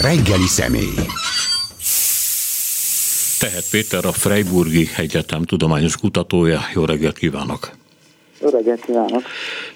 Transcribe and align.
reggeli 0.00 0.46
személy. 0.46 0.94
Tehet 3.38 3.64
Péter 3.70 4.04
a 4.04 4.12
Freiburgi 4.12 4.88
Egyetem 4.96 5.42
tudományos 5.42 5.96
kutatója. 5.96 6.60
Jó 6.74 6.84
reggelt 6.84 7.18
kívánok! 7.18 7.70
Jó 8.40 8.48
reggelt 8.48 8.84
kívánok! 8.84 9.22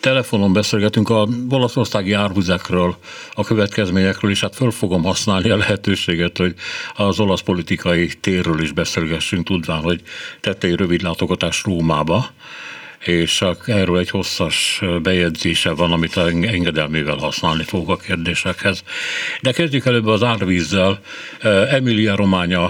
Telefonon 0.00 0.52
beszélgetünk 0.52 1.08
a 1.08 1.28
olaszországi 1.50 2.12
árvizekről, 2.12 2.96
a 3.34 3.44
következményekről, 3.44 4.30
és 4.30 4.40
hát 4.40 4.54
föl 4.54 4.70
fogom 4.70 5.02
használni 5.02 5.50
a 5.50 5.56
lehetőséget, 5.56 6.38
hogy 6.38 6.54
az 6.96 7.20
olasz 7.20 7.42
politikai 7.42 8.10
térről 8.20 8.62
is 8.62 8.72
beszélgessünk, 8.72 9.46
tudván, 9.46 9.80
hogy 9.80 10.02
tette 10.40 10.66
egy 10.66 10.74
rövid 10.74 11.02
látogatás 11.02 11.62
Rómába, 11.62 12.26
és 13.04 13.44
erről 13.66 13.98
egy 13.98 14.10
hosszas 14.10 14.82
bejegyzése 15.02 15.70
van, 15.70 15.92
amit 15.92 16.16
engedelmével 16.16 17.16
használni 17.16 17.62
fogok 17.62 17.90
a 17.90 17.96
kérdésekhez. 17.96 18.82
De 19.40 19.52
kezdjük 19.52 19.86
előbb 19.86 20.06
az 20.06 20.22
árvízzel. 20.22 21.00
Emilia 21.70 22.16
Románya 22.16 22.64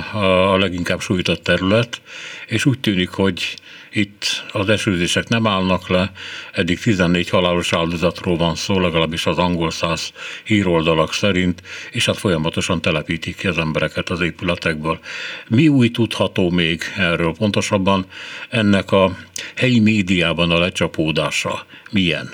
a 0.53 0.57
leginkább 0.57 1.01
sújtott 1.01 1.43
terület, 1.43 2.01
és 2.47 2.65
úgy 2.65 2.79
tűnik, 2.79 3.09
hogy 3.09 3.57
itt 3.95 4.25
az 4.53 4.69
esőzések 4.69 5.29
nem 5.29 5.47
állnak 5.47 5.89
le, 5.89 6.11
eddig 6.53 6.81
14 6.81 7.29
halálos 7.29 7.73
áldozatról 7.73 8.37
van 8.37 8.55
szó, 8.55 8.81
legalábbis 8.81 9.27
az 9.27 9.39
angol 9.39 9.71
száz 9.71 10.13
híroldalak 10.45 11.13
szerint, 11.13 11.63
és 11.91 12.07
hát 12.07 12.17
folyamatosan 12.17 12.81
telepítik 12.81 13.37
ki 13.37 13.47
az 13.47 13.59
embereket 13.59 14.11
az 14.11 14.21
épületekből. 14.21 14.99
Mi 15.49 15.69
új 15.69 15.91
tudható 15.91 16.51
még 16.51 16.81
erről? 16.97 17.35
Pontosabban 17.39 18.05
ennek 18.49 18.93
a 18.93 19.11
helyi 19.57 19.81
médiában 19.81 20.51
a 20.51 20.59
lecsapódása 20.59 21.67
milyen? 21.91 22.29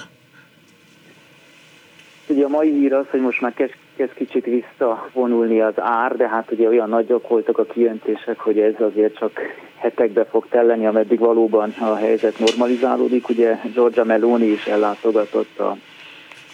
Ugye 2.27 2.45
a 2.45 2.49
mai 2.49 2.71
hír 2.71 2.93
az, 2.93 3.07
hogy 3.11 3.21
most 3.21 3.41
már 3.41 3.53
kezd, 4.01 4.15
kezd 4.15 4.31
kicsit 4.31 4.45
visszavonulni 4.45 5.61
az 5.61 5.75
ár, 5.77 6.17
de 6.17 6.29
hát 6.29 6.51
ugye 6.51 6.69
olyan 6.69 6.89
nagyok 6.89 7.29
voltak 7.29 7.59
a 7.59 7.65
kijöntések, 7.65 8.39
hogy 8.39 8.59
ez 8.59 8.75
azért 8.79 9.17
csak 9.17 9.41
hetekbe 9.77 10.25
fog 10.25 10.47
telleni, 10.49 10.87
ameddig 10.87 11.19
valóban 11.19 11.75
a 11.81 11.95
helyzet 11.95 12.39
normalizálódik. 12.39 13.29
Ugye 13.29 13.57
Giorgia 13.75 14.05
Meloni 14.05 14.47
is 14.47 14.67
ellátogatott 14.67 15.59
a, 15.59 15.77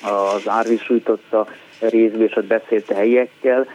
az 0.03 0.49
árvíz 0.49 0.81
sújtotta 0.81 1.47
részbe, 1.81 2.25
és 2.25 2.37
ott 2.37 2.47
beszélt 2.47 2.91
a 2.91 2.95
helyiekkel. 2.95 3.67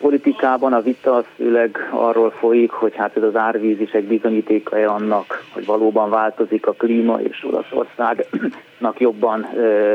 Politikában 0.00 0.72
a 0.72 0.80
vita 0.80 1.14
az 1.14 1.24
főleg 1.36 1.88
arról 1.90 2.30
folyik, 2.30 2.70
hogy 2.70 2.96
hát 2.96 3.16
ez 3.16 3.22
az 3.22 3.36
árvíz 3.36 3.80
is 3.80 3.90
egy 3.90 4.04
bizonyítéka 4.04 4.76
annak, 4.76 5.44
hogy 5.52 5.66
valóban 5.66 6.10
változik 6.10 6.66
a 6.66 6.72
klíma, 6.72 7.20
és 7.20 7.44
Olaszországnak 7.44 9.00
jobban 9.06 9.46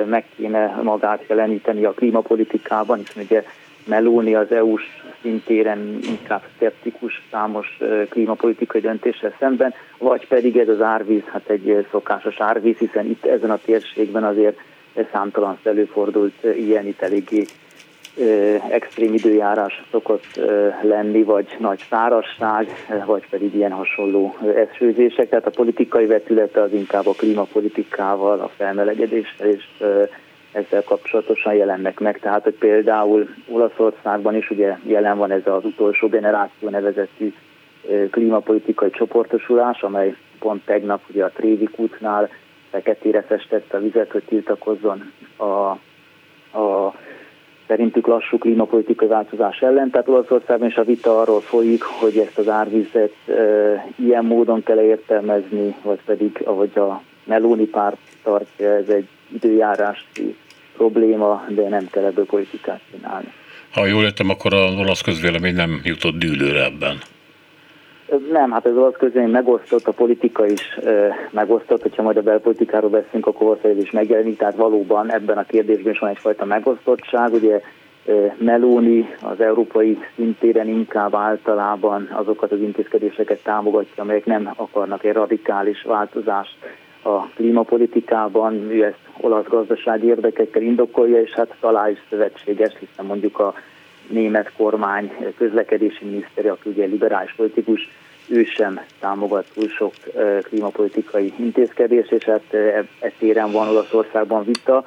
meg 0.06 0.26
kéne 0.36 0.80
magát 0.84 1.24
jeleníteni 1.28 1.86
a 1.86 1.92
klímapolitikában, 1.92 2.98
hiszen 2.98 3.24
ugye 3.24 3.44
Meloni 3.86 4.36
az 4.36 4.52
EU-s 4.52 4.84
szintéren 5.22 5.98
inkább 6.08 6.42
szeptikus 6.60 7.22
számos 7.32 7.78
klímapolitikai 8.10 8.82
döntéssel 8.82 9.34
szemben, 9.40 9.74
vagy 9.98 10.28
pedig 10.28 10.58
ez 10.58 10.68
az 10.68 10.82
árvíz, 10.82 11.24
hát 11.26 11.50
egy 11.50 11.88
szokásos 11.92 12.40
árvíz, 12.40 12.78
hiszen 12.78 13.06
itt 13.06 13.26
ezen 13.26 13.52
a 13.52 13.60
térségben 13.66 14.24
azért 14.24 14.60
számtalan 15.12 15.58
előfordult 15.64 16.44
ilyen 16.44 16.88
itt 16.88 17.02
eléggé 17.02 17.46
extrém 18.70 19.14
időjárás 19.14 19.84
szokott 19.92 20.40
lenni, 20.82 21.24
vagy 21.24 21.56
nagy 21.60 21.86
szárazság, 21.90 22.68
vagy 23.06 23.30
pedig 23.30 23.56
ilyen 23.56 23.72
hasonló 23.72 24.36
esőzések. 24.56 25.30
Tehát 25.30 25.48
a 25.48 25.52
politikai 25.56 26.06
vetülete 26.06 26.62
az 26.62 26.74
inkább 26.74 27.08
a 27.08 27.14
klímapolitikával, 27.14 28.40
a 28.40 28.52
felmelegedéssel 28.58 29.48
és 29.48 29.64
ezzel 30.52 30.84
kapcsolatosan 30.84 31.54
jelennek 31.54 32.00
meg. 32.00 32.20
Tehát, 32.20 32.44
hogy 32.44 32.54
például 32.54 33.28
Olaszországban 33.48 34.36
is 34.36 34.50
ugye 34.50 34.78
jelen 34.84 35.18
van 35.18 35.32
ez 35.32 35.48
az 35.48 35.66
utolsó 35.66 36.08
generáció 36.08 36.70
nevezetű 36.70 37.34
klímapolitikai 38.12 38.90
csoportosulás, 38.90 39.82
amely 39.82 40.16
pont 40.40 40.66
tegnap 40.66 41.02
ugye 41.10 41.24
a 41.24 41.32
Trévi 41.32 41.70
útnál 41.76 42.30
feketére 42.70 43.22
festette 43.22 43.78
a 43.78 43.80
vizet, 43.80 44.12
hogy 44.12 44.24
tiltakozzon 44.24 45.12
a, 45.38 45.44
a 46.60 46.94
szerintük 47.74 48.08
lassú 48.08 48.38
klímapolitikai 48.38 49.08
változás 49.08 49.62
ellen. 49.62 49.90
Tehát 49.90 50.08
Olaszországban 50.08 50.68
is 50.68 50.76
a 50.76 50.84
vita 50.84 51.22
arról 51.22 51.42
folyik, 51.42 51.84
hogy 51.84 52.18
ezt 52.18 52.38
az 52.38 52.50
árvizet 52.50 53.14
e, 53.28 53.34
ilyen 53.96 54.26
módon 54.26 54.64
kell 54.64 54.82
értelmezni, 54.82 55.76
vagy 55.82 56.00
pedig, 56.06 56.42
ahogy 56.46 56.72
a 56.76 57.02
Meloni 57.24 57.66
párt 57.66 57.98
tartja, 58.24 58.76
ez 58.76 58.88
egy 58.88 59.08
időjárási 59.34 60.36
probléma, 60.78 61.46
de 61.50 61.70
nem 61.70 61.88
kell 61.92 62.04
ebből 62.04 62.26
politikát 62.26 62.82
csinálni. 62.92 63.32
Ha 63.74 63.86
jól 63.86 64.04
értem, 64.04 64.30
akkor 64.30 64.54
az 64.54 64.76
olasz 64.76 65.02
közvélemény 65.02 65.56
nem 65.56 65.82
jutott 65.84 66.18
dűlőre 66.18 66.64
ebben. 66.64 66.98
Nem, 68.32 68.52
hát 68.52 68.66
az 68.66 68.78
olasz 68.78 68.98
közvélemény 68.98 69.34
megosztott, 69.34 69.88
a 69.88 69.92
politika 69.92 70.46
is 70.46 70.80
megosztott, 71.32 71.82
hogyha 71.82 72.04
majd 72.04 72.18
a 72.18 72.22
belpolitikáról 72.22 72.90
beszélünk, 72.90 73.28
akkor 73.28 73.48
valószínűleg 73.48 73.84
is 73.84 73.92
megjelenik, 73.92 74.38
tehát 74.38 74.56
valóban 74.56 75.12
ebben 75.12 75.38
a 75.38 75.44
kérdésben 75.44 75.94
is 75.94 76.00
van 76.00 76.10
egyfajta 76.10 76.46
megosztottság. 76.46 77.34
Ugye 77.34 77.62
Meloni 78.38 79.10
az 79.22 79.42
európai 79.42 79.98
szintéren 80.16 80.68
inkább 80.68 81.16
általában 81.16 82.10
azokat 82.12 82.52
az 82.52 82.60
intézkedéseket 82.60 83.44
támogatja, 83.44 84.04
amelyek 84.04 84.26
nem 84.26 84.54
akarnak 84.56 85.04
egy 85.04 85.14
radikális 85.14 85.82
változást 85.82 86.56
a 87.04 87.26
klímapolitikában, 87.36 88.54
ő 88.54 88.84
ezt 88.84 89.00
olasz 89.22 89.48
gazdasági 89.48 90.08
érdekekkel 90.08 90.62
indokolja, 90.62 91.22
és 91.22 91.32
hát 91.32 91.56
talán 91.60 91.92
is 91.92 92.00
szövetséges, 92.10 92.74
hiszen 92.80 93.06
mondjuk 93.06 93.40
a 93.40 93.54
német 94.10 94.52
kormány 94.58 95.34
közlekedési 95.38 96.06
miniszteri, 96.06 96.48
aki 96.48 96.70
ugye 96.70 96.86
liberális 96.86 97.34
politikus, 97.34 97.90
ő 98.28 98.44
sem 98.44 98.80
támogat 99.00 99.46
túl 99.54 99.68
sok 99.68 99.94
klímapolitikai 100.42 101.34
intézkedés, 101.38 102.08
és 102.12 102.24
hát 102.24 102.54
e, 102.54 102.86
e 103.00 103.12
téren 103.18 103.52
van 103.52 103.68
Olaszországban 103.68 104.44
vita. 104.44 104.86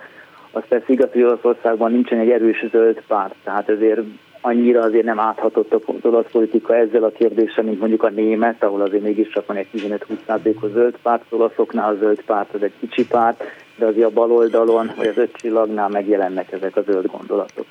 Az 0.50 0.62
persze 0.68 0.92
igaz, 0.92 1.12
hogy 1.12 1.22
Olaszországban 1.22 1.92
nincsen 1.92 2.18
egy 2.18 2.30
erős 2.30 2.64
zöld 2.70 3.02
párt, 3.06 3.34
tehát 3.44 3.68
ezért 3.68 4.00
annyira 4.40 4.82
azért 4.82 5.04
nem 5.04 5.18
áthatott 5.18 5.72
az 5.72 5.80
olasz 6.02 6.30
politika 6.30 6.76
ezzel 6.76 7.04
a 7.04 7.10
kérdéssel, 7.10 7.64
mint 7.64 7.78
mondjuk 7.78 8.02
a 8.02 8.10
német, 8.10 8.62
ahol 8.62 8.80
azért 8.80 9.02
mégiscsak 9.02 9.46
van 9.46 9.56
egy 9.56 9.68
15-20%-os 9.74 10.70
zöld 10.70 10.96
párt, 11.02 11.22
az 11.28 11.38
olaszoknál 11.38 11.92
a 11.92 11.96
zöld 11.96 12.20
párt 12.22 12.54
az 12.54 12.62
egy 12.62 12.72
kicsi 12.80 13.06
párt, 13.06 13.44
de 13.76 13.86
azért 13.86 14.06
a 14.06 14.10
bal 14.10 14.32
oldalon, 14.32 14.90
vagy 14.96 15.06
az 15.06 15.16
öt 15.16 15.36
csillagnál 15.36 15.88
megjelennek 15.88 16.52
ezek 16.52 16.76
a 16.76 16.82
zöld 16.82 17.06
gondolatok. 17.06 17.66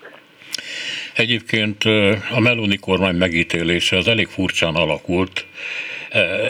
Egyébként 1.15 1.83
a 2.31 2.39
Meloni 2.39 2.77
kormány 2.77 3.15
megítélése 3.15 3.97
az 3.97 4.07
elég 4.07 4.27
furcsán 4.27 4.75
alakult. 4.75 5.45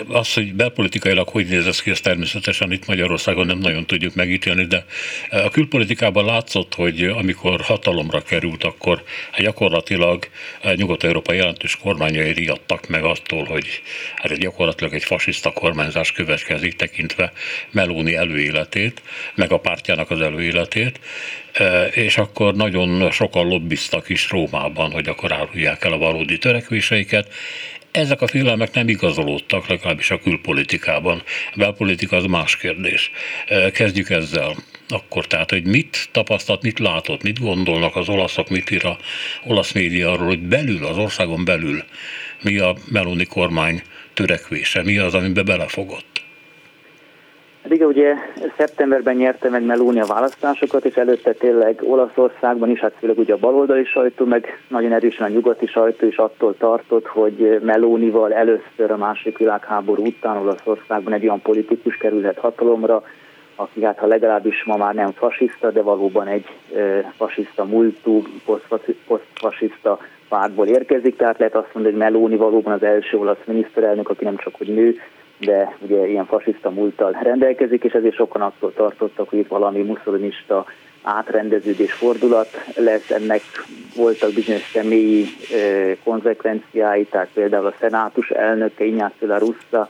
Az, 0.08 0.34
hogy 0.34 0.54
belpolitikailag 0.54 1.28
hogy 1.28 1.48
néz 1.48 1.68
ez 1.68 1.82
ki, 1.82 1.90
ezt 1.90 2.04
természetesen 2.04 2.72
itt 2.72 2.86
Magyarországon 2.86 3.46
nem 3.46 3.58
nagyon 3.58 3.86
tudjuk 3.86 4.16
megítélni, 4.16 4.66
de 4.66 4.86
a 5.30 5.50
külpolitikában 5.50 6.26
látszott, 6.26 6.74
hogy 6.74 7.04
amikor 7.04 7.62
hatalomra 7.62 8.22
került, 8.22 8.64
akkor 8.64 9.04
gyakorlatilag 9.38 10.28
Nyugat-Európa 10.76 11.34
jelentős 11.34 11.78
kormányai 11.78 12.32
riadtak 12.32 12.88
meg 12.88 13.04
attól, 13.04 13.44
hogy 13.44 13.82
hát 14.16 14.38
gyakorlatilag 14.40 14.94
egy 14.94 15.04
fasiszta 15.04 15.52
kormányzás 15.52 16.12
következik, 16.12 16.76
tekintve 16.76 17.32
Meloni 17.72 18.16
előéletét, 18.16 19.02
meg 19.36 19.52
a 19.52 19.60
pártjának 19.60 20.12
az 20.12 20.22
előéletét, 20.22 21.00
és 21.92 22.18
akkor 22.18 22.56
nagyon 22.56 23.12
sokan 23.12 23.48
lobbiztak 23.48 24.10
is 24.10 24.30
Rómában, 24.30 24.92
hogy 24.92 25.08
akkor 25.08 25.32
árulják 25.32 25.84
el 25.84 25.92
a 25.92 25.98
valódi 25.98 26.38
törekvéseiket. 26.38 27.34
Ezek 27.96 28.22
a 28.22 28.28
félelmek 28.28 28.74
nem 28.74 28.88
igazolódtak, 28.88 29.68
legalábbis 29.68 30.12
a 30.12 30.20
külpolitikában. 30.20 31.24
A 31.52 31.58
belpolitika 31.58 32.16
az 32.16 32.26
más 32.26 32.58
kérdés. 32.58 33.12
Kezdjük 33.74 34.10
ezzel 34.10 34.56
akkor 34.88 35.28
tehát, 35.28 35.50
hogy 35.50 35.66
mit 35.66 36.10
tapasztalt, 36.12 36.62
mit 36.62 36.80
látott, 36.80 37.24
mit 37.24 37.40
gondolnak 37.40 37.96
az 37.96 38.10
olaszok, 38.10 38.50
mit 38.50 38.72
ír 38.72 38.86
a 38.86 38.98
olasz 39.44 39.72
média 39.72 40.12
arról, 40.12 40.28
hogy 40.28 40.40
belül, 40.40 40.86
az 40.86 40.98
országon 40.98 41.46
belül 41.46 41.84
mi 42.42 42.58
a 42.58 42.76
Meloni 42.92 43.26
kormány 43.26 43.82
törekvése, 44.14 44.84
mi 44.84 44.98
az, 44.98 45.14
amiben 45.14 45.46
belefogott. 45.46 46.25
Hát 47.66 47.74
igen, 47.74 47.88
ugye 47.88 48.16
szeptemberben 48.58 49.16
nyerte 49.16 49.50
meg 49.50 49.64
Meloni 49.64 50.00
a 50.00 50.06
választásokat, 50.06 50.86
és 50.86 50.96
előtte 50.96 51.34
tényleg 51.34 51.82
Olaszországban 51.84 52.70
is, 52.70 52.80
hát 52.80 52.94
főleg 53.00 53.18
ugye 53.18 53.34
a 53.34 53.38
baloldali 53.38 53.86
sajtó, 53.86 54.26
meg 54.26 54.60
nagyon 54.68 54.92
erősen 54.94 55.26
a 55.26 55.30
nyugati 55.30 55.66
sajtó 55.66 56.08
is 56.08 56.18
attól 56.18 56.56
tartott, 56.58 57.06
hogy 57.06 57.60
Melónival 57.64 58.34
először 58.34 58.92
a 58.92 58.98
második 58.98 59.38
világháború 59.38 60.06
után 60.06 60.38
Olaszországban 60.38 61.14
egy 61.14 61.24
olyan 61.24 61.42
politikus 61.42 61.98
kerülhet 61.98 62.38
hatalomra, 62.38 63.04
aki 63.56 63.84
hát 63.84 63.98
ha 63.98 64.08
legalábbis 64.08 64.64
ma 64.64 64.78
már 64.78 64.94
nem 64.94 65.12
fasiszta, 65.12 65.72
de 65.72 65.82
valóban 65.82 66.28
egy 66.28 66.46
fasiszta 67.18 67.66
múltú, 67.66 68.22
posztfasiszta 69.08 70.00
pártból 70.30 70.68
érkezik, 70.68 71.16
tehát 71.16 71.38
lehet 71.38 71.56
azt 71.56 71.74
mondani, 71.74 71.96
hogy 71.96 72.04
Meloni 72.04 72.36
valóban 72.36 72.74
az 72.74 72.84
első 72.84 73.18
olasz 73.18 73.46
miniszterelnök, 73.46 74.10
aki 74.10 74.24
nem 74.24 74.38
csak 74.38 74.56
hogy 74.56 74.68
nő, 74.68 74.96
de 75.38 75.76
ugye 75.80 76.08
ilyen 76.08 76.26
fasiszta 76.26 76.70
múlttal 76.70 77.18
rendelkezik, 77.24 77.84
és 77.84 77.94
ezért 77.94 78.16
sokan 78.16 78.42
attól 78.42 78.74
tartottak, 78.74 79.30
hogy 79.30 79.40
itt 79.40 79.48
valami 79.48 79.82
muszolinista 79.82 80.66
átrendeződés 81.02 81.94
fordulat 81.94 82.50
lesz, 82.76 83.12
ennek 83.12 83.42
voltak 83.96 84.34
bizonyos 84.34 84.72
személyi 84.74 85.26
konzekvenciái, 86.04 87.06
tehát 87.06 87.30
például 87.34 87.66
a 87.66 87.74
szenátus 87.80 88.30
elnöke 88.30 88.84
Ignacio 88.84 89.28
La 89.28 89.38
Russa, 89.38 89.88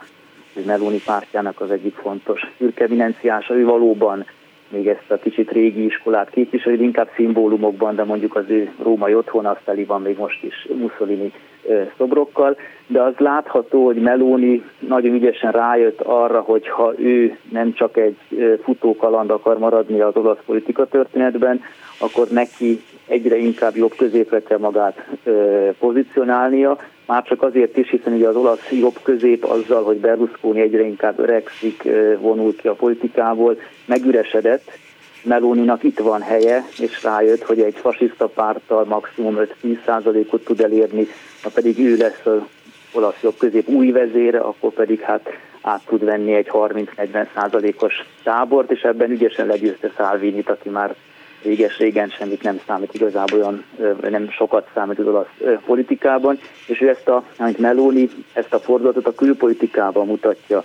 Meloni 0.66 1.02
pártjának 1.06 1.62
az 1.62 1.72
egyik 1.72 1.96
fontos 1.96 2.42
szürkeminenciása, 2.58 3.56
ő 3.56 3.66
valóban 3.66 4.26
még 4.70 4.88
ezt 4.88 5.12
a 5.12 5.18
kicsit 5.18 5.52
régi 5.52 5.86
iskolát 5.86 6.30
képviseli, 6.30 6.84
inkább 6.84 7.10
szimbólumokban, 7.16 7.96
de 7.96 8.04
mondjuk 8.04 8.36
az 8.36 8.46
ő 8.48 8.72
római 8.84 9.16
otthon 9.16 9.46
az 9.46 9.58
van 9.88 10.02
még 10.02 10.18
most 10.18 10.44
is 10.44 10.68
Mussolini 10.78 11.32
szobrokkal, 11.98 12.58
de 12.88 13.02
az 13.02 13.14
látható, 13.18 13.86
hogy 13.86 13.96
Meloni 13.96 14.64
nagyon 14.80 15.14
ügyesen 15.14 15.52
rájött 15.52 16.02
arra, 16.02 16.42
hogy 16.42 16.68
ha 16.68 16.94
ő 16.98 17.38
nem 17.52 17.74
csak 17.74 17.98
egy 17.98 18.18
futókaland 18.64 19.30
akar 19.30 19.58
maradni 19.58 20.00
az 20.00 20.16
olasz 20.16 20.44
politika 20.46 20.86
történetben, 20.86 21.62
akkor 22.00 22.28
neki 22.28 22.82
egyre 23.08 23.38
inkább 23.38 23.76
jobb 23.76 23.96
középre 23.98 24.42
kell 24.42 24.58
magát 24.58 25.08
pozícionálnia, 25.80 26.78
már 27.06 27.24
csak 27.24 27.42
azért 27.42 27.78
is, 27.78 27.90
hiszen 27.90 28.14
ugye 28.14 28.28
az 28.28 28.36
olasz 28.36 28.72
jobb 28.72 28.96
közép 29.04 29.44
azzal, 29.44 29.84
hogy 29.84 29.98
Berlusconi 29.98 30.62
egyre 30.62 30.84
inkább 30.86 31.20
öregszik, 31.20 31.84
vonul 32.20 32.56
ki 32.56 32.68
a 32.68 32.74
politikából, 32.74 33.58
megüresedett, 33.86 34.72
Melóninak 35.26 35.84
itt 35.84 36.00
van 36.00 36.22
helye, 36.22 36.64
és 36.80 37.04
rájött, 37.04 37.44
hogy 37.44 37.62
egy 37.62 37.76
fasiszta 37.76 38.28
párttal 38.28 38.86
maximum 38.86 39.38
5-10%-ot 39.64 40.44
tud 40.44 40.62
elérni, 40.62 41.08
ha 41.44 41.50
pedig 41.54 41.80
ő 41.80 41.98
lesz 41.98 42.26
az 42.26 42.40
olasz 42.94 43.22
jobb 43.22 43.38
közép 43.38 43.68
új 43.68 43.92
vezére, 43.92 44.40
akkor 44.40 44.74
pedig 44.74 45.00
hát 45.00 45.30
át 45.62 45.82
tud 45.86 46.04
venni 46.04 46.34
egy 46.34 46.50
30-40%-os 46.52 47.94
tábort, 48.24 48.72
és 48.72 48.82
ebben 48.82 49.12
ügyesen 49.12 49.48
legyőzte 49.48 49.92
Szálvinit, 49.98 50.50
aki 50.50 50.70
már 50.70 50.96
réges-régen 51.44 52.10
semmit 52.10 52.44
nem 52.44 52.60
számít 52.68 52.94
igazából 52.94 53.40
olyan, 53.40 53.64
nem 54.10 54.30
sokat 54.30 54.68
számít 54.74 55.00
az 55.00 55.08
olasz 55.08 55.60
politikában, 55.66 56.40
és 56.68 56.82
ő 56.82 56.90
ezt 56.90 57.08
a, 57.08 57.24
amit 57.38 57.58
Meloni, 57.58 58.10
ezt 58.34 58.54
a 58.54 58.60
fordulatot 58.60 59.08
a 59.08 59.16
külpolitikában 59.16 60.06
mutatja 60.06 60.64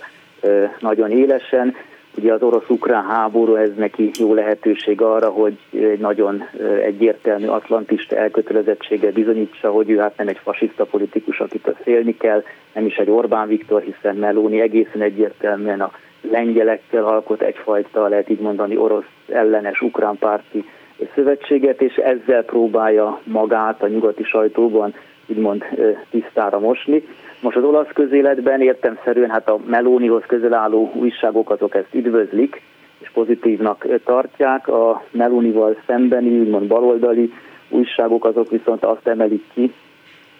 nagyon 0.79 1.11
élesen, 1.11 1.75
Ugye 2.17 2.33
az 2.33 2.41
orosz-ukrán 2.41 3.03
háború 3.03 3.55
ez 3.55 3.69
neki 3.75 4.11
jó 4.19 4.33
lehetőség 4.33 5.01
arra, 5.01 5.29
hogy 5.29 5.57
egy 5.71 5.99
nagyon 5.99 6.43
egyértelmű 6.83 7.47
atlantista 7.47 8.15
elkötelezettsége 8.15 9.11
bizonyítsa, 9.11 9.71
hogy 9.71 9.89
ő 9.89 9.97
hát 9.97 10.17
nem 10.17 10.27
egy 10.27 10.39
fasiszta 10.43 10.85
politikus, 10.85 11.39
akit 11.39 11.75
félni 11.83 12.17
kell, 12.17 12.43
nem 12.73 12.85
is 12.85 12.95
egy 12.95 13.09
Orbán 13.09 13.47
Viktor, 13.47 13.81
hiszen 13.81 14.15
Meloni 14.15 14.61
egészen 14.61 15.01
egyértelműen 15.01 15.81
a 15.81 15.91
lengyelekkel 16.21 17.05
alkot 17.05 17.41
egyfajta, 17.41 18.07
lehet 18.07 18.29
így 18.29 18.39
mondani, 18.39 18.77
orosz 18.77 19.09
ellenes 19.29 19.81
ukrán 19.81 20.17
párti 20.17 20.65
szövetséget, 21.13 21.81
és 21.81 21.95
ezzel 21.95 22.43
próbálja 22.43 23.19
magát 23.23 23.83
a 23.83 23.87
nyugati 23.87 24.23
sajtóban 24.23 24.93
úgymond 25.27 25.63
tisztára 26.09 26.59
mosni. 26.59 27.03
Most 27.41 27.57
az 27.57 27.63
olasz 27.63 27.91
közéletben 27.93 28.61
értemszerűen 28.61 29.29
hát 29.29 29.49
a 29.49 29.59
Melónihoz 29.65 30.23
közel 30.27 30.53
álló 30.53 30.91
újságok 30.95 31.49
azok 31.49 31.75
ezt 31.75 31.93
üdvözlik, 31.93 32.61
és 32.99 33.09
pozitívnak 33.13 33.85
tartják. 34.03 34.67
A 34.67 35.03
Melónival 35.11 35.75
szembeni, 35.87 36.39
úgymond 36.39 36.67
baloldali 36.67 37.33
újságok 37.69 38.25
azok 38.25 38.49
viszont 38.49 38.85
azt 38.85 39.07
emelik 39.07 39.43
ki, 39.53 39.73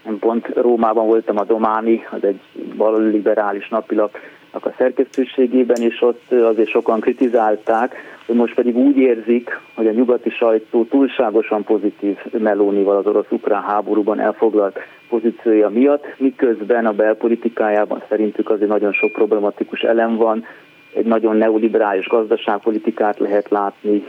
én 0.08 0.20
pont 0.20 0.48
Rómában 0.48 1.08
voltam 1.08 1.38
a 1.38 1.44
Dománi, 1.44 2.06
az 2.12 2.24
egy 2.24 2.40
balliberális 2.78 3.70
napilapnak 3.70 4.22
a 4.52 4.74
szerkesztőségében, 4.78 5.82
és 5.82 6.02
ott 6.02 6.32
azért 6.32 6.70
sokan 6.70 7.00
kritizálták, 7.00 7.96
hogy 8.26 8.36
most 8.36 8.54
pedig 8.54 8.76
úgy 8.76 8.98
érzik, 8.98 9.60
hogy 9.76 9.88
a 9.88 9.92
nyugati 9.92 10.30
sajtó 10.30 10.84
túlságosan 10.84 11.64
pozitív 11.64 12.18
Melónival 12.38 12.98
az 12.98 13.06
orosz-ukrán 13.06 13.62
háborúban 13.62 14.20
elfoglalt 14.20 14.80
pozíciója 15.10 15.70
miatt, 15.70 16.06
miközben 16.18 16.86
a 16.86 16.94
belpolitikájában 16.94 18.04
szerintük 18.10 18.50
azért 18.50 18.70
nagyon 18.70 18.94
sok 18.94 19.12
problematikus 19.12 19.82
elem 19.82 20.16
van, 20.16 20.46
egy 20.94 21.06
nagyon 21.06 21.38
neoliberális 21.38 22.08
gazdaságpolitikát 22.08 23.20
lehet 23.20 23.50
látni, 23.50 24.04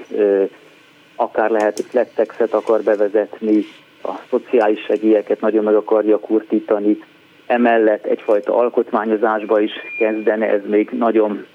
akár 1.17 1.51
lehet, 1.51 1.77
hogy 1.77 2.07
flat 2.29 2.53
akar 2.53 2.83
bevezetni, 2.83 3.65
a 4.03 4.13
szociális 4.31 4.81
segélyeket 4.85 5.41
nagyon 5.41 5.65
meg 5.65 5.75
akarja 5.75 6.19
kurtítani, 6.19 6.99
emellett 7.53 8.05
egyfajta 8.05 8.57
alkotmányozásba 8.57 9.61
is 9.61 9.73
kezdene, 9.99 10.47
ez 10.47 10.61
még 10.67 10.91
nagyon 10.91 11.47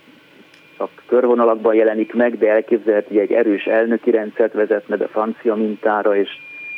csak 0.77 0.89
körvonalakban 1.07 1.75
jelenik 1.75 2.13
meg, 2.13 2.37
de 2.37 2.49
elképzelhető, 2.49 3.07
hogy 3.07 3.17
egy 3.17 3.31
erős 3.31 3.63
elnöki 3.65 4.11
rendszert 4.11 4.53
vezetne 4.53 4.95
be 4.95 5.07
francia 5.07 5.55
mintára, 5.55 6.15
és 6.15 6.29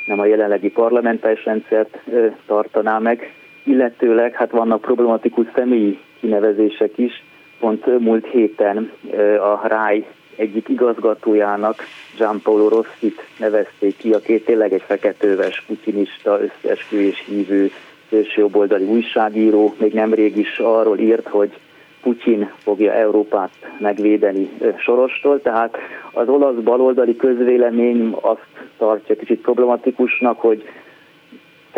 nem 0.06 0.19
a 0.19 0.25
jelenlegi 0.25 0.69
parlamentáris 0.69 1.45
rendszert 1.45 1.98
tartaná 2.45 2.98
meg. 2.98 3.33
Illetőleg 3.63 4.33
hát 4.33 4.51
vannak 4.51 4.81
problematikus 4.81 5.45
személyi 5.56 6.00
kinevezések 6.19 6.98
is. 6.98 7.24
Pont 7.60 8.00
múlt 8.00 8.27
héten 8.27 8.92
a 9.39 9.68
RAI 9.68 10.06
egyik 10.36 10.69
igazgatójának, 10.69 11.83
Gianpaolo 12.18 12.68
Rossit 12.68 13.21
nevezték 13.39 13.98
ki, 13.98 14.13
aki 14.13 14.42
tényleg 14.42 14.74
egy 14.74 14.81
feketőves, 14.81 15.63
putinista, 15.68 16.39
összeesküvés 16.42 17.24
hívő, 17.25 17.71
szélsőjobboldali 18.10 18.84
újságíró, 18.86 19.74
még 19.80 19.94
nemrég 19.94 20.38
is 20.38 20.60
arról 20.60 20.98
írt, 20.98 21.28
hogy 21.28 21.58
Putyin 22.02 22.52
fogja 22.58 22.92
Európát 22.94 23.50
megvédeni 23.80 24.50
Sorostól, 24.78 25.42
tehát 25.42 25.78
az 26.12 26.28
olasz 26.28 26.56
baloldali 26.64 27.16
közvélemény 27.16 28.16
azt 28.22 28.46
tartja 28.78 29.16
kicsit 29.16 29.42
problematikusnak, 29.42 30.40
hogy 30.40 30.64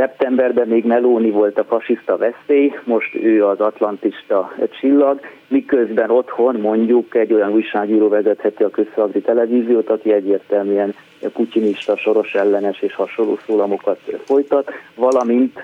Szeptemberben 0.01 0.67
még 0.67 0.85
Meloni 0.85 1.29
volt 1.29 1.57
a 1.57 1.63
fasiszta 1.63 2.17
veszély, 2.17 2.73
most 2.83 3.15
ő 3.15 3.45
az 3.45 3.59
atlantista 3.59 4.53
csillag, 4.79 5.19
miközben 5.47 6.09
otthon 6.09 6.55
mondjuk 6.55 7.15
egy 7.15 7.33
olyan 7.33 7.51
újságíró 7.51 8.07
vezetheti 8.07 8.63
a 8.63 8.69
közszolgálati 8.69 9.21
televíziót, 9.21 9.89
aki 9.89 10.13
egyértelműen 10.13 10.93
putinista, 11.33 11.97
soros 11.97 12.33
ellenes 12.33 12.81
és 12.81 12.95
hasonló 12.95 13.37
szólamokat 13.45 13.99
folytat, 14.25 14.71
valamint 14.95 15.59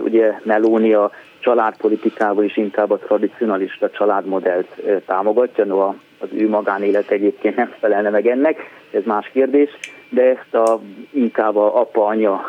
ugye 0.00 0.32
Meloni 0.42 0.92
a 0.92 1.10
családpolitikával 1.38 2.44
is 2.44 2.56
inkább 2.56 2.90
a 2.90 2.98
tradicionalista 2.98 3.90
családmodellt 3.90 4.82
támogatja, 5.06 5.64
no 5.64 5.94
az 6.18 6.28
ő 6.32 6.48
magánélet 6.48 7.10
egyébként 7.10 7.56
nem 7.56 7.74
felelne 7.80 8.10
meg 8.10 8.26
ennek, 8.26 8.70
ez 8.90 9.02
más 9.04 9.30
kérdés, 9.32 9.70
de 10.08 10.22
ezt 10.22 10.54
a, 10.54 10.80
inkább 11.10 11.56
a 11.56 11.80
apa-anya 11.80 12.40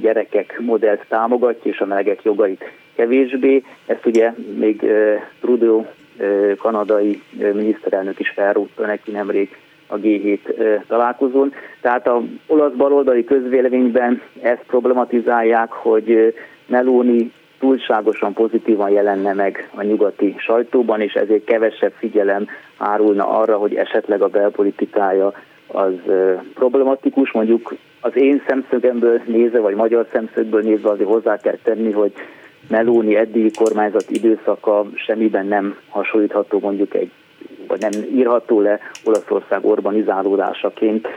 gyerekek 0.00 0.60
modellt 0.60 1.04
támogatja, 1.08 1.70
és 1.70 1.80
a 1.80 1.86
melegek 1.86 2.22
jogait 2.22 2.64
kevésbé. 2.94 3.62
Ezt 3.86 4.06
ugye 4.06 4.32
még 4.58 4.84
Trudeau 5.40 5.84
kanadai 6.58 7.22
miniszterelnök 7.52 8.20
is 8.20 8.30
felrúgta 8.30 8.86
neki 8.86 9.10
nemrég 9.10 9.56
a 9.86 9.96
G7 9.96 10.38
találkozón. 10.86 11.52
Tehát 11.80 12.08
a 12.08 12.22
olasz 12.46 12.72
baloldali 12.72 13.24
közvéleményben 13.24 14.22
ezt 14.42 14.62
problematizálják, 14.66 15.72
hogy 15.72 16.34
Meloni 16.66 17.32
túlságosan 17.58 18.32
pozitívan 18.32 18.90
jelenne 18.90 19.32
meg 19.32 19.70
a 19.74 19.82
nyugati 19.82 20.34
sajtóban, 20.38 21.00
és 21.00 21.12
ezért 21.12 21.44
kevesebb 21.44 21.92
figyelem 21.98 22.46
árulna 22.76 23.28
arra, 23.28 23.56
hogy 23.56 23.74
esetleg 23.74 24.22
a 24.22 24.28
belpolitikája 24.28 25.32
az 25.72 25.92
problematikus. 26.54 27.32
Mondjuk 27.32 27.74
az 28.00 28.16
én 28.16 28.42
szemszögemből 28.48 29.20
nézve, 29.26 29.60
vagy 29.60 29.74
magyar 29.74 30.06
szemszögből 30.12 30.62
nézve 30.62 30.90
azért 30.90 31.08
hozzá 31.08 31.36
kell 31.36 31.58
tenni, 31.62 31.92
hogy 31.92 32.12
Meloni 32.68 33.16
eddigi 33.16 33.50
kormányzat 33.50 34.10
időszaka 34.10 34.86
semmiben 34.94 35.46
nem 35.46 35.76
hasonlítható 35.88 36.58
mondjuk 36.58 36.94
egy, 36.94 37.10
vagy 37.66 37.80
nem 37.80 37.90
írható 38.14 38.60
le 38.60 38.78
Olaszország 39.04 39.64
urbanizálódásaként. 39.64 41.08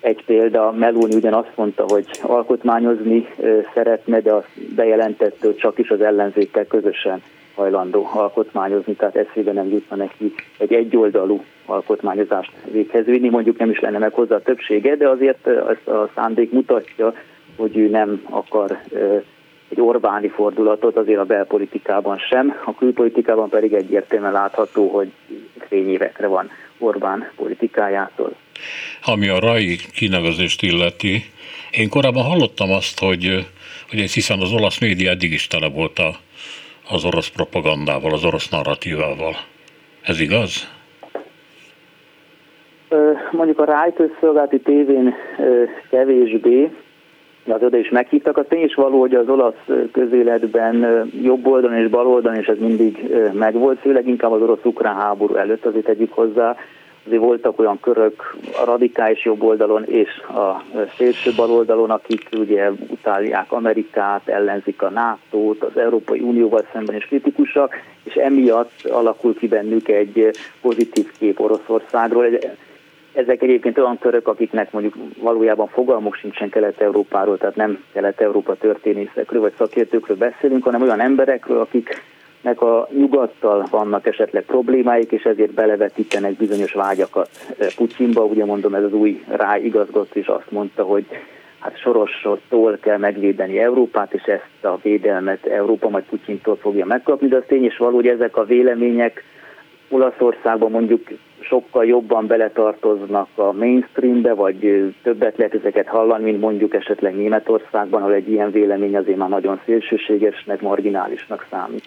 Egy 0.00 0.24
példa, 0.24 0.72
Meloni 0.72 1.14
ugyan 1.14 1.34
azt 1.34 1.52
mondta, 1.54 1.84
hogy 1.88 2.06
alkotmányozni 2.22 3.26
szeretne, 3.74 4.20
de 4.20 4.32
azt 4.32 4.74
bejelentette, 4.74 5.46
hogy 5.46 5.56
csak 5.56 5.78
is 5.78 5.90
az 5.90 6.00
ellenzékkel 6.00 6.66
közösen 6.66 7.22
hajlandó 7.56 8.10
alkotmányozni, 8.12 8.94
tehát 8.94 9.16
eszébe 9.16 9.52
nem 9.52 9.68
jutna 9.68 9.96
neki 9.96 10.34
egy 10.58 10.72
egyoldalú 10.72 11.44
alkotmányozást 11.66 12.52
véghez 12.70 13.04
vinni, 13.04 13.28
mondjuk 13.28 13.58
nem 13.58 13.70
is 13.70 13.80
lenne 13.80 13.98
meg 13.98 14.12
hozzá 14.12 14.34
a 14.34 14.42
többsége, 14.42 14.96
de 14.96 15.08
azért 15.08 15.46
ezt 15.46 15.88
a 15.88 16.10
szándék 16.14 16.52
mutatja, 16.52 17.14
hogy 17.56 17.76
ő 17.76 17.88
nem 17.88 18.22
akar 18.30 18.78
egy 19.68 19.80
Orbáni 19.80 20.28
fordulatot 20.28 20.96
azért 20.96 21.18
a 21.18 21.24
belpolitikában 21.24 22.18
sem, 22.18 22.60
a 22.64 22.74
külpolitikában 22.74 23.48
pedig 23.48 23.72
egyértelműen 23.72 24.32
látható, 24.32 24.88
hogy 24.88 25.12
fényévekre 25.68 26.26
van 26.26 26.50
Orbán 26.78 27.30
politikájától. 27.36 28.36
Ami 29.02 29.28
a 29.28 29.38
RAI 29.38 29.78
kinevezést 29.94 30.62
illeti, 30.62 31.24
én 31.70 31.88
korábban 31.88 32.24
hallottam 32.24 32.72
azt, 32.72 32.98
hogy, 32.98 33.46
hogy 33.90 34.00
ez 34.00 34.12
hiszen 34.12 34.40
az 34.40 34.52
olasz 34.52 34.78
média 34.80 35.10
eddig 35.10 35.32
is 35.32 35.46
tele 35.46 35.68
volt 35.68 35.98
a 35.98 36.16
az 36.88 37.04
orosz 37.04 37.28
propagandával, 37.28 38.12
az 38.12 38.24
orosz 38.24 38.48
narratívával. 38.48 39.34
Ez 40.02 40.20
igaz? 40.20 40.74
Mondjuk 43.30 43.58
a 43.58 43.64
rájtőszolgálati 43.64 44.60
tévén 44.60 45.14
kevésbé, 45.90 46.70
az 47.46 47.62
oda 47.62 47.76
is 47.76 47.88
meghívtak. 47.88 48.36
A 48.36 48.44
tény 48.44 48.62
is 48.62 48.74
való, 48.74 49.00
hogy 49.00 49.14
az 49.14 49.28
olasz 49.28 49.68
közéletben 49.92 51.08
jobb 51.22 51.46
oldalon 51.46 51.76
és 51.76 51.88
bal 51.88 52.06
oldalon, 52.06 52.38
és 52.38 52.46
ez 52.46 52.58
mindig 52.58 53.14
megvolt, 53.32 53.80
főleg 53.80 54.08
inkább 54.08 54.32
az 54.32 54.42
orosz-ukrán 54.42 54.94
háború 54.94 55.34
előtt, 55.34 55.64
azért 55.64 55.84
tegyük 55.84 56.12
hozzá, 56.12 56.56
azért 57.06 57.22
voltak 57.22 57.58
olyan 57.58 57.80
körök 57.80 58.36
a 58.62 58.64
radikális 58.64 59.24
jobb 59.24 59.42
oldalon 59.42 59.84
és 59.84 60.18
a 60.18 60.62
szélső 60.96 61.32
bal 61.36 61.50
oldalon, 61.50 61.90
akik 61.90 62.28
ugye 62.32 62.70
utálják 62.70 63.52
Amerikát, 63.52 64.28
ellenzik 64.28 64.82
a 64.82 64.90
NATO-t, 64.90 65.62
az 65.62 65.76
Európai 65.76 66.20
Unióval 66.20 66.66
szemben 66.72 66.96
is 66.96 67.04
kritikusak, 67.04 67.74
és 68.04 68.14
emiatt 68.14 68.84
alakul 68.84 69.34
ki 69.34 69.46
bennük 69.46 69.88
egy 69.88 70.30
pozitív 70.60 71.10
kép 71.18 71.40
Oroszországról. 71.40 72.26
Ezek 73.12 73.42
egyébként 73.42 73.78
olyan 73.78 73.98
körök, 73.98 74.28
akiknek 74.28 74.72
mondjuk 74.72 74.94
valójában 75.20 75.68
fogalmuk 75.68 76.14
sincsen 76.14 76.48
Kelet-Európáról, 76.48 77.38
tehát 77.38 77.56
nem 77.56 77.84
Kelet-Európa 77.92 78.54
történészekről 78.54 79.40
vagy 79.40 79.52
szakértőkről 79.58 80.16
beszélünk, 80.16 80.64
hanem 80.64 80.82
olyan 80.82 81.00
emberekről, 81.00 81.60
akiknek 82.46 82.60
a 82.60 82.88
nyugattal 82.98 83.66
vannak 83.70 84.06
esetleg 84.06 84.44
problémáik, 84.44 85.12
és 85.12 85.22
ezért 85.22 85.54
belevetítenek 85.54 86.36
bizonyos 86.36 86.72
vágyakat 86.72 87.28
Putyinba. 87.76 88.24
Ugye 88.24 88.44
mondom, 88.44 88.74
ez 88.74 88.82
az 88.82 88.92
új 88.92 89.24
ráigazgató 89.28 90.20
is 90.20 90.26
azt 90.26 90.50
mondta, 90.50 90.82
hogy 90.82 91.06
hát 91.58 91.78
Sorosottól 91.78 92.78
kell 92.80 92.98
megvédeni 92.98 93.58
Európát, 93.58 94.12
és 94.12 94.22
ezt 94.22 94.64
a 94.64 94.78
védelmet 94.82 95.46
Európa 95.46 95.88
majd 95.88 96.04
Putyintól 96.04 96.56
fogja 96.56 96.86
megkapni, 96.86 97.28
de 97.28 97.36
az 97.36 97.42
tény 97.46 97.64
is 97.64 97.76
való, 97.76 97.94
hogy 97.94 98.08
ezek 98.08 98.36
a 98.36 98.44
vélemények 98.44 99.24
Olaszországban 99.88 100.70
mondjuk 100.70 101.08
sokkal 101.40 101.86
jobban 101.86 102.26
beletartoznak 102.26 103.28
a 103.34 103.52
mainstreambe, 103.52 104.34
vagy 104.34 104.92
többet 105.02 105.36
lehet 105.36 105.54
ezeket 105.54 105.86
hallani, 105.86 106.24
mint 106.24 106.40
mondjuk 106.40 106.74
esetleg 106.74 107.16
Németországban, 107.16 108.02
ahol 108.02 108.14
egy 108.14 108.30
ilyen 108.30 108.50
vélemény 108.50 108.96
azért 108.96 109.18
már 109.18 109.28
nagyon 109.28 109.60
szélsőségesnek, 109.64 110.60
marginálisnak 110.60 111.46
számít. 111.50 111.86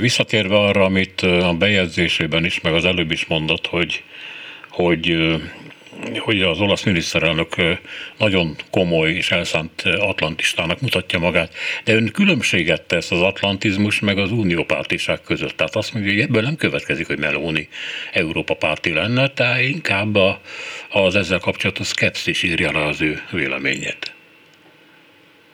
Visszatérve 0.00 0.56
arra, 0.56 0.84
amit 0.84 1.20
a 1.20 1.54
bejegyzésében 1.58 2.44
is, 2.44 2.60
meg 2.60 2.72
az 2.72 2.84
előbb 2.84 3.10
is 3.10 3.26
mondott, 3.26 3.66
hogy, 3.66 4.04
hogy 4.70 5.36
hogy 6.18 6.42
az 6.42 6.60
olasz 6.60 6.82
miniszterelnök 6.82 7.54
nagyon 8.18 8.56
komoly 8.70 9.10
és 9.10 9.30
elszánt 9.30 9.82
atlantistának 9.82 10.80
mutatja 10.80 11.18
magát, 11.18 11.54
de 11.84 11.94
ön 11.94 12.10
különbséget 12.12 12.82
tesz 12.82 13.10
az 13.10 13.20
atlantizmus 13.20 14.00
meg 14.00 14.18
az 14.18 14.30
uniópártiság 14.30 15.20
között. 15.20 15.56
Tehát 15.56 15.76
azt 15.76 15.92
mondja, 15.92 16.12
hogy 16.12 16.20
ebből 16.20 16.42
nem 16.42 16.56
következik, 16.56 17.06
hogy 17.06 17.18
Meloni 17.18 17.68
Európa 18.12 18.54
párti 18.54 18.92
lenne, 18.92 19.28
tehát 19.28 19.60
inkább 19.62 20.16
az 20.90 21.14
ezzel 21.14 21.38
kapcsolatos 21.38 21.86
szkepszis 21.86 22.42
írja 22.42 22.72
le 22.72 22.84
az 22.84 23.00
ő 23.00 23.22
véleményét. 23.30 24.15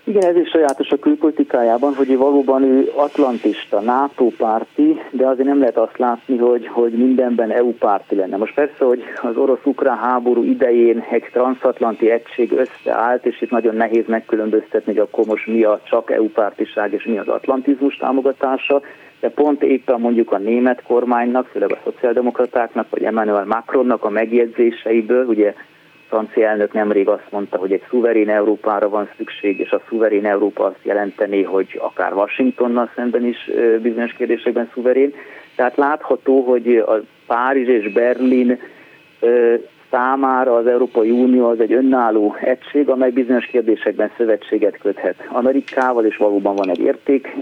Igen, 0.04 0.24
ez 0.24 0.36
is 0.36 0.48
sajátos 0.48 0.90
a 0.90 0.96
külpolitikájában, 0.96 1.94
hogy 1.94 2.16
valóban 2.16 2.62
ő 2.62 2.90
atlantista, 2.94 3.80
NATO 3.80 4.24
párti, 4.24 5.00
de 5.10 5.26
azért 5.26 5.48
nem 5.48 5.58
lehet 5.58 5.76
azt 5.76 5.98
látni, 5.98 6.36
hogy, 6.36 6.66
hogy 6.66 6.92
mindenben 6.92 7.50
EU 7.50 7.72
párti 7.72 8.14
lenne. 8.14 8.36
Most 8.36 8.54
persze, 8.54 8.84
hogy 8.84 9.02
az 9.22 9.36
orosz-ukrán 9.36 9.96
háború 9.96 10.42
idején 10.42 11.04
egy 11.10 11.28
transatlanti 11.32 12.10
egység 12.10 12.52
összeállt, 12.52 13.26
és 13.26 13.42
itt 13.42 13.50
nagyon 13.50 13.74
nehéz 13.74 14.04
megkülönböztetni, 14.06 14.92
hogy 14.92 15.02
akkor 15.02 15.24
most 15.24 15.46
mi 15.46 15.62
a 15.62 15.80
csak 15.84 16.10
EU 16.10 16.28
pártiság 16.28 16.92
és 16.92 17.04
mi 17.04 17.18
az 17.18 17.28
atlantizmus 17.28 17.96
támogatása, 17.96 18.80
de 19.20 19.28
pont 19.28 19.62
éppen 19.62 20.00
mondjuk 20.00 20.32
a 20.32 20.38
német 20.38 20.82
kormánynak, 20.82 21.46
főleg 21.46 21.72
a 21.72 21.80
szociáldemokratáknak, 21.84 22.86
vagy 22.90 23.02
Emmanuel 23.02 23.44
Macronnak 23.44 24.04
a 24.04 24.10
megjegyzéseiből, 24.10 25.26
ugye 25.26 25.54
francia 26.12 26.48
elnök 26.48 26.72
nemrég 26.72 27.08
azt 27.08 27.30
mondta, 27.30 27.56
hogy 27.58 27.72
egy 27.72 27.82
szuverén 27.90 28.28
Európára 28.30 28.88
van 28.88 29.08
szükség, 29.16 29.58
és 29.60 29.70
a 29.70 29.82
szuverén 29.88 30.26
Európa 30.26 30.64
azt 30.64 30.82
jelenteni, 30.82 31.42
hogy 31.42 31.78
akár 31.82 32.12
Washingtonnal 32.12 32.90
szemben 32.94 33.24
is 33.26 33.50
bizonyos 33.82 34.12
kérdésekben 34.12 34.70
szuverén. 34.74 35.14
Tehát 35.56 35.76
látható, 35.76 36.40
hogy 36.40 36.76
a 36.76 37.00
Párizs 37.26 37.68
és 37.68 37.92
Berlin 37.92 38.58
számára 39.92 40.54
az 40.54 40.66
Európai 40.66 41.10
Unió 41.10 41.48
az 41.48 41.60
egy 41.60 41.72
önálló 41.72 42.36
egység, 42.40 42.88
amely 42.88 43.10
bizonyos 43.10 43.46
kérdésekben 43.46 44.10
szövetséget 44.16 44.78
köthet 44.78 45.16
Amerikával, 45.28 46.04
és 46.04 46.16
valóban 46.16 46.54
van 46.54 46.70
egy 46.70 46.80
érték 46.80 47.36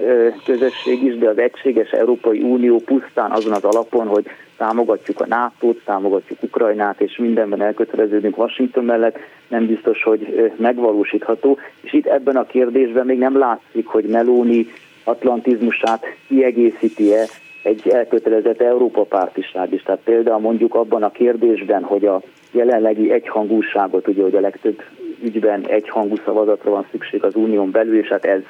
közösség 0.45 1.03
is, 1.03 1.19
de 1.19 1.29
az 1.29 1.39
egységes 1.39 1.91
Európai 1.91 2.41
Unió 2.41 2.79
pusztán 2.79 3.31
azon 3.31 3.53
az 3.53 3.65
alapon, 3.65 4.07
hogy 4.07 4.27
támogatjuk 4.57 5.21
a 5.21 5.27
NATO-t, 5.27 5.85
támogatjuk 5.85 6.43
Ukrajnát, 6.43 7.01
és 7.01 7.17
mindenben 7.17 7.63
elköteleződünk 7.63 8.39
Washington 8.39 8.85
mellett, 8.85 9.19
nem 9.49 9.67
biztos, 9.67 10.03
hogy 10.03 10.53
megvalósítható. 10.57 11.59
És 11.81 11.93
itt 11.93 12.07
ebben 12.07 12.37
a 12.37 12.47
kérdésben 12.47 13.07
még 13.07 13.19
nem 13.19 13.39
látszik, 13.39 13.87
hogy 13.87 14.05
Meloni 14.05 14.67
atlantizmusát 15.05 16.05
kiegészíti-e 16.29 17.25
egy 17.63 17.89
elkötelezett 17.89 18.61
Európa 18.61 19.03
pártiság 19.03 19.73
is. 19.73 19.83
Tehát 19.83 20.01
például 20.05 20.41
mondjuk 20.41 20.75
abban 20.75 21.03
a 21.03 21.11
kérdésben, 21.11 21.83
hogy 21.83 22.07
a 22.07 22.21
jelenlegi 22.51 23.13
egyhangúságot, 23.13 24.09
ugye, 24.09 24.23
hogy 24.23 24.35
a 24.35 24.41
legtöbb 24.41 24.83
ügyben 25.23 25.67
egyhangú 25.67 26.17
szavazatra 26.25 26.71
van 26.71 26.87
szükség 26.91 27.25
az 27.25 27.35
unión 27.35 27.71
belül, 27.71 27.99
és 27.99 28.09
hát 28.09 28.25
ez 28.25 28.41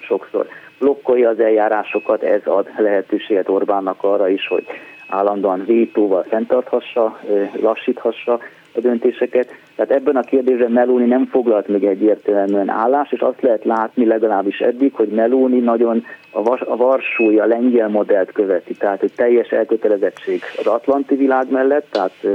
sokszor 0.00 0.46
blokkolja 0.78 1.28
az 1.28 1.40
eljárásokat, 1.40 2.22
ez 2.22 2.40
ad 2.44 2.70
lehetőséget 2.76 3.48
Orbánnak 3.48 4.02
arra 4.02 4.28
is, 4.28 4.46
hogy 4.46 4.64
állandóan 5.08 5.64
vétóval 5.64 6.22
fenntarthassa, 6.28 7.20
lassíthassa 7.60 8.38
a 8.74 8.80
döntéseket. 8.80 9.48
Tehát 9.76 9.90
ebben 9.90 10.16
a 10.16 10.20
kérdésben 10.20 10.70
Meloni 10.70 11.06
nem 11.06 11.26
foglalt 11.26 11.68
még 11.68 11.84
egyértelműen 11.84 12.68
állást, 12.68 13.12
és 13.12 13.20
azt 13.20 13.42
lehet 13.42 13.64
látni 13.64 14.04
legalábbis 14.04 14.58
eddig, 14.58 14.94
hogy 14.94 15.08
Meloni 15.08 15.58
nagyon 15.58 16.04
a, 16.30 16.42
vas, 16.42 16.60
a 16.60 16.76
Varsói, 16.76 17.38
a 17.38 17.46
lengyel 17.46 17.88
modellt 17.88 18.32
követi, 18.32 18.74
tehát 18.74 19.00
hogy 19.00 19.12
teljes 19.16 19.48
elkötelezettség 19.48 20.42
az 20.58 20.66
atlanti 20.66 21.14
világ 21.14 21.50
mellett, 21.50 21.86
tehát 21.90 22.26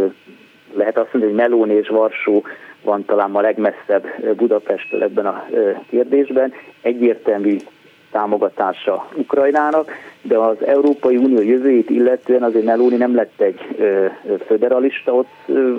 lehet 0.76 0.98
azt 0.98 1.14
mondani, 1.14 1.34
hogy 1.34 1.42
Meloni 1.42 1.74
és 1.74 1.88
Varsó 1.88 2.44
van 2.84 3.06
talán 3.06 3.36
a 3.36 3.42
legmesszebb 3.42 4.06
Budapesttől 4.36 5.04
ebben 5.04 5.26
a 5.26 5.46
kérdésben. 5.90 6.54
Egyértelmű 6.82 7.58
támogatása 8.12 9.08
Ukrajnának, 9.16 9.92
de 10.22 10.38
az 10.38 10.66
Európai 10.66 11.16
Unió 11.18 11.42
jövőjét 11.42 11.90
illetően 11.90 12.44
azért 12.44 12.66
Meloni 12.66 12.96
nem 12.96 13.16
lett 13.16 13.42
egy 13.42 13.60
föderalista 14.46 15.14
ott, 15.14 15.30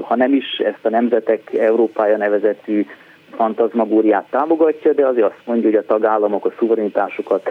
ha 0.01 0.17
nem 0.17 0.33
is 0.35 0.59
ezt 0.59 0.85
a 0.85 0.89
Nemzetek 0.91 1.53
Európája 1.53 2.17
nevezetű 2.17 2.87
fantazmagóriát 3.37 4.27
támogatja, 4.31 4.93
de 4.93 5.07
azért 5.07 5.27
azt 5.27 5.41
mondja, 5.45 5.69
hogy 5.69 5.79
a 5.79 5.87
tagállamok 5.87 6.45
a 6.45 6.53
szuverenitásukat 6.59 7.49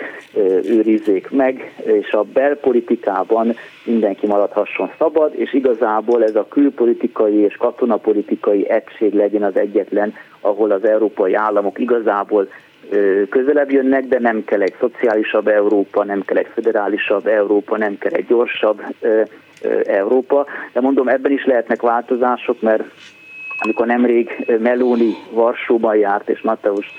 őrizzék 0.69 1.31
meg, 1.31 1.73
és 1.83 2.11
a 2.11 2.23
belpolitikában 2.23 3.55
mindenki 3.85 4.27
maradhasson 4.27 4.91
szabad, 4.97 5.33
és 5.35 5.53
igazából 5.53 6.23
ez 6.23 6.35
a 6.35 6.47
külpolitikai 6.49 7.35
és 7.35 7.55
katonapolitikai 7.55 8.69
egység 8.69 9.13
legyen 9.13 9.43
az 9.43 9.55
egyetlen, 9.55 10.13
ahol 10.41 10.71
az 10.71 10.85
európai 10.85 11.33
államok 11.33 11.79
igazából 11.79 12.47
közelebb 13.29 13.71
jönnek, 13.71 14.05
de 14.05 14.19
nem 14.19 14.43
kell 14.45 14.61
egy 14.61 14.75
szociálisabb 14.79 15.47
Európa, 15.47 16.03
nem 16.03 16.21
kell 16.25 16.37
egy 16.37 16.47
federálisabb 16.53 17.27
Európa, 17.27 17.77
nem 17.77 17.97
kell 17.97 18.11
egy 18.11 18.25
gyorsabb 18.25 18.81
Európa. 19.85 20.45
De 20.73 20.81
mondom, 20.81 21.07
ebben 21.07 21.31
is 21.31 21.45
lehetnek 21.45 21.81
változások, 21.81 22.61
mert 22.61 22.83
amikor 23.63 23.85
nemrég 23.85 24.45
Meloni 24.59 25.13
Varsóban 25.31 25.95
járt, 25.95 26.29
és 26.29 26.41
Mateusz 26.41 26.91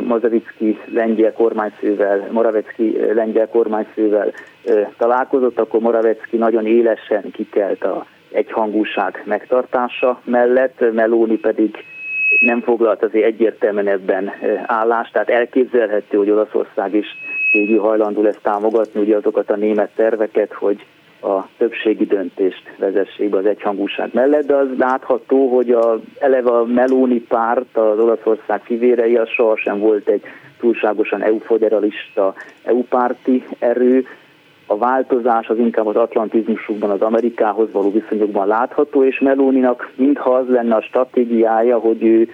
Mazavicki 0.00 0.78
lengyel 0.92 1.32
kormányfővel, 1.32 2.28
Moravecki 2.30 2.98
lengyel 3.14 3.48
kormányfővel 3.48 4.32
találkozott, 4.96 5.58
akkor 5.58 5.80
Moravecki 5.80 6.36
nagyon 6.36 6.66
élesen 6.66 7.30
kikelt 7.32 7.84
a 7.84 8.06
egyhangúság 8.32 9.22
megtartása 9.26 10.20
mellett, 10.24 10.92
Meloni 10.92 11.36
pedig 11.36 11.84
nem 12.40 12.60
foglalt 12.60 13.02
azért 13.02 13.24
egyértelműen 13.24 13.88
ebben 13.88 14.32
állást, 14.66 15.12
tehát 15.12 15.28
elképzelhető, 15.28 16.16
hogy 16.16 16.30
Olaszország 16.30 16.94
is 16.94 17.06
végül 17.52 17.80
hajlandó 17.80 18.22
lesz 18.22 18.40
támogatni 18.42 19.00
ugye 19.00 19.16
azokat 19.16 19.50
a 19.50 19.56
német 19.56 19.90
terveket, 19.94 20.52
hogy 20.52 20.86
a 21.20 21.48
többségi 21.56 22.04
döntést 22.04 22.62
vezessék 22.78 23.28
be 23.28 23.36
az 23.36 23.46
egyhangúság 23.46 24.10
mellett, 24.12 24.46
de 24.46 24.54
az 24.54 24.68
látható, 24.78 25.54
hogy 25.54 25.70
a, 25.70 26.00
eleve 26.18 26.50
a 26.50 26.64
Meloni 26.64 27.20
párt, 27.20 27.76
az 27.76 27.98
Olaszország 27.98 28.62
fivérei, 28.62 29.16
az 29.16 29.28
sohasem 29.28 29.78
volt 29.78 30.08
egy 30.08 30.22
túlságosan 30.60 31.22
EU-federalista, 31.22 32.34
EU-párti 32.62 33.44
erő, 33.58 34.06
a 34.70 34.76
változás 34.76 35.48
az 35.48 35.58
inkább 35.58 35.86
az 35.86 35.96
atlantizmusukban, 35.96 36.90
az 36.90 37.00
Amerikához 37.00 37.72
való 37.72 37.92
viszonyokban 37.92 38.46
látható, 38.46 39.04
és 39.04 39.18
Melóninak 39.18 39.90
mintha 39.94 40.30
az 40.34 40.48
lenne 40.48 40.74
a 40.74 40.82
stratégiája, 40.82 41.78
hogy 41.78 42.04
ő 42.04 42.28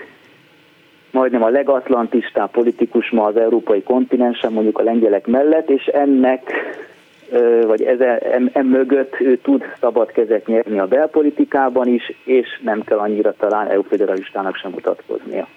majdnem 1.10 1.42
a 1.42 1.48
legatlantistább 1.48 2.50
politikus 2.50 3.10
ma 3.10 3.24
az 3.24 3.36
európai 3.36 3.82
kontinensen, 3.82 4.52
mondjuk 4.52 4.78
a 4.78 4.82
lengyelek 4.82 5.26
mellett, 5.26 5.70
és 5.70 5.84
ennek 5.84 6.52
vagy 7.66 7.82
ez 7.82 8.00
em, 8.00 8.50
em 8.52 8.66
mögött 8.66 9.20
ő 9.20 9.36
tud 9.36 9.62
szabad 9.80 10.12
kezet 10.12 10.46
nyerni 10.46 10.78
a 10.78 10.86
belpolitikában 10.86 11.88
is, 11.88 12.12
és 12.24 12.46
nem 12.62 12.82
kell 12.82 12.98
annyira 12.98 13.34
talán 13.38 13.70
EU 13.70 13.82
federalistának 13.82 14.56
sem 14.56 14.70
mutatkoznia. 14.70 15.48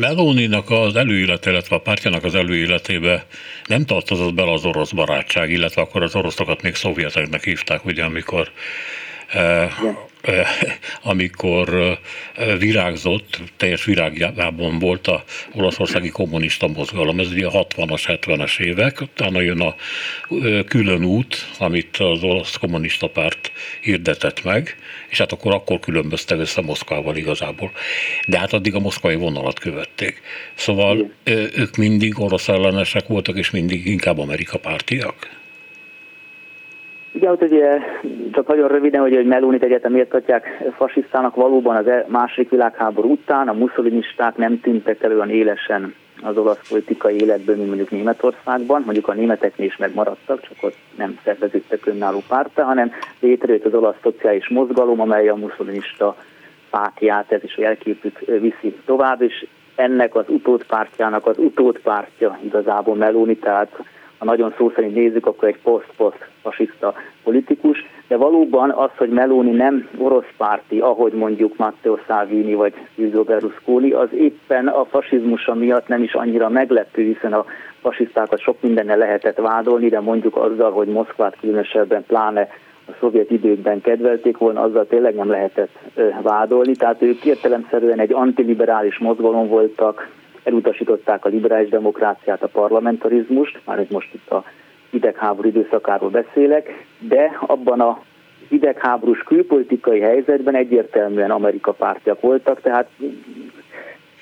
Melóninak 0.00 0.70
az 0.70 0.96
előélete, 0.96 1.50
illetve 1.50 1.76
a 1.76 1.78
pártjának 1.78 2.24
az 2.24 2.34
előéletébe 2.34 3.26
nem 3.66 3.84
tartozott 3.84 4.34
bele 4.34 4.52
az 4.52 4.64
orosz 4.64 4.92
barátság, 4.92 5.50
illetve 5.50 5.82
akkor 5.82 6.02
az 6.02 6.16
oroszokat 6.16 6.62
még 6.62 6.74
szovjeteknek 6.74 7.44
hívták, 7.44 7.84
ugye, 7.84 8.04
amikor 8.04 8.48
igen. 9.80 9.96
Amikor 11.02 11.98
virágzott, 12.58 13.40
teljes 13.56 13.84
virágjában 13.84 14.78
volt 14.78 15.06
a 15.06 15.24
olaszországi 15.52 16.08
kommunista 16.08 16.68
mozgalom. 16.68 17.20
Ez 17.20 17.30
ugye 17.30 17.46
a 17.46 17.66
60-as, 17.66 18.18
70-es 18.26 18.60
évek, 18.60 19.00
utána 19.00 19.40
jön 19.40 19.60
a 19.60 19.74
külön 20.68 21.04
út, 21.04 21.48
amit 21.58 21.96
az 21.96 22.22
olasz 22.22 22.56
kommunista 22.56 23.06
párt 23.06 23.52
hirdetett 23.80 24.44
meg, 24.44 24.76
és 25.08 25.18
hát 25.18 25.32
akkor 25.32 25.54
akkor 25.54 25.80
különböztek 25.80 26.38
össze 26.38 26.60
Moszkvával 26.60 27.16
igazából. 27.16 27.70
De 28.26 28.38
hát 28.38 28.52
addig 28.52 28.74
a 28.74 28.80
moszkvai 28.80 29.14
vonalat 29.14 29.58
követték. 29.58 30.22
Szóval 30.54 31.10
ők 31.54 31.76
mindig 31.76 32.20
orosz 32.20 32.48
ellenesek 32.48 33.06
voltak, 33.06 33.36
és 33.36 33.50
mindig 33.50 33.86
inkább 33.86 34.18
Amerika 34.18 34.58
pártiak? 34.58 35.42
Igen, 37.14 37.36
hogy 37.36 37.52
ugye, 37.52 37.78
csak 38.32 38.46
nagyon 38.46 38.68
röviden, 38.68 39.00
hogy, 39.00 39.14
hogy 39.14 39.26
Melunit 39.26 39.62
egyetem 39.62 39.92
miért 39.92 40.08
tartják 40.08 40.62
fasisztának 40.76 41.34
valóban 41.34 41.76
az 41.76 41.86
e- 41.86 42.06
második 42.08 42.50
világháború 42.50 43.10
után, 43.10 43.48
a 43.48 43.52
muszolinisták 43.52 44.36
nem 44.36 44.60
tűntek 44.60 45.02
el 45.02 45.10
olyan 45.10 45.30
élesen 45.30 45.94
az 46.22 46.36
olasz 46.36 46.68
politikai 46.68 47.20
életből, 47.20 47.56
mint 47.56 47.66
mondjuk 47.66 47.90
Németországban, 47.90 48.82
mondjuk 48.84 49.08
a 49.08 49.12
németeknél 49.12 49.66
is 49.66 49.76
megmaradtak, 49.76 50.40
csak 50.40 50.56
ott 50.60 50.76
nem 50.96 51.18
szerveződtek 51.24 51.86
önálló 51.86 52.22
párta, 52.28 52.64
hanem 52.64 52.92
létrejött 53.20 53.64
az 53.64 53.74
olasz 53.74 53.96
szociális 54.02 54.48
mozgalom, 54.48 55.00
amely 55.00 55.28
a 55.28 55.34
muszolinista 55.34 56.16
pártját, 56.70 57.32
ez 57.32 57.44
is 57.44 57.56
a 57.56 57.60
jelképük 57.60 58.18
viszi 58.40 58.76
tovább, 58.84 59.22
és 59.22 59.46
ennek 59.74 60.14
az 60.14 60.24
utódpártjának 60.28 61.26
az 61.26 61.38
utódpártja 61.38 62.38
igazából 62.44 62.94
Meloni, 62.94 63.36
tehát 63.36 63.84
ha 64.18 64.24
nagyon 64.24 64.54
szó 64.56 64.72
szerint 64.74 64.94
nézzük, 64.94 65.26
akkor 65.26 65.48
egy 65.48 65.58
poszt-poszt 65.62 66.28
fasiszta 66.42 66.94
politikus, 67.22 67.84
de 68.08 68.16
valóban 68.16 68.70
az, 68.70 68.90
hogy 68.96 69.08
Meloni 69.08 69.50
nem 69.50 69.88
orosz 69.98 70.32
párti, 70.36 70.78
ahogy 70.78 71.12
mondjuk 71.12 71.56
Matteo 71.56 71.96
Salvini 72.06 72.54
vagy 72.54 72.74
Silvio 72.94 73.22
Berlusconi, 73.22 73.90
az 73.90 74.08
éppen 74.12 74.68
a 74.68 74.84
fasizmusa 74.84 75.54
miatt 75.54 75.88
nem 75.88 76.02
is 76.02 76.14
annyira 76.14 76.48
meglepő, 76.48 77.02
hiszen 77.02 77.32
a 77.32 77.44
fasisztákat 77.80 78.40
sok 78.40 78.56
mindennel 78.60 78.98
lehetett 78.98 79.36
vádolni, 79.36 79.88
de 79.88 80.00
mondjuk 80.00 80.36
azzal, 80.36 80.70
hogy 80.70 80.88
Moszkvát 80.88 81.36
különösebben 81.40 82.04
pláne 82.06 82.48
a 82.86 82.92
szovjet 83.00 83.30
időkben 83.30 83.80
kedvelték 83.80 84.38
volna, 84.38 84.60
azzal 84.60 84.86
tényleg 84.86 85.14
nem 85.14 85.30
lehetett 85.30 85.78
vádolni. 86.22 86.76
Tehát 86.76 87.02
ők 87.02 87.24
értelemszerűen 87.24 87.98
egy 87.98 88.12
antiliberális 88.12 88.98
mozgalom 88.98 89.48
voltak, 89.48 90.08
elutasították 90.44 91.24
a 91.24 91.28
liberális 91.28 91.68
demokráciát, 91.68 92.42
a 92.42 92.48
parlamentarizmust, 92.48 93.60
már 93.64 93.78
ez 93.78 93.88
most 93.90 94.14
itt 94.14 94.30
a 94.30 94.44
hidegháború 94.90 95.48
időszakáról 95.48 96.10
beszélek, 96.10 96.86
de 96.98 97.38
abban 97.40 97.80
a 97.80 98.02
hidegháborús 98.48 99.18
külpolitikai 99.18 100.00
helyzetben 100.00 100.54
egyértelműen 100.54 101.30
Amerika 101.30 101.72
pártjak 101.72 102.20
voltak, 102.20 102.60
tehát 102.60 102.88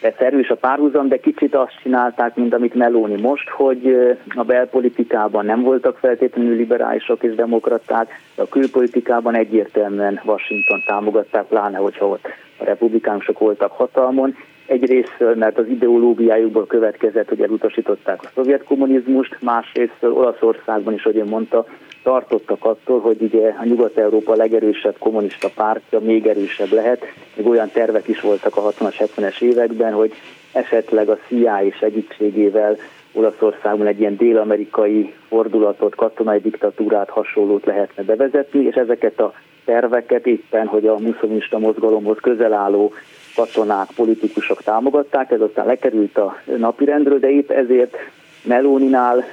ez 0.02 0.12
erős 0.18 0.48
a 0.48 0.54
párhuzam, 0.54 1.08
de 1.08 1.16
kicsit 1.16 1.54
azt 1.54 1.78
csinálták, 1.82 2.34
mint 2.36 2.54
amit 2.54 2.74
Meloni 2.74 3.20
most, 3.20 3.48
hogy 3.48 3.96
a 4.28 4.42
belpolitikában 4.42 5.44
nem 5.44 5.62
voltak 5.62 5.96
feltétlenül 5.96 6.56
liberálisok 6.56 7.22
és 7.22 7.34
demokraták, 7.34 8.20
de 8.34 8.42
a 8.42 8.48
külpolitikában 8.48 9.34
egyértelműen 9.34 10.20
Washington 10.24 10.82
támogatták, 10.86 11.44
pláne 11.44 11.78
hogyha 11.78 12.06
ott 12.06 12.28
a 12.58 12.64
republikánusok 12.64 13.38
voltak 13.38 13.72
hatalmon, 13.72 14.36
Egyrészt, 14.72 15.16
mert 15.34 15.58
az 15.58 15.66
ideológiájukból 15.66 16.66
következett, 16.66 17.28
hogy 17.28 17.40
elutasították 17.40 18.22
a 18.22 18.30
szovjet 18.34 18.64
kommunizmust, 18.64 19.36
másrészt 19.40 20.02
Olaszországban 20.02 20.94
is, 20.94 21.04
ahogy 21.04 21.18
ön 21.18 21.26
mondta, 21.26 21.66
tartottak 22.02 22.64
attól, 22.64 23.00
hogy 23.00 23.16
ugye 23.20 23.48
a 23.48 23.64
Nyugat-Európa 23.64 24.34
legerősebb 24.34 24.96
kommunista 24.98 25.48
pártja 25.54 26.00
még 26.00 26.26
erősebb 26.26 26.72
lehet. 26.72 27.02
Még 27.36 27.46
olyan 27.46 27.70
tervek 27.72 28.08
is 28.08 28.20
voltak 28.20 28.56
a 28.56 28.70
60-as, 28.70 29.08
70-es 29.16 29.40
években, 29.40 29.92
hogy 29.92 30.12
esetleg 30.52 31.08
a 31.08 31.18
CIA 31.28 31.72
segítségével 31.78 32.76
Olaszországban 33.12 33.86
egy 33.86 34.00
ilyen 34.00 34.16
dél-amerikai 34.16 35.12
fordulatot, 35.28 35.94
katonai 35.94 36.40
diktatúrát 36.40 37.10
hasonlót 37.10 37.66
lehetne 37.66 38.02
bevezetni, 38.02 38.64
és 38.64 38.74
ezeket 38.74 39.20
a 39.20 39.32
terveket 39.64 40.26
éppen, 40.26 40.66
hogy 40.66 40.86
a 40.86 40.98
muszlimista 40.98 41.58
mozgalomhoz 41.58 42.18
közel 42.20 42.52
álló 42.52 42.92
katonák, 43.34 43.88
politikusok 43.96 44.62
támogatták, 44.62 45.30
ez 45.30 45.40
aztán 45.40 45.66
lekerült 45.66 46.18
a 46.18 46.36
napirendről, 46.56 47.18
de 47.18 47.30
épp 47.30 47.50
ezért 47.50 47.96
Melóninál 48.42 49.24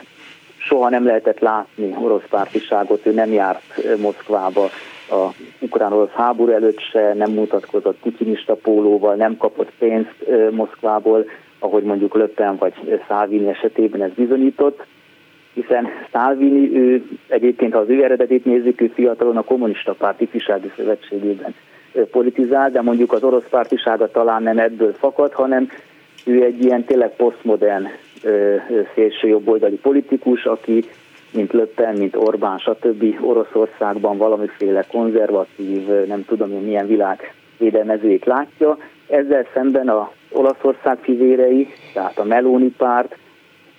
soha 0.58 0.90
nem 0.90 1.06
lehetett 1.06 1.40
látni 1.40 1.96
orosz 2.00 2.28
pártiságot, 2.30 3.06
ő 3.06 3.12
nem 3.12 3.32
járt 3.32 3.98
Moszkvába 3.98 4.70
a 5.10 5.30
ukrán-orosz 5.60 6.12
háború 6.12 6.52
előtt 6.52 6.80
se, 6.80 7.14
nem 7.14 7.32
mutatkozott 7.32 7.98
putinista 8.02 8.56
pólóval, 8.56 9.16
nem 9.16 9.38
kapott 9.38 9.72
pénzt 9.80 10.16
Moszkvából, 10.52 11.26
ahogy 11.60 11.84
mondjuk 11.84 12.16
Löppen 12.16 12.56
vagy 12.58 13.02
Szálvini 13.08 13.48
esetében 13.48 14.02
ez 14.02 14.12
bizonyított, 14.16 14.86
hiszen 15.54 15.88
Szálvini, 16.12 16.78
ő 16.78 17.04
egyébként, 17.28 17.74
ha 17.74 17.80
az 17.80 17.90
ő 17.90 18.04
eredetét 18.04 18.46
nézzük, 18.46 18.82
ő 18.82 18.88
fiatalon 18.88 19.38
a 19.38 19.44
kommunista 19.44 19.94
párt 19.94 20.22
ifjúsági 20.22 20.72
szövetségében 20.76 21.56
politizál, 22.12 22.72
de 22.72 22.82
mondjuk 22.82 23.14
az 23.14 23.24
orosz 23.24 23.50
pártisága 23.50 24.12
talán 24.12 24.44
nem 24.44 24.58
ebből 24.58 24.94
fakad, 24.94 25.34
hanem 25.34 25.70
ő 26.26 26.44
egy 26.44 26.64
ilyen 26.64 26.84
tényleg 26.84 27.16
posztmodern 27.16 27.88
szélső 28.94 29.28
jobboldali 29.28 29.76
politikus, 29.76 30.46
aki 30.46 30.86
mint 31.32 31.54
Löppen, 31.54 31.96
mint 31.96 32.16
Orbán, 32.16 32.58
stb. 32.58 33.18
Oroszországban 33.22 34.18
valamiféle 34.18 34.86
konzervatív, 34.92 35.88
nem 36.08 36.26
tudom 36.26 36.52
én 36.52 36.62
milyen 36.62 36.88
világ 36.88 37.34
védelmezőjét 37.58 38.26
látja. 38.26 38.78
Ezzel 39.08 39.46
szemben 39.54 39.90
a 39.90 40.12
Olaszország 40.32 40.98
fivérei, 41.02 41.68
tehát 41.94 42.18
a 42.18 42.24
Meloni 42.24 42.74
párt, 42.78 43.18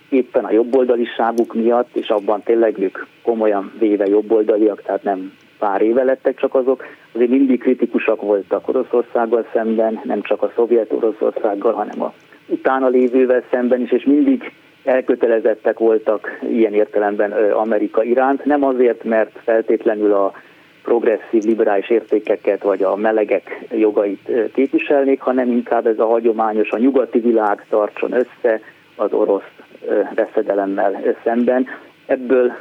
éppen 0.09 0.45
a 0.45 0.51
jobboldaliságuk 0.51 1.53
miatt, 1.53 1.95
és 1.95 2.09
abban 2.09 2.43
tényleg 2.43 2.77
ők 2.79 3.05
komolyan 3.23 3.71
véve 3.79 4.05
jobboldaliak, 4.07 4.81
tehát 4.81 5.03
nem 5.03 5.33
pár 5.61 5.81
éve 5.81 6.03
lettek 6.03 6.39
csak 6.39 6.55
azok, 6.55 6.83
azért 7.13 7.29
mindig 7.29 7.59
kritikusak 7.59 8.21
voltak 8.21 8.67
Oroszországgal 8.67 9.45
szemben, 9.53 9.99
nem 10.03 10.21
csak 10.21 10.41
a 10.41 10.51
szovjet 10.55 10.91
Oroszországgal, 10.91 11.73
hanem 11.73 12.01
a 12.01 12.13
utána 12.47 12.87
lévővel 12.87 13.43
szemben 13.51 13.81
is, 13.81 13.91
és 13.91 14.03
mindig 14.03 14.51
elkötelezettek 14.83 15.79
voltak 15.79 16.39
ilyen 16.49 16.73
értelemben 16.73 17.31
Amerika 17.51 18.03
iránt. 18.03 18.45
Nem 18.45 18.63
azért, 18.63 19.03
mert 19.03 19.39
feltétlenül 19.43 20.13
a 20.13 20.33
progresszív 20.83 21.43
liberális 21.43 21.89
értékeket 21.89 22.63
vagy 22.63 22.83
a 22.83 22.95
melegek 22.95 23.65
jogait 23.71 24.31
képviselnék, 24.53 25.21
hanem 25.21 25.51
inkább 25.51 25.87
ez 25.87 25.99
a 25.99 26.05
hagyományos, 26.05 26.69
a 26.69 26.77
nyugati 26.77 27.19
világ 27.19 27.65
tartson 27.69 28.11
össze 28.11 28.59
az 28.95 29.13
orosz 29.13 29.51
veszedelemmel 30.15 31.15
szemben. 31.23 31.67
Ebből 32.05 32.53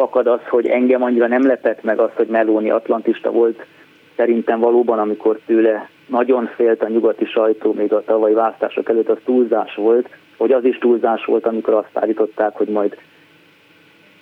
fakad 0.00 0.26
az, 0.26 0.40
hogy 0.48 0.66
engem 0.66 1.02
annyira 1.02 1.26
nem 1.26 1.46
lepett 1.46 1.82
meg 1.82 1.98
az, 1.98 2.10
hogy 2.14 2.26
Meloni 2.26 2.70
atlantista 2.70 3.30
volt, 3.30 3.66
szerintem 4.16 4.60
valóban, 4.60 4.98
amikor 4.98 5.38
tőle 5.46 5.88
nagyon 6.06 6.50
félt 6.56 6.82
a 6.82 6.88
nyugati 6.88 7.24
sajtó 7.24 7.72
még 7.72 7.92
a 7.92 8.04
tavalyi 8.04 8.34
választások 8.34 8.88
előtt, 8.88 9.08
az 9.08 9.18
túlzás 9.24 9.74
volt, 9.74 10.08
hogy 10.36 10.52
az 10.52 10.64
is 10.64 10.78
túlzás 10.78 11.24
volt, 11.24 11.46
amikor 11.46 11.74
azt 11.74 11.90
állították, 11.92 12.56
hogy 12.56 12.68
majd 12.68 12.96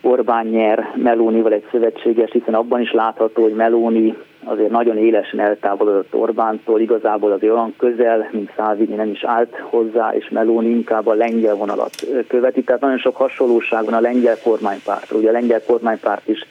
Orbán 0.02 0.46
nyer 0.46 0.92
Melónival 0.94 1.52
egy 1.52 1.66
szövetséges, 1.70 2.30
hiszen 2.32 2.54
abban 2.54 2.80
is 2.80 2.92
látható, 2.92 3.42
hogy 3.42 3.54
Meloni 3.54 4.16
azért 4.48 4.70
nagyon 4.70 4.98
élesen 4.98 5.40
eltávolodott 5.40 6.14
Orbántól, 6.14 6.80
igazából 6.80 7.32
az 7.32 7.42
olyan 7.42 7.74
közel, 7.78 8.28
mint 8.32 8.52
Szálvini 8.56 8.94
nem 8.94 9.10
is 9.10 9.24
állt 9.24 9.56
hozzá, 9.56 10.10
és 10.14 10.28
Meloni 10.28 10.68
inkább 10.68 11.06
a 11.06 11.14
lengyel 11.14 11.54
vonalat 11.54 11.90
követi. 12.28 12.62
Tehát 12.62 12.80
nagyon 12.80 12.98
sok 12.98 13.16
hasonlóság 13.16 13.84
van 13.84 13.94
a 13.94 14.00
lengyel 14.00 14.36
kormánypárt. 14.42 15.12
Ugye 15.12 15.28
a 15.28 15.32
lengyel 15.32 15.62
kormánypárt 15.66 16.28
is 16.28 16.46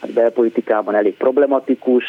hát 0.00 0.10
belpolitikában 0.10 0.94
elég 0.94 1.16
problematikus, 1.16 2.04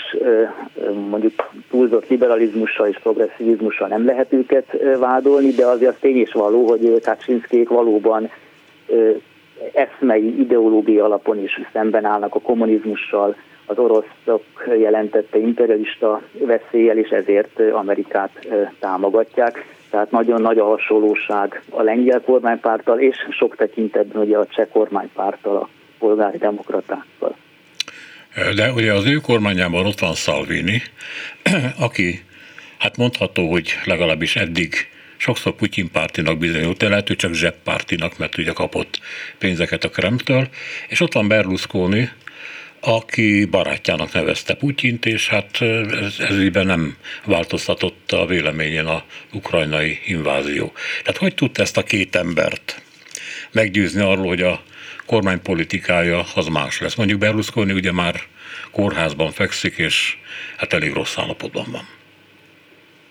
mondjuk 1.10 1.34
túlzott 1.70 2.08
liberalizmussal 2.08 2.88
és 2.88 3.00
progresszivizmussal 3.00 3.88
nem 3.88 4.06
lehet 4.06 4.34
őket 4.34 4.78
vádolni, 5.00 5.52
de 5.52 5.66
azért 5.66 5.92
az 5.92 5.98
tény 6.00 6.22
is 6.22 6.32
való, 6.32 6.68
hogy 6.68 7.02
Kaczynszkék 7.04 7.70
valóban 7.70 8.30
eszmei, 9.74 10.40
ideológiai 10.40 11.00
alapon 11.00 11.44
is 11.44 11.62
szemben 11.74 12.06
állnak 12.06 12.36
a 12.36 12.40
kommunizmussal, 12.40 13.36
az 13.68 13.78
oroszok 13.78 14.44
jelentette 14.80 15.38
imperialista 15.38 16.22
veszélyel, 16.32 16.98
és 16.98 17.10
ezért 17.10 17.60
Amerikát 17.60 18.48
támogatják. 18.80 19.76
Tehát 19.90 20.12
nagyon 20.12 20.42
nagy 20.42 20.58
a 20.58 20.66
hasonlóság 20.66 21.64
a 21.70 21.82
lengyel 21.82 22.22
kormánypárttal, 22.22 23.00
és 23.00 23.16
sok 23.30 23.56
tekintetben 23.56 24.22
ugye 24.22 24.38
a 24.38 24.46
cseh 24.46 24.68
kormánypárttal, 24.72 25.56
a 25.56 25.70
polgári 26.00 26.38
demokratákkal. 26.38 27.36
De 28.56 28.72
ugye 28.72 28.94
az 28.94 29.06
ő 29.06 29.16
kormányában 29.16 29.86
ott 29.86 30.00
van 30.00 30.14
Salvini, 30.14 30.82
aki 31.88 32.24
hát 32.78 32.98
mondható, 32.98 33.50
hogy 33.50 33.74
legalábbis 33.86 34.36
eddig 34.36 34.74
sokszor 35.18 35.54
Putyin 35.54 35.92
pártinak 35.92 36.38
bizonyult, 36.38 36.78
de 36.78 36.90
lehet, 36.90 37.08
hogy 37.08 37.16
csak 37.16 37.34
zseppártinak, 37.34 38.18
mert 38.18 38.38
ugye 38.38 38.52
kapott 38.52 39.00
pénzeket 39.38 39.84
a 39.84 39.90
Kremtől, 39.90 40.48
és 40.88 41.02
ott 41.02 41.14
van 41.14 41.28
Berlusconi, 41.28 42.10
aki 42.82 43.46
barátjának 43.46 44.14
nevezte 44.14 44.54
Putyint, 44.54 45.06
és 45.06 45.30
hát 45.30 45.62
ez, 46.02 46.16
ez 46.20 46.66
nem 46.66 46.98
változtatott 47.26 48.12
a 48.12 48.26
véleményén 48.26 48.86
a 48.86 49.04
ukrajnai 49.34 50.00
invázió. 50.06 50.72
Tehát 51.04 51.20
hogy 51.20 51.36
tudta 51.36 51.62
ezt 51.62 51.78
a 51.78 51.84
két 51.84 52.16
embert 52.16 52.82
meggyőzni 53.52 54.02
arról, 54.02 54.28
hogy 54.28 54.42
a 54.42 54.60
kormány 55.06 55.42
politikája 55.42 56.24
az 56.36 56.48
más 56.48 56.82
lesz? 56.82 56.96
Mondjuk 56.96 57.20
Berlusconi 57.20 57.74
ugye 57.74 57.92
már 57.92 58.16
kórházban 58.72 59.32
fekszik, 59.32 59.78
és 59.78 60.18
hát 60.58 60.74
elég 60.74 60.94
rossz 60.94 61.18
állapotban 61.18 61.66
van. 61.72 61.82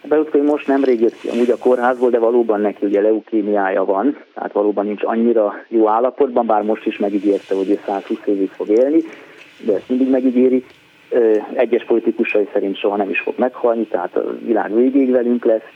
Berlusconi 0.09 0.45
most 0.45 0.67
nemrég 0.67 1.01
jött 1.01 1.21
ki 1.21 1.29
amúgy 1.29 1.51
a 1.51 1.57
kórházból, 1.57 2.11
de 2.11 2.19
valóban 2.19 2.61
neki 2.61 2.87
ugye 2.87 3.01
leukémiája 3.01 3.85
van, 3.85 4.17
tehát 4.35 4.53
valóban 4.53 4.87
nincs 4.87 5.03
annyira 5.05 5.55
jó 5.69 5.89
állapotban, 5.89 6.47
bár 6.47 6.63
most 6.63 6.87
is 6.87 6.99
megígérte, 6.99 7.55
hogy 7.55 7.71
ő 7.71 7.81
120 7.87 8.19
évig 8.25 8.51
fog 8.51 8.69
élni, 8.69 9.03
de 9.65 9.75
ezt 9.75 9.89
mindig 9.89 10.11
megígéri. 10.11 10.65
Egyes 11.55 11.85
politikusai 11.85 12.49
szerint 12.53 12.77
soha 12.77 12.97
nem 12.97 13.11
is 13.11 13.21
fog 13.21 13.35
meghalni, 13.37 13.85
tehát 13.87 14.17
a 14.17 14.37
világ 14.45 14.75
végéig 14.75 15.11
velünk 15.11 15.45
lesz. 15.45 15.69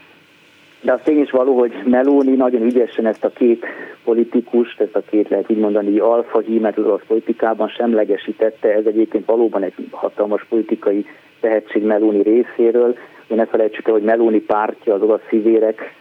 De 0.81 0.93
az 0.93 0.99
tény 1.03 1.19
is 1.21 1.31
való, 1.31 1.57
hogy 1.59 1.73
Meloni 1.85 2.35
nagyon 2.35 2.61
ügyesen 2.61 3.05
ezt 3.05 3.23
a 3.23 3.29
két 3.29 3.65
politikust, 4.03 4.79
ezt 4.79 4.95
a 4.95 5.01
két 5.09 5.29
lehet 5.29 5.49
így 5.49 5.57
mondani 5.57 5.99
alfa 5.99 6.39
hímet 6.39 6.77
az 6.77 6.85
orosz 6.85 7.05
politikában 7.07 7.67
semlegesítette. 7.67 8.73
Ez 8.73 8.85
egyébként 8.85 9.25
valóban 9.25 9.63
egy 9.63 9.73
hatalmas 9.91 10.45
politikai 10.49 11.05
tehetség 11.39 11.83
Meloni 11.83 12.21
részéről. 12.21 12.97
Ne 13.27 13.45
felejtsük 13.45 13.87
el, 13.87 13.93
hogy 13.93 14.03
Meloni 14.03 14.39
pártja, 14.39 14.93
az 14.93 15.01
olasz 15.01 15.27
szívérek 15.29 15.93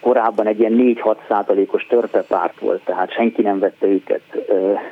korábban 0.00 0.46
egy 0.46 0.60
ilyen 0.60 0.74
4-6 0.76 1.16
százalékos 1.28 1.86
törpepárt 1.86 2.58
volt, 2.58 2.80
tehát 2.84 3.12
senki 3.12 3.42
nem 3.42 3.58
vette 3.58 3.86
őket. 3.86 4.20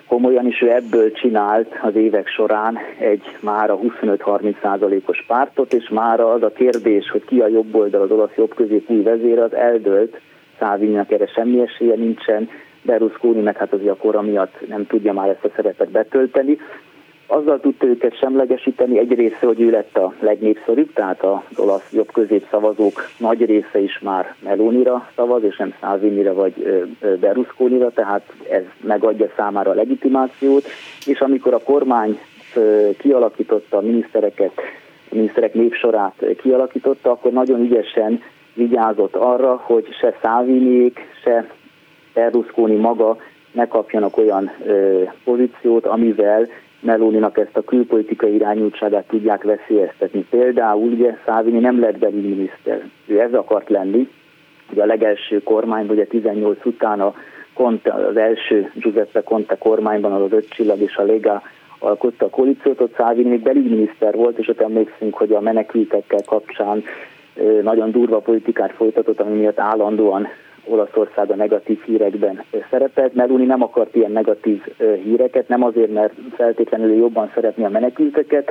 Komolyan, 0.07 0.47
és 0.47 0.63
ő 0.63 0.71
ebből 0.71 1.13
csinált 1.13 1.75
az 1.83 1.95
évek 1.95 2.29
során 2.29 2.79
egy 2.99 3.37
már 3.41 3.71
a 3.71 3.79
25-30 3.79 4.55
százalékos 4.63 5.25
pártot, 5.27 5.73
és 5.73 5.89
már 5.89 6.21
az 6.21 6.43
a 6.43 6.53
kérdés, 6.53 7.11
hogy 7.11 7.25
ki 7.25 7.41
a 7.41 7.47
jobb 7.47 7.75
oldal, 7.75 8.03
az 8.03 8.11
olasz 8.11 8.37
jobb 8.37 8.55
közép 8.55 8.91
új 8.91 9.03
vezér, 9.03 9.39
az 9.39 9.55
eldőlt, 9.55 10.21
Szávinyak 10.59 11.11
erre 11.13 11.27
semmi 11.27 11.61
esélye 11.61 11.95
nincsen, 11.95 12.49
Berlusconi 12.83 13.41
meg 13.41 13.57
hát 13.57 13.73
azért 13.73 13.93
a 13.93 13.97
kora 13.97 14.23
miatt 14.23 14.69
nem 14.69 14.87
tudja 14.87 15.13
már 15.13 15.29
ezt 15.29 15.45
a 15.45 15.51
szerepet 15.57 15.91
betölteni, 15.91 16.59
azzal 17.31 17.61
tudta 17.61 17.87
őket 17.87 18.19
semlegesíteni, 18.19 18.99
egy 18.99 19.15
része, 19.15 19.47
hogy 19.47 19.61
ő 19.61 19.71
lett 19.71 19.97
a 19.97 20.15
legnépszerűbb, 20.21 20.93
tehát 20.93 21.23
az 21.23 21.59
olasz 21.59 21.93
jobb 21.93 22.13
közép 22.13 22.47
szavazók 22.51 23.09
nagy 23.19 23.45
része 23.45 23.79
is 23.79 23.99
már 23.99 24.35
Melonira 24.45 25.09
szavaz, 25.15 25.43
és 25.43 25.57
nem 25.57 25.75
Szávinira 25.81 26.35
vagy 26.35 26.87
Berlusconira, 27.21 27.91
tehát 27.91 28.33
ez 28.51 28.63
megadja 28.81 29.29
számára 29.37 29.71
a 29.71 29.75
legitimációt, 29.75 30.67
és 31.07 31.21
amikor 31.21 31.55
a 31.55 31.63
kormány 31.63 32.19
kialakította 32.99 33.77
a 33.77 33.81
minisztereket, 33.81 34.53
a 35.11 35.15
miniszterek 35.15 35.55
népsorát 35.55 36.25
kialakította, 36.43 37.11
akkor 37.11 37.33
nagyon 37.33 37.61
ügyesen 37.61 38.23
vigyázott 38.55 39.15
arra, 39.15 39.61
hogy 39.65 39.87
se 40.01 40.15
Száviniék, 40.23 41.01
se 41.23 41.51
Berlusconi 42.15 42.77
maga 42.77 43.17
ne 43.53 43.67
kapjanak 43.67 44.17
olyan 44.17 44.51
pozíciót, 45.25 45.87
amivel 45.87 46.49
Melóninak 46.81 47.39
ezt 47.39 47.57
a 47.57 47.65
külpolitikai 47.65 48.35
irányultságát 48.35 49.07
tudják 49.07 49.43
veszélyeztetni. 49.43 50.27
Például 50.31 50.91
ugye 50.91 51.17
Szávini 51.27 51.59
nem 51.59 51.81
lett 51.81 51.99
belügyminiszter, 51.99 52.85
ő 53.07 53.21
ez 53.21 53.33
akart 53.33 53.69
lenni, 53.69 54.09
ugye 54.73 54.83
a 54.83 54.87
legelső 54.87 55.43
kormányban, 55.43 55.97
ugye 55.97 56.07
18 56.07 56.65
után 56.65 57.01
a 57.01 57.15
Conte, 57.53 57.93
az 57.93 58.17
első 58.17 58.71
Giuseppe 58.75 59.23
Conte 59.23 59.57
kormányban 59.59 60.13
az 60.13 60.33
öt 60.33 60.49
csillag 60.49 60.81
és 60.81 60.97
a 60.97 61.03
Lega 61.03 61.43
alkotta 61.79 62.25
a 62.25 62.31
koalíciót, 62.31 62.81
ott 62.81 62.95
Szávini 62.97 63.29
még 63.29 63.43
belügyminiszter 63.43 64.15
volt, 64.15 64.39
és 64.39 64.49
ott 64.49 64.61
emlékszünk, 64.61 65.15
hogy 65.15 65.33
a 65.33 65.41
menekültekkel 65.41 66.21
kapcsán 66.27 66.85
nagyon 67.63 67.91
durva 67.91 68.19
politikát 68.19 68.73
folytatott, 68.73 69.21
ami 69.21 69.39
miatt 69.39 69.59
állandóan 69.59 70.29
Olaszország 70.69 71.31
a 71.31 71.37
negatív 71.37 71.83
hírekben 71.85 72.45
szerepelt. 72.71 73.15
Meloni 73.15 73.45
nem 73.45 73.63
akart 73.63 73.95
ilyen 73.95 74.11
negatív 74.13 74.63
híreket, 75.03 75.49
nem 75.49 75.63
azért, 75.63 75.93
mert 75.93 76.13
feltétlenül 76.37 76.97
jobban 76.97 77.31
szeretné 77.35 77.65
a 77.65 77.69
menekülteket, 77.69 78.51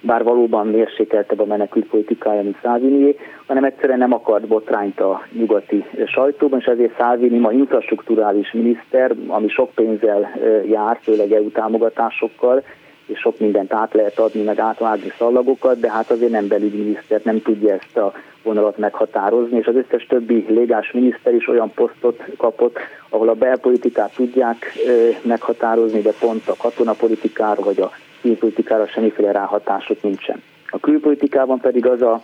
bár 0.00 0.24
valóban 0.24 0.66
mérsékeltebb 0.66 1.40
a 1.40 1.44
menekült 1.44 1.86
politikája, 1.86 2.42
mint 2.42 2.58
Szávinié, 2.62 3.16
hanem 3.46 3.64
egyszerűen 3.64 3.98
nem 3.98 4.12
akart 4.12 4.46
botrányt 4.46 5.00
a 5.00 5.22
nyugati 5.32 5.84
sajtóban, 6.06 6.58
és 6.58 6.66
ezért 6.66 6.98
Szávini 6.98 7.38
ma 7.38 7.52
infrastruktúrális 7.52 8.52
miniszter, 8.52 9.14
ami 9.26 9.48
sok 9.48 9.70
pénzzel 9.74 10.30
jár, 10.66 10.98
főleg 11.02 11.32
EU 11.32 11.50
támogatásokkal, 11.50 12.62
és 13.06 13.18
sok 13.18 13.38
mindent 13.38 13.72
át 13.72 13.94
lehet 13.94 14.18
adni, 14.18 14.42
meg 14.42 14.58
átvágni 14.58 15.12
szallagokat, 15.18 15.80
de 15.80 15.90
hát 15.90 16.10
azért 16.10 16.30
nem 16.30 16.48
belügyminiszter, 16.48 17.20
nem 17.24 17.42
tudja 17.42 17.72
ezt 17.72 17.96
a 17.96 18.12
vonalat 18.42 18.78
meghatározni, 18.78 19.58
és 19.58 19.66
az 19.66 19.74
összes 19.74 20.06
többi 20.06 20.44
légás 20.48 20.92
miniszter 20.92 21.34
is 21.34 21.48
olyan 21.48 21.72
posztot 21.74 22.24
kapott, 22.36 22.78
ahol 23.08 23.28
a 23.28 23.34
belpolitikát 23.34 24.14
tudják 24.14 24.72
meghatározni, 25.22 26.00
de 26.00 26.12
pont 26.20 26.48
a 26.48 26.54
katonapolitikára 26.58 27.62
vagy 27.62 27.80
a 27.80 27.90
külpolitikára 28.20 28.86
semmiféle 28.86 29.32
ráhatások 29.32 30.02
nincsen. 30.02 30.42
A 30.68 30.80
külpolitikában 30.80 31.60
pedig 31.60 31.86
az 31.86 32.02
a 32.02 32.22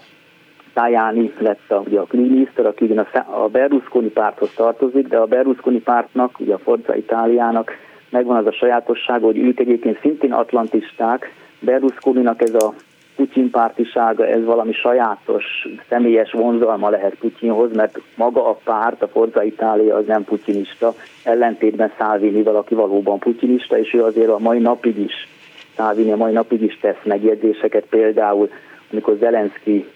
Tajani 0.72 1.32
lett 1.38 1.70
a, 1.70 1.82
ugye 1.86 2.00
a 2.00 2.06
külügyminiszter, 2.06 2.66
aki 2.66 2.92
a, 2.92 3.42
a 3.42 3.48
Berlusconi 3.48 4.08
párthoz 4.08 4.50
tartozik, 4.54 5.08
de 5.08 5.16
a 5.16 5.26
Berlusconi 5.26 5.80
pártnak, 5.80 6.40
ugye 6.40 6.54
a 6.54 6.58
Forza 6.58 6.96
Itáliának 6.96 7.72
megvan 8.12 8.36
az 8.36 8.46
a 8.46 8.52
sajátossága, 8.52 9.26
hogy 9.26 9.38
ők 9.38 9.60
egyébként 9.60 9.98
szintén 10.00 10.32
atlantisták, 10.32 11.32
Berlusconinak 11.60 12.42
ez 12.42 12.54
a 12.54 12.74
Putyin 13.16 13.50
pártisága, 13.50 14.26
ez 14.26 14.44
valami 14.44 14.72
sajátos, 14.72 15.44
személyes 15.88 16.32
vonzalma 16.32 16.88
lehet 16.88 17.14
Putyinhoz, 17.14 17.74
mert 17.74 18.00
maga 18.14 18.48
a 18.48 18.58
párt, 18.64 19.02
a 19.02 19.08
Forza 19.08 19.42
Itália 19.42 19.96
az 19.96 20.06
nem 20.06 20.24
putyinista, 20.24 20.94
ellentétben 21.24 21.92
Salvini 21.98 22.42
valaki 22.42 22.74
valóban 22.74 23.18
putyinista, 23.18 23.78
és 23.78 23.94
ő 23.94 24.02
azért 24.02 24.28
a 24.28 24.38
mai 24.38 24.58
napig 24.58 24.98
is, 24.98 25.28
Salvini 25.76 26.12
a 26.12 26.16
mai 26.16 26.32
napig 26.32 26.62
is 26.62 26.78
tesz 26.80 27.02
megjegyzéseket, 27.02 27.84
például 27.90 28.50
amikor 28.92 29.16
Zelenszky 29.20 29.86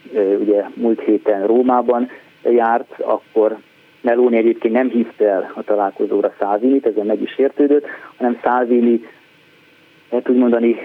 ugye 0.41 0.65
múlt 0.75 1.01
héten 1.01 1.47
Rómában 1.47 2.11
járt, 2.43 3.01
akkor 3.01 3.57
Meloni 4.07 4.37
egyébként 4.37 4.75
nem 4.75 4.89
hívta 4.89 5.25
el 5.25 5.53
a 5.55 5.63
találkozóra 5.63 6.35
Salvinit, 6.39 6.87
ezen 6.87 7.07
meg 7.07 7.23
is 7.23 7.39
értődött, 7.39 7.87
hanem 8.17 8.39
Salvini 8.43 9.01
lehet 10.11 10.29
úgy 10.29 10.37
mondani, 10.37 10.77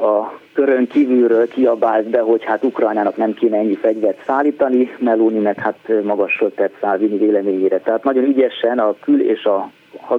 a 0.00 0.40
körön 0.52 0.86
kívülről 0.86 1.48
kiabált 1.48 2.08
be, 2.08 2.20
hogy 2.20 2.44
hát 2.44 2.64
Ukrajnának 2.64 3.16
nem 3.16 3.34
kéne 3.34 3.56
ennyi 3.56 3.74
fegyvert 3.74 4.24
szállítani, 4.26 4.96
Meloni 4.98 5.38
meg 5.38 5.58
hát 5.58 5.78
magasról 6.02 6.54
tett 6.54 6.74
Salvini 6.80 7.18
véleményére. 7.18 7.78
Tehát 7.78 8.04
nagyon 8.04 8.24
ügyesen 8.24 8.78
a 8.78 8.94
kül- 9.00 9.26
és 9.26 9.44
a 9.44 9.70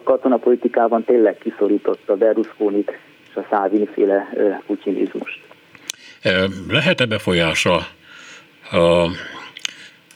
katonapolitikában 0.04 1.04
tényleg 1.04 1.38
kiszorította 1.38 2.16
Berlusconit 2.16 2.98
és 3.30 3.36
a 3.36 3.46
Salvini 3.50 3.86
féle 3.86 4.30
putinizmust. 4.66 5.40
Lehet-e 6.70 7.06
befolyása 7.06 7.76
a 8.72 9.08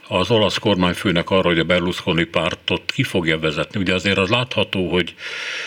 az 0.08 0.32
olasz 0.32 0.58
kormányfőnek 0.58 1.30
arra, 1.30 1.48
hogy 1.48 1.60
a 1.60 1.64
Berlusconi 1.64 2.24
pártot 2.24 2.92
ki 2.92 3.04
fogja 3.04 3.40
vezetni. 3.40 3.80
Ugye 3.80 3.94
azért 3.94 4.18
az 4.18 4.30
látható, 4.30 4.90
hogy, 4.90 5.14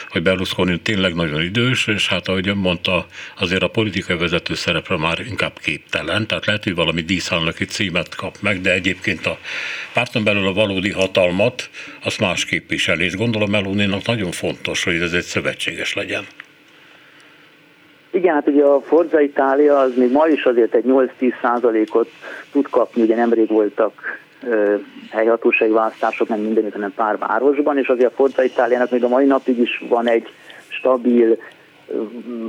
hogy 0.09 0.23
Berlusconi 0.23 0.81
tényleg 0.81 1.15
nagyon 1.15 1.43
idős, 1.43 1.87
és 1.87 2.09
hát 2.09 2.29
ahogy 2.29 2.49
ön 2.49 2.57
mondta, 2.57 3.07
azért 3.39 3.63
a 3.63 3.69
politikai 3.69 4.17
vezető 4.17 4.55
szerepre 4.55 4.97
már 4.97 5.21
inkább 5.29 5.59
képtelen, 5.59 6.27
tehát 6.27 6.47
lehet, 6.47 6.65
hogy 6.65 6.75
valami 6.75 7.01
díszálnöki 7.01 7.65
címet 7.65 8.15
kap 8.15 8.37
meg, 8.41 8.61
de 8.61 8.73
egyébként 8.73 9.27
a 9.27 9.39
párton 9.93 10.25
belül 10.25 10.47
a 10.47 10.53
valódi 10.53 10.91
hatalmat 10.91 11.71
azt 12.05 12.21
más 12.21 12.45
képviseli, 12.45 13.05
és 13.05 13.17
gondolom 13.17 13.51
Meloninak 13.51 14.07
nagyon 14.07 14.31
fontos, 14.31 14.85
hogy 14.85 14.95
ez 14.95 15.13
egy 15.13 15.23
szövetséges 15.23 15.95
legyen. 15.95 16.25
Igen, 18.11 18.35
hát 18.35 18.49
ugye 18.49 18.63
a 18.63 18.81
Forza 18.81 19.21
Itália 19.21 19.79
az 19.79 19.97
még 19.97 20.13
ma 20.13 20.27
is 20.27 20.45
azért 20.45 20.75
egy 20.75 20.85
8-10 20.87 21.33
százalékot 21.43 22.11
tud 22.53 22.69
kapni, 22.71 23.03
ugye 23.03 23.17
nemrég 23.17 23.49
voltak 23.49 24.27
helyhatósági 25.11 25.73
választások, 25.73 26.29
nem 26.29 26.41
mindenütt, 26.41 26.73
hanem 26.73 26.93
pár 26.97 27.19
városban, 27.19 27.79
és 27.79 27.89
azért 27.89 28.11
a 28.11 28.15
Forza 28.15 28.43
Itáliának 28.45 28.91
még 28.91 29.05
a 29.05 29.09
mai 29.09 29.25
napig 29.25 29.59
is 29.59 29.85
van 29.89 30.09
egy 30.09 30.29
stabil 30.69 31.39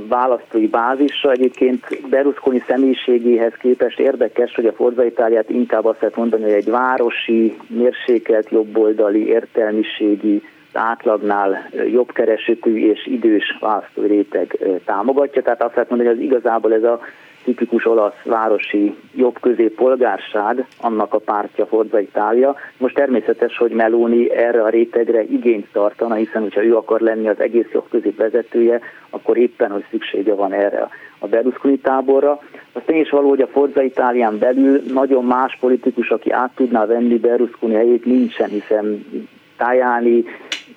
választói 0.08 0.66
bázisa. 0.66 1.30
Egyébként 1.30 2.08
Berlusconi 2.08 2.62
személyiségéhez 2.66 3.52
képest 3.58 3.98
érdekes, 3.98 4.54
hogy 4.54 4.66
a 4.66 4.72
Forza 4.72 5.04
Itáliát 5.04 5.50
inkább 5.50 5.84
azt 5.84 6.00
lehet 6.00 6.16
mondani, 6.16 6.42
hogy 6.42 6.52
egy 6.52 6.70
városi, 6.70 7.56
mérsékelt, 7.66 8.50
jobboldali, 8.50 9.26
értelmiségi 9.26 10.42
átlagnál 10.72 11.68
jobb 11.90 12.12
keresetű 12.12 12.90
és 12.90 13.06
idős 13.06 13.56
választói 13.60 14.06
réteg 14.06 14.58
támogatja. 14.84 15.42
Tehát 15.42 15.62
azt 15.62 15.74
lehet 15.74 15.90
mondani, 15.90 16.10
hogy 16.10 16.18
az 16.18 16.24
igazából 16.24 16.74
ez 16.74 16.82
a 16.82 17.00
tipikus 17.50 17.86
olasz 17.86 18.22
városi 18.24 18.94
jobb-közép 19.14 19.74
polgárság, 19.74 20.66
annak 20.80 21.14
a 21.14 21.18
pártja 21.18 21.66
Forza 21.66 22.00
Italia. 22.00 22.56
Most 22.78 22.94
természetes, 22.94 23.56
hogy 23.56 23.70
Meloni 23.70 24.30
erre 24.32 24.62
a 24.62 24.68
rétegre 24.68 25.22
igényt 25.22 25.66
tartana, 25.72 26.14
hiszen 26.14 26.42
hogyha 26.42 26.64
ő 26.64 26.76
akar 26.76 27.00
lenni 27.00 27.28
az 27.28 27.40
egész 27.40 27.66
jobb-közép 27.72 28.16
vezetője, 28.16 28.80
akkor 29.10 29.36
éppen, 29.36 29.70
hogy 29.70 29.84
szüksége 29.90 30.34
van 30.34 30.52
erre 30.52 30.88
a 31.18 31.26
Berlusconi 31.26 31.78
táborra. 31.78 32.40
Az 32.72 32.82
tény 32.86 33.00
is 33.00 33.10
való, 33.10 33.28
hogy 33.28 33.42
a 33.42 33.46
Forza 33.46 33.82
Itálián 33.82 34.38
belül 34.38 34.82
nagyon 34.92 35.24
más 35.24 35.56
politikus, 35.60 36.10
aki 36.10 36.30
át 36.30 36.52
tudná 36.54 36.86
venni 36.86 37.18
Berlusconi 37.18 37.74
helyét, 37.74 38.04
nincsen, 38.04 38.48
hiszen 38.48 39.04
Tajani 39.56 40.24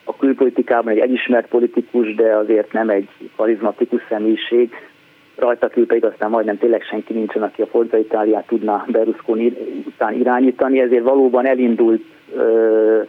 a 0.03 0.15
külpolitikában 0.15 0.93
egy 0.93 0.99
elismert 0.99 1.47
politikus, 1.47 2.15
de 2.15 2.35
azért 2.35 2.73
nem 2.73 2.89
egy 2.89 3.07
karizmatikus 3.35 4.01
személyiség, 4.09 4.71
rajta 5.35 5.67
kívül 5.67 5.85
pedig 5.85 6.05
aztán 6.05 6.29
majdnem 6.29 6.57
tényleg 6.57 6.83
senki 6.83 7.13
nincsen, 7.13 7.43
aki 7.43 7.61
a 7.61 7.65
Forza 7.65 7.97
Itáliát 7.97 8.47
tudna 8.47 8.85
Berlusconi 8.87 9.53
után 9.85 10.13
irányítani, 10.13 10.79
ezért 10.79 11.03
valóban 11.03 11.45
elindult 11.45 12.03
ö, 12.35 13.01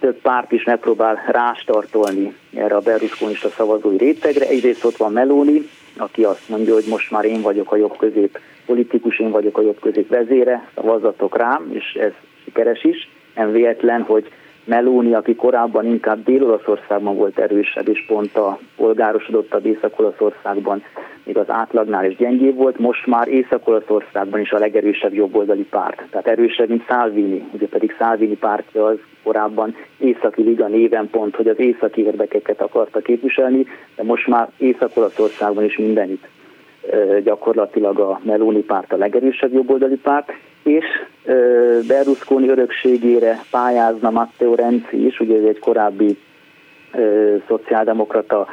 több 0.00 0.20
párt 0.20 0.52
is 0.52 0.64
megpróbál 0.64 1.22
rástartolni 1.26 2.34
erre 2.54 2.74
a 2.74 2.80
Berlusconista 2.80 3.48
szavazói 3.48 3.96
rétegre. 3.96 4.46
Egyrészt 4.46 4.84
ott 4.84 4.96
van 4.96 5.12
Meloni, 5.12 5.62
aki 5.96 6.24
azt 6.24 6.48
mondja, 6.48 6.74
hogy 6.74 6.84
most 6.88 7.10
már 7.10 7.24
én 7.24 7.40
vagyok 7.40 7.72
a 7.72 7.76
jobb 7.76 7.96
közép 7.96 8.38
politikus, 8.66 9.18
én 9.18 9.30
vagyok 9.30 9.58
a 9.58 9.62
jobb 9.62 9.80
közép 9.80 10.08
vezére, 10.08 10.68
szavazatok 10.74 11.36
rám, 11.36 11.70
és 11.72 11.92
ez 11.92 12.12
sikeres 12.44 12.84
is. 12.84 13.08
Nem 13.34 13.52
véletlen, 13.52 14.02
hogy 14.02 14.28
Meloni, 14.70 15.14
aki 15.14 15.34
korábban 15.34 15.86
inkább 15.86 16.24
Dél-Olaszországban 16.24 17.16
volt 17.16 17.38
erősebb, 17.38 17.88
és 17.88 18.04
pont 18.06 18.36
a 18.36 18.58
polgárosodottabb 18.76 19.66
Észak-Olaszországban 19.66 20.82
még 21.24 21.36
az 21.36 21.50
átlagnál 21.50 22.04
is 22.04 22.16
gyengébb 22.16 22.56
volt, 22.56 22.78
most 22.78 23.06
már 23.06 23.28
Észak-Olaszországban 23.28 24.40
is 24.40 24.50
a 24.50 24.58
legerősebb 24.58 25.14
jobboldali 25.14 25.62
párt. 25.62 26.02
Tehát 26.10 26.26
erősebb, 26.26 26.68
mint 26.68 26.84
Salvini, 26.86 27.44
ugye 27.52 27.66
pedig 27.66 27.94
Salvini 27.98 28.36
pártja 28.36 28.84
az 28.84 28.98
korábban 29.22 29.76
Északi 29.98 30.42
Liga 30.42 30.66
néven 30.66 31.08
pont, 31.10 31.36
hogy 31.36 31.48
az 31.48 31.58
északi 31.58 32.04
érdekeket 32.04 32.60
akarta 32.60 33.00
képviselni, 33.00 33.66
de 33.96 34.02
most 34.02 34.26
már 34.26 34.48
Észak-Olaszországban 34.58 35.64
is 35.64 35.76
mindenit 35.76 36.28
gyakorlatilag 37.24 37.98
a 37.98 38.20
Meloni 38.22 38.62
párt 38.62 38.92
a 38.92 38.96
legerősebb 38.96 39.52
jobboldali 39.52 39.96
párt, 39.96 40.32
és 40.62 40.84
Berlusconi 41.86 42.48
örökségére 42.48 43.40
pályázna 43.50 44.10
Matteo 44.10 44.54
Renzi 44.54 45.06
is, 45.06 45.20
ugye 45.20 45.48
egy 45.48 45.58
korábbi 45.58 46.18
szociáldemokrata 47.46 48.46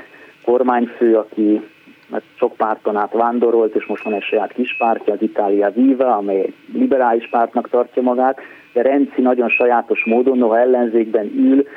kormányfő, 0.43 1.15
aki 1.15 1.62
mert 2.10 2.24
sok 2.38 2.56
párton 2.56 2.96
át 2.96 3.12
vándorolt, 3.12 3.76
és 3.76 3.86
most 3.86 4.04
van 4.04 4.13
egy 4.13 4.24
saját 4.24 4.54
kis 4.54 4.78
pártja, 4.78 5.13
az 5.13 5.22
Italia 5.22 5.72
Viva, 5.72 6.15
amely 6.15 6.39
egy 6.39 6.54
liberális 6.74 7.30
pártnak 7.30 7.70
tartja 7.70 8.02
magát, 8.02 8.39
de 8.74 8.82
Renzi 8.82 9.22
nagyon 9.22 9.50
sajátos 9.50 10.06
módon, 10.06 10.38
noha 10.38 10.60
ellenzékben 10.60 11.32
ül, 11.36 11.67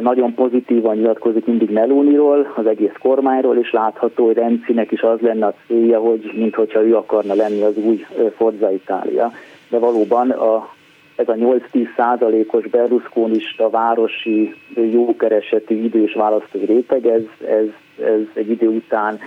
nagyon 0.00 0.34
pozitívan 0.34 0.96
nyilatkozik 0.96 1.46
mindig 1.46 1.70
Melóniról, 1.70 2.52
az 2.56 2.66
egész 2.66 2.94
kormányról, 3.02 3.56
és 3.56 3.72
látható, 3.72 4.26
hogy 4.26 4.36
Rencinek 4.36 4.92
is 4.92 5.00
az 5.00 5.20
lenne 5.20 5.46
a 5.46 5.54
célja, 5.66 5.98
hogy 5.98 6.30
mintha 6.34 6.84
ő 6.84 6.96
akarna 6.96 7.34
lenni 7.34 7.62
az 7.62 7.76
új 7.76 8.04
Forza 8.36 8.72
Itália. 8.72 9.32
De 9.68 9.78
valóban 9.78 10.30
a, 10.30 10.68
ez 11.16 11.28
a 11.28 11.32
8-10 11.34 11.86
százalékos 11.96 12.66
berlusconista 12.66 13.70
városi 13.70 14.54
jókeresetű 14.74 15.74
idős 15.82 16.12
választói 16.14 16.64
réteg, 16.64 17.06
ez, 17.06 17.22
ez, 17.48 17.66
ez 18.04 18.20
egy 18.34 18.50
idő 18.50 18.66
után 18.66 19.18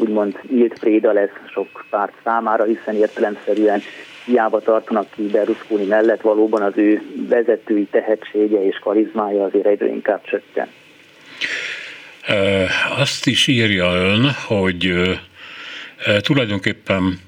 úgymond 0.00 0.40
nyílt 0.50 0.78
préda 0.78 1.12
lesz 1.12 1.40
sok 1.52 1.84
párt 1.90 2.12
számára, 2.24 2.64
hiszen 2.64 2.94
értelemszerűen 2.94 3.80
hiába 4.30 4.60
tartanak 4.60 5.10
ki 5.10 5.22
Berlusconi 5.22 5.84
mellett, 5.84 6.20
valóban 6.20 6.62
az 6.62 6.72
ő 6.76 7.02
vezetői 7.28 7.84
tehetsége 7.90 8.64
és 8.66 8.78
karizmája 8.78 9.44
azért 9.44 9.66
egyre 9.66 9.86
inkább 9.86 10.24
csökken. 10.24 10.68
Azt 12.96 13.26
is 13.26 13.46
írja 13.46 13.92
ön, 13.94 14.30
hogy 14.46 14.92
tulajdonképpen 16.20 17.18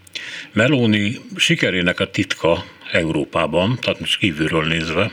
Meloni 0.52 1.16
sikerének 1.36 2.00
a 2.00 2.10
titka 2.10 2.64
Európában, 2.92 3.78
tehát 3.80 4.00
most 4.00 4.18
kívülről 4.18 4.64
nézve, 4.64 5.12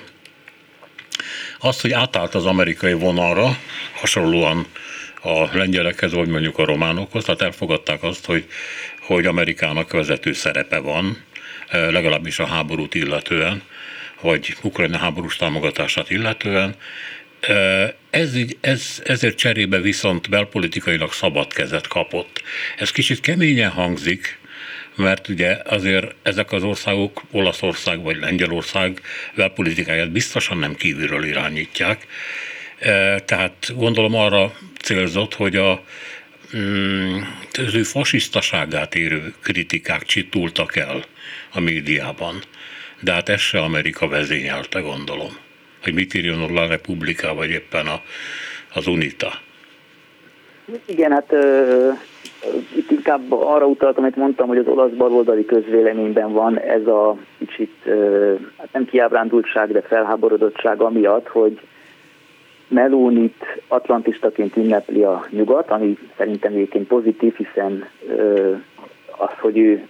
azt, 1.60 1.82
hogy 1.82 1.91
átállt 1.91 2.36
az 2.36 2.45
amerikai 2.45 2.93
vonalra, 2.93 3.58
hasonlóan 3.99 4.65
a 5.21 5.58
lengyelekhez, 5.58 6.13
vagy 6.13 6.28
mondjuk 6.28 6.58
a 6.58 6.65
románokhoz, 6.65 7.23
tehát 7.23 7.41
elfogadták 7.41 8.04
azt, 8.04 8.25
hogy, 8.25 8.45
hogy 9.02 9.25
Amerikának 9.25 9.91
vezető 9.91 10.34
szerepe 10.34 10.80
van, 10.80 11.17
legalábbis 11.71 12.39
a 12.39 12.45
háborút 12.45 12.95
illetően, 12.95 13.62
vagy 14.21 14.55
Ukrajna 14.62 14.97
háborús 14.97 15.36
támogatását 15.36 16.10
illetően. 16.10 16.75
Ez, 18.10 18.34
ez, 18.62 19.01
ezért 19.05 19.38
cserébe 19.38 19.79
viszont 19.79 20.29
belpolitikailag 20.29 21.12
szabad 21.12 21.53
kezet 21.53 21.88
kapott. 21.88 22.43
Ez 22.77 22.91
kicsit 22.91 23.19
keményen 23.19 23.69
hangzik, 23.69 24.39
mert 24.95 25.27
ugye 25.27 25.58
azért 25.65 26.15
ezek 26.23 26.51
az 26.51 26.63
országok, 26.63 27.21
Olaszország 27.32 28.01
vagy 28.01 28.17
Lengyelország 28.17 29.01
belpolitikáját 29.36 30.12
biztosan 30.12 30.58
nem 30.58 30.75
kívülről 30.75 31.25
irányítják. 31.25 32.08
Tehát 33.25 33.71
gondolom 33.75 34.15
arra 34.15 34.53
célzott, 34.82 35.34
hogy 35.34 35.55
a, 35.55 35.84
mm, 36.58 37.21
az 37.51 37.73
ő 37.73 37.84
fasisztaságát 37.84 38.95
érő 38.95 39.34
kritikák 39.41 40.03
csitultak 40.03 40.75
el 40.75 41.03
a 41.53 41.59
médiában. 41.59 42.35
De 43.01 43.13
hát 43.13 43.29
ez 43.29 43.39
se 43.39 43.59
Amerika 43.59 44.07
vezényelte, 44.07 44.79
gondolom. 44.79 45.31
Hogy 45.83 45.93
mit 45.93 46.13
írjon 46.13 46.41
a 46.41 46.53
La 46.53 46.67
Repubblica, 46.67 47.33
vagy 47.33 47.49
éppen 47.49 47.88
a, 47.88 48.01
az 48.73 48.88
UNITA. 48.88 49.31
Igen, 50.85 51.12
hát 51.12 51.31
uh, 51.31 51.93
itt 52.75 52.91
inkább 52.91 53.31
arra 53.31 53.65
utaltam, 53.65 54.03
amit 54.03 54.15
mondtam, 54.15 54.47
hogy 54.47 54.57
az 54.57 54.67
olasz 54.67 54.91
baloldali 54.91 55.45
közvéleményben 55.45 56.33
van 56.33 56.59
ez 56.59 56.88
a 56.88 57.17
kicsit, 57.38 57.73
uh, 57.85 58.39
hát 58.57 58.71
nem 58.71 58.85
kiábrándultság, 58.85 59.71
de 59.71 59.81
felháborodottság 59.81 60.81
amiatt, 60.81 61.27
hogy 61.27 61.59
Melónit 62.67 63.45
atlantistaként 63.67 64.55
ünnepli 64.55 65.03
a 65.03 65.25
nyugat, 65.29 65.69
ami 65.69 65.97
szerintem 66.17 66.53
egyébként 66.53 66.88
pozitív, 66.88 67.35
hiszen 67.35 67.89
uh, 68.07 68.57
az, 69.17 69.33
hogy 69.39 69.57
ő 69.57 69.88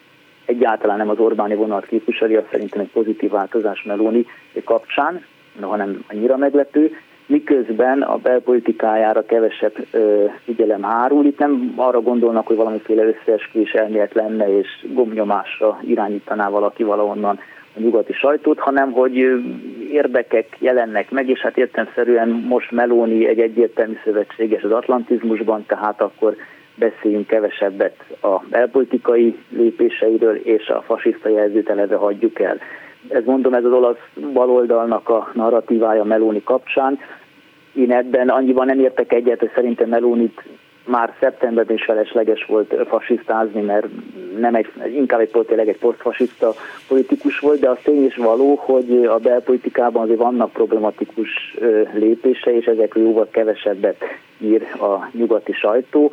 egyáltalán 0.50 0.98
nem 0.98 1.10
az 1.10 1.20
Orbáni 1.20 1.56
vonalat 1.56 1.86
képviseli, 1.86 2.36
az 2.36 2.44
szerintem 2.52 2.82
egy 2.82 2.92
pozitív 2.92 3.30
változás 3.30 3.84
Meloni 3.84 4.26
kapcsán, 4.64 5.26
hanem 5.62 6.04
annyira 6.10 6.38
meglepő, 6.38 6.92
miközben 7.26 8.02
a 8.02 8.18
belpolitikájára 8.18 9.26
kevesebb 9.26 9.74
ö, 9.92 10.26
figyelem 10.44 10.84
hárul. 10.84 11.26
Itt 11.26 11.40
nem 11.40 11.74
arra 11.76 12.02
gondolnak, 12.02 12.48
hogy 12.48 12.56
valamiféle 12.56 13.04
összeesküvés 13.04 13.72
elmélet 13.72 14.14
lenne, 14.14 14.58
és 14.58 14.68
gomnyomásra 14.94 15.80
irányítaná 15.86 16.50
valaki 16.50 16.84
valahonnan 16.84 17.40
a 17.76 17.80
nyugati 17.80 18.14
sajtót, 18.14 18.60
hanem 18.60 18.92
hogy 18.92 19.16
érdekek 19.92 20.58
jelennek 20.60 21.12
meg, 21.12 21.30
és 21.30 21.40
hát 21.40 21.58
értelmszerűen 21.58 22.30
most 22.30 22.72
Meloni 22.72 23.28
egy 23.28 23.40
egyértelmű 23.40 23.98
szövetséges 24.04 24.64
az 24.64 24.72
atlantizmusban, 24.72 25.66
tehát 25.66 26.02
akkor 26.02 26.36
beszéljünk 26.80 27.28
kevesebbet 27.28 27.96
a 28.22 28.40
belpolitikai 28.50 29.38
lépéseiről, 29.50 30.36
és 30.36 30.68
a 30.68 30.82
fasiszta 30.82 31.30
jelzőt 31.30 31.70
eleve 31.70 31.96
hagyjuk 31.96 32.40
el. 32.40 32.58
Ez 33.08 33.26
mondom, 33.26 33.54
ez 33.54 33.64
az 33.64 33.72
olasz 33.72 34.10
baloldalnak 34.34 35.10
a 35.10 35.32
narratívája 35.34 36.04
Meloni 36.04 36.44
kapcsán. 36.44 37.00
Én 37.74 37.92
ebben 37.92 38.30
annyiban 38.30 38.66
nem 38.66 38.80
értek 38.80 39.14
egyet, 39.14 39.40
hogy 39.40 39.52
szerintem 39.56 39.90
Melonit 39.90 40.44
már 40.86 41.14
szeptemberben 41.20 41.76
is 41.76 41.84
felesleges 41.84 42.46
volt 42.46 42.76
fasisztázni, 42.88 43.62
mert 43.62 43.88
nem 44.40 44.56
egy, 44.56 44.68
inkább 44.96 45.20
egy 45.20 45.30
tényleg 45.48 45.68
egy 45.68 45.78
posztfasiszta 45.78 46.54
politikus 46.88 47.40
volt, 47.40 47.60
de 47.60 47.70
az 47.70 47.78
tény 47.84 48.06
is 48.06 48.16
való, 48.16 48.56
hogy 48.56 49.06
a 49.06 49.18
belpolitikában 49.18 50.04
azért 50.04 50.20
vannak 50.20 50.52
problematikus 50.52 51.58
lépése, 51.94 52.56
és 52.56 52.66
ezekről 52.66 53.04
jóval 53.04 53.28
kevesebbet 53.32 54.04
ír 54.38 54.62
a 54.62 55.10
nyugati 55.12 55.52
sajtó 55.52 56.12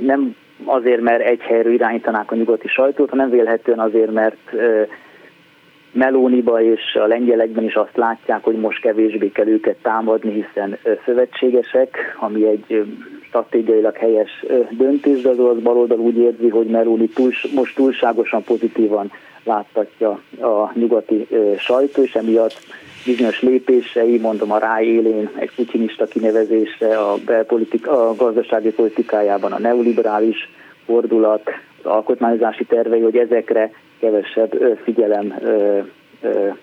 nem 0.00 0.36
azért, 0.64 1.00
mert 1.00 1.22
egy 1.22 1.40
helyről 1.40 1.72
irányítanák 1.72 2.32
a 2.32 2.34
nyugati 2.34 2.68
sajtót, 2.68 3.10
hanem 3.10 3.30
vélhetően 3.30 3.80
azért, 3.80 4.12
mert 4.12 4.50
Melóniba 5.92 6.62
és 6.62 6.94
a 6.94 7.06
lengyelekben 7.06 7.64
is 7.64 7.74
azt 7.74 7.96
látják, 7.96 8.44
hogy 8.44 8.56
most 8.56 8.80
kevésbé 8.80 9.28
kell 9.28 9.46
őket 9.46 9.76
támadni, 9.82 10.32
hiszen 10.32 10.78
szövetségesek, 11.04 12.16
ami 12.20 12.46
egy 12.46 12.84
stratégiailag 13.34 13.96
helyes 13.96 14.44
döntés, 14.70 15.22
de 15.22 15.28
az 15.28 15.38
olasz 15.38 15.62
baloldal 15.62 15.98
úgy 15.98 16.16
érzi, 16.16 16.48
hogy 16.48 16.66
Meloni 16.66 17.08
túl, 17.08 17.32
most 17.54 17.74
túlságosan 17.74 18.42
pozitívan 18.42 19.10
láttatja 19.44 20.10
a 20.40 20.70
nyugati 20.74 21.28
sajtó, 21.58 22.02
és 22.02 22.14
emiatt 22.14 22.58
bizonyos 23.04 23.42
lépései, 23.42 24.18
mondom 24.18 24.52
a 24.52 24.58
ráélén 24.58 25.30
egy 25.38 25.50
putinista 25.54 26.06
kinevezésre, 26.06 26.98
a, 26.98 27.14
belpolitika, 27.26 28.08
a 28.08 28.14
gazdasági 28.14 28.70
politikájában 28.70 29.52
a 29.52 29.58
neoliberális 29.58 30.48
fordulat, 30.84 31.42
az 31.82 31.90
alkotmányozási 31.90 32.64
tervei, 32.64 33.00
hogy 33.00 33.16
ezekre 33.16 33.70
kevesebb 34.00 34.78
figyelem 34.84 35.34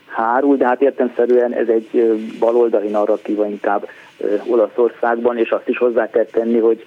hárul, 0.06 0.58
de 0.58 0.66
hát 0.66 0.82
értemszerűen 0.82 1.54
ez 1.54 1.68
egy 1.68 2.20
baloldali 2.40 2.88
narratíva 2.88 3.46
inkább 3.46 3.88
Olaszországban, 4.46 5.38
és 5.38 5.50
azt 5.50 5.68
is 5.68 5.78
hozzá 5.78 6.10
kell 6.10 6.26
tenni, 6.26 6.60
hogy 6.60 6.86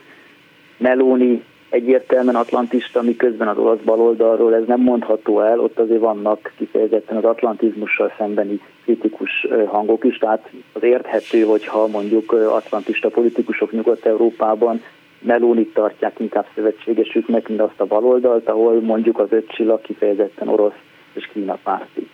Meloni 0.77 1.44
egyértelműen 1.68 2.37
atlantista, 2.37 3.03
miközben 3.03 3.48
az 3.48 3.59
olasz 3.59 3.79
baloldalról 3.85 4.55
ez 4.55 4.66
nem 4.66 4.81
mondható 4.81 5.40
el, 5.40 5.61
ott 5.61 5.79
azért 5.79 6.00
vannak 6.00 6.53
kifejezetten 6.57 7.16
az 7.16 7.24
atlantizmussal 7.24 8.12
szembeni 8.18 8.61
kritikus 8.85 9.46
hangok 9.66 10.05
is, 10.05 10.18
tehát 10.18 10.50
az 10.72 10.83
érthető, 10.83 11.42
hogyha 11.42 11.87
mondjuk 11.87 12.33
atlantista 12.33 13.09
politikusok 13.09 13.72
Nyugat-Európában 13.72 14.83
Melónit 15.20 15.74
tartják 15.74 16.18
inkább 16.18 16.46
szövetségesüknek, 16.55 17.48
mint 17.48 17.61
azt 17.61 17.81
a 17.81 17.87
baloldalt, 17.87 18.48
ahol 18.48 18.81
mondjuk 18.81 19.18
az 19.18 19.29
öt 19.31 19.48
csillag 19.48 19.81
kifejezetten 19.81 20.48
orosz 20.48 20.81
és 21.12 21.29
Kína 21.33 21.59
párti. 21.62 22.09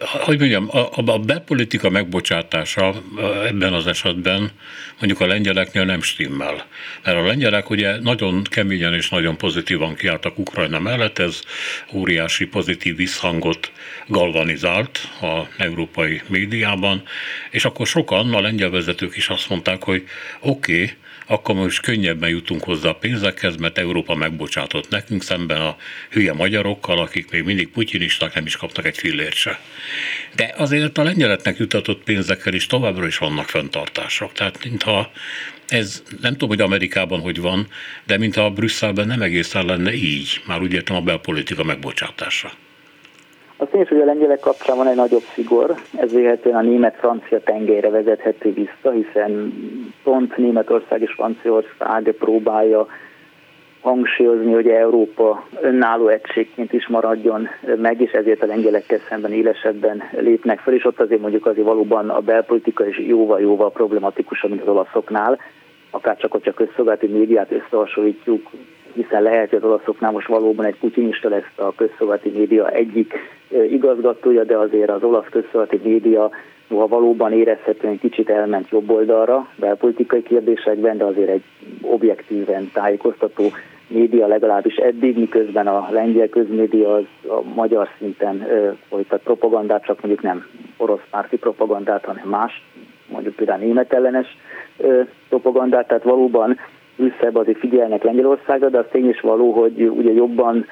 Hogy 0.00 0.38
mondjam, 0.38 0.68
a, 0.70 0.88
a 0.90 1.18
belpolitika 1.18 1.90
megbocsátása 1.90 3.02
ebben 3.46 3.72
az 3.72 3.86
esetben 3.86 4.50
mondjuk 4.98 5.20
a 5.20 5.26
lengyeleknél 5.26 5.84
nem 5.84 6.02
stimmel. 6.02 6.66
Mert 7.04 7.16
a 7.16 7.24
lengyelek 7.26 7.70
ugye 7.70 8.00
nagyon 8.00 8.42
keményen 8.42 8.94
és 8.94 9.08
nagyon 9.08 9.36
pozitívan 9.36 9.94
kiálltak 9.94 10.38
Ukrajna 10.38 10.78
mellett, 10.78 11.18
ez 11.18 11.40
óriási 11.92 12.46
pozitív 12.46 12.96
visszhangot 12.96 13.72
galvanizált 14.06 15.08
a 15.20 15.42
európai 15.56 16.22
médiában, 16.26 17.02
és 17.50 17.64
akkor 17.64 17.86
sokan, 17.86 18.34
a 18.34 18.40
lengyel 18.40 18.70
vezetők 18.70 19.16
is 19.16 19.28
azt 19.28 19.48
mondták, 19.48 19.82
hogy 19.82 20.08
oké, 20.40 20.82
okay, 20.82 20.96
akkor 21.30 21.54
most 21.54 21.80
könnyebben 21.80 22.28
jutunk 22.28 22.64
hozzá 22.64 22.88
a 22.88 22.94
pénzekhez, 22.94 23.56
mert 23.56 23.78
Európa 23.78 24.14
megbocsátott 24.14 24.88
nekünk 24.88 25.22
szemben 25.22 25.60
a 25.60 25.76
hülye 26.10 26.32
magyarokkal, 26.32 26.98
akik 26.98 27.30
még 27.30 27.44
mindig 27.44 27.68
putyinisták, 27.68 28.34
nem 28.34 28.46
is 28.46 28.56
kapnak 28.56 28.86
egy 28.86 28.98
fillért 28.98 29.34
se. 29.34 29.60
De 30.34 30.54
azért 30.56 30.98
a 30.98 31.02
lengyeleknek 31.02 31.58
jutatott 31.58 32.02
pénzekkel 32.02 32.54
is 32.54 32.66
továbbra 32.66 33.06
is 33.06 33.18
vannak 33.18 33.48
fenntartások. 33.48 34.32
Tehát 34.32 34.64
mintha 34.64 35.10
ez 35.68 36.02
nem 36.20 36.32
tudom, 36.32 36.48
hogy 36.48 36.60
Amerikában 36.60 37.20
hogy 37.20 37.40
van, 37.40 37.68
de 38.06 38.18
mintha 38.18 38.50
Brüsszelben 38.50 39.06
nem 39.06 39.22
egészen 39.22 39.64
lenne 39.64 39.92
így, 39.92 40.42
már 40.46 40.62
úgy 40.62 40.72
értem 40.72 40.96
a 40.96 41.00
belpolitika 41.00 41.64
megbocsátása. 41.64 42.52
Is, 43.80 43.88
hogy 43.88 44.00
a 44.00 44.04
lengyelek 44.04 44.40
kapcsán 44.40 44.76
van 44.76 44.86
egy 44.86 44.96
nagyobb 44.96 45.22
szigor, 45.34 45.74
ez 45.96 46.12
véletlenül 46.12 46.58
a 46.58 46.62
német-francia 46.62 47.40
tengelyre 47.40 47.90
vezethető 47.90 48.52
vissza, 48.52 48.90
hiszen 48.90 49.52
pont 50.02 50.36
Németország 50.36 51.00
és 51.02 51.12
Franciaország 51.12 52.14
próbálja 52.18 52.86
hangsúlyozni, 53.80 54.52
hogy 54.52 54.68
Európa 54.68 55.46
önálló 55.60 56.08
egységként 56.08 56.72
is 56.72 56.88
maradjon 56.88 57.48
meg, 57.76 58.00
és 58.00 58.10
ezért 58.10 58.42
a 58.42 58.46
lengyelekkel 58.46 58.98
szemben 59.08 59.32
élesebben 59.32 60.02
lépnek 60.10 60.58
fel, 60.58 60.74
és 60.74 60.84
ott 60.84 61.00
azért 61.00 61.20
mondjuk 61.20 61.46
azért 61.46 61.66
valóban 61.66 62.08
a 62.08 62.20
belpolitika 62.20 62.86
is 62.86 62.98
jóval-jóval 62.98 63.70
problematikusabb, 63.70 64.50
mint 64.50 64.62
az 64.62 64.68
olaszoknál, 64.68 65.38
akár 65.90 66.16
csak, 66.16 66.32
hogy 66.32 66.48
a 66.48 66.52
közszolgálati 66.52 67.06
médiát 67.06 67.52
összehasonlítjuk, 67.52 68.50
hiszen 68.94 69.22
lehet, 69.22 69.48
hogy 69.50 69.58
az 69.58 69.64
olaszoknál 69.64 70.10
most 70.10 70.26
valóban 70.26 70.64
egy 70.64 70.78
putinista 70.78 71.28
lesz 71.28 71.52
a 71.56 71.74
közszolgálati 71.74 72.28
média 72.28 72.70
egyik 72.70 73.14
igazgatója, 73.70 74.44
de 74.44 74.56
azért 74.56 74.90
az 74.90 75.02
olasz 75.02 75.28
közszolgálati 75.30 75.80
média 75.82 76.30
ha 76.68 76.86
valóban 76.86 77.32
érezhetően 77.32 77.98
kicsit 77.98 78.30
elment 78.30 78.68
jobb 78.70 78.90
oldalra 78.90 79.48
belpolitikai 79.56 80.22
kérdésekben, 80.22 80.96
de 80.96 81.04
azért 81.04 81.28
egy 81.28 81.42
objektíven 81.82 82.70
tájékoztató 82.72 83.44
média 83.88 84.26
legalábbis 84.26 84.74
eddig, 84.74 85.18
miközben 85.18 85.66
a 85.66 85.88
lengyel 85.90 86.28
közmédia 86.28 86.94
az 86.94 87.04
a 87.28 87.42
magyar 87.54 87.88
szinten 87.98 88.46
folytat 88.88 89.22
propagandát, 89.22 89.84
csak 89.84 90.00
mondjuk 90.02 90.22
nem 90.24 90.46
orosz 90.76 91.00
párti 91.10 91.36
propagandát, 91.36 92.04
hanem 92.04 92.28
más, 92.28 92.62
mondjuk 93.10 93.34
például 93.34 93.58
német 93.58 93.92
ellenes 93.92 94.36
propagandát, 95.28 95.88
tehát 95.88 96.02
valóban 96.02 96.58
összebb 96.96 97.36
azért 97.36 97.58
figyelnek 97.58 98.02
Lengyelországra, 98.02 98.68
de 98.68 98.78
az 98.78 98.86
tény 98.90 99.08
is 99.08 99.20
való, 99.20 99.52
hogy 99.52 99.82
ugye 99.82 100.12
jobban 100.12 100.66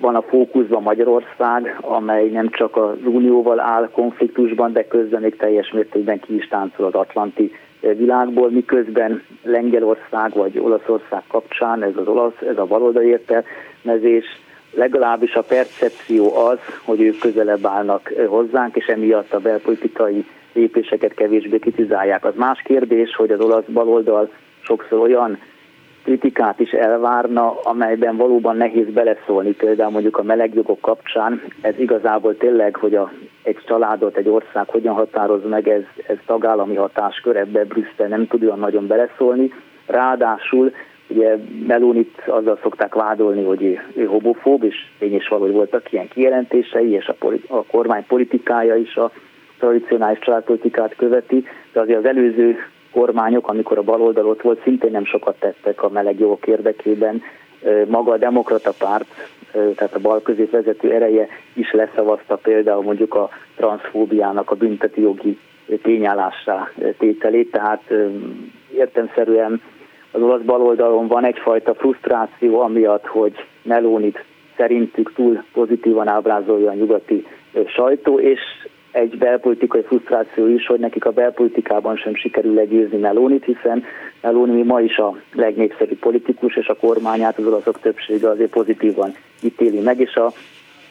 van 0.00 0.14
a 0.14 0.22
fókuszban 0.22 0.82
Magyarország, 0.82 1.78
amely 1.80 2.28
nem 2.28 2.48
csak 2.48 2.76
az 2.76 2.96
Unióval 3.04 3.60
áll 3.60 3.88
konfliktusban, 3.92 4.72
de 4.72 4.86
közben 4.86 5.20
még 5.20 5.36
teljes 5.36 5.70
mértékben 5.70 6.20
ki 6.20 6.34
is 6.34 6.48
táncol 6.48 6.86
az 6.86 6.94
Atlanti 6.94 7.52
világból, 7.80 8.50
miközben 8.50 9.22
Lengyelország 9.42 10.32
vagy 10.34 10.58
Olaszország 10.58 11.22
kapcsán 11.28 11.82
ez 11.82 11.96
az 11.96 12.06
olasz, 12.06 12.40
ez 12.48 12.58
a 12.58 12.64
baloldali 12.64 13.06
értelmezés, 13.06 14.24
legalábbis 14.74 15.34
a 15.34 15.42
percepció 15.42 16.36
az, 16.36 16.58
hogy 16.84 17.00
ők 17.00 17.18
közelebb 17.18 17.66
állnak 17.66 18.12
hozzánk, 18.26 18.76
és 18.76 18.86
emiatt 18.86 19.32
a 19.32 19.38
belpolitikai 19.38 20.24
lépéseket 20.52 21.14
kevésbé 21.14 21.58
kritizálják. 21.58 22.24
Az 22.24 22.34
más 22.36 22.62
kérdés, 22.64 23.14
hogy 23.14 23.30
az 23.30 23.40
olasz 23.40 23.64
baloldal 23.72 24.30
sokszor 24.60 24.98
olyan 24.98 25.38
kritikát 26.02 26.60
is 26.60 26.70
elvárna, 26.70 27.60
amelyben 27.62 28.16
valóban 28.16 28.56
nehéz 28.56 28.86
beleszólni, 28.92 29.52
például 29.52 29.90
mondjuk 29.90 30.18
a 30.18 30.22
melegjogok 30.22 30.80
kapcsán, 30.80 31.42
ez 31.60 31.78
igazából 31.78 32.36
tényleg, 32.36 32.76
hogy 32.76 32.94
a, 32.94 33.12
egy 33.42 33.58
családot, 33.66 34.16
egy 34.16 34.28
ország 34.28 34.68
hogyan 34.68 34.94
határoz 34.94 35.48
meg, 35.48 35.68
ez, 35.68 35.82
ez 36.06 36.16
tagállami 36.26 36.74
hatáskör, 36.74 37.36
ebbe 37.36 37.64
Brüsszel 37.64 38.08
nem 38.08 38.26
tud 38.26 38.42
olyan 38.42 38.58
nagyon 38.58 38.86
beleszólni. 38.86 39.52
Ráadásul 39.86 40.72
ugye 41.08 41.36
Melonit 41.66 42.22
azzal 42.26 42.58
szokták 42.62 42.94
vádolni, 42.94 43.44
hogy 43.44 43.62
ő, 43.62 43.80
ő 43.94 44.04
homofób, 44.04 44.64
és 44.64 44.76
tény 44.98 45.14
is 45.14 45.28
valahogy 45.28 45.52
voltak 45.52 45.92
ilyen 45.92 46.08
kijelentései, 46.08 46.90
és 46.90 47.06
a, 47.06 47.14
politi- 47.18 47.50
a 47.50 47.64
kormány 47.64 48.04
politikája 48.06 48.76
is 48.76 48.96
a 48.96 49.10
tradicionális 49.58 50.18
családpolitikát 50.18 50.96
követi, 50.96 51.44
de 51.72 51.80
azért 51.80 51.98
az 51.98 52.04
előző 52.04 52.56
kormányok, 52.92 53.48
amikor 53.48 53.78
a 53.78 53.82
baloldal 53.82 54.26
ott 54.26 54.42
volt, 54.42 54.62
szintén 54.62 54.90
nem 54.90 55.04
sokat 55.04 55.36
tettek 55.38 55.82
a 55.82 55.88
meleg 55.88 56.18
jogok 56.18 56.46
érdekében. 56.46 57.22
Maga 57.86 58.12
a 58.12 58.16
demokrata 58.16 58.72
párt, 58.78 59.06
tehát 59.52 59.94
a 59.94 60.00
bal 60.00 60.22
közép 60.22 60.50
vezető 60.50 60.92
ereje 60.92 61.28
is 61.52 61.72
leszavazta 61.72 62.36
például 62.36 62.82
mondjuk 62.82 63.14
a 63.14 63.28
transzfóbiának 63.56 64.50
a 64.50 64.54
bünteti 64.54 65.00
jogi 65.00 65.38
tényállásra 65.82 66.70
tételét, 66.98 67.50
tehát 67.50 67.82
értemszerűen 68.74 69.60
az 70.10 70.22
olasz 70.22 70.42
baloldalon 70.42 71.06
van 71.06 71.24
egyfajta 71.24 71.74
frusztráció 71.74 72.60
amiatt, 72.60 73.06
hogy 73.06 73.32
Melónit 73.62 74.24
szerintük 74.56 75.12
túl 75.14 75.44
pozitívan 75.52 76.08
ábrázolja 76.08 76.70
a 76.70 76.74
nyugati 76.74 77.26
sajtó, 77.66 78.20
és 78.20 78.40
egy 78.92 79.18
belpolitikai 79.18 79.82
frusztráció 79.82 80.46
is, 80.46 80.66
hogy 80.66 80.80
nekik 80.80 81.04
a 81.04 81.10
belpolitikában 81.10 81.96
sem 81.96 82.14
sikerül 82.14 82.54
legyőzni 82.54 82.98
Melónit, 82.98 83.44
hiszen 83.44 83.84
Meloni 84.22 84.62
ma 84.62 84.80
is 84.80 84.96
a 84.96 85.16
legnépszerűbb 85.32 85.98
politikus, 85.98 86.56
és 86.56 86.66
a 86.66 86.76
kormányát 86.76 87.38
az 87.38 87.46
olaszok 87.46 87.80
többsége 87.80 88.28
azért 88.28 88.50
pozitívan 88.50 89.14
ítéli 89.42 89.80
meg, 89.80 90.00
és 90.00 90.14
a 90.14 90.32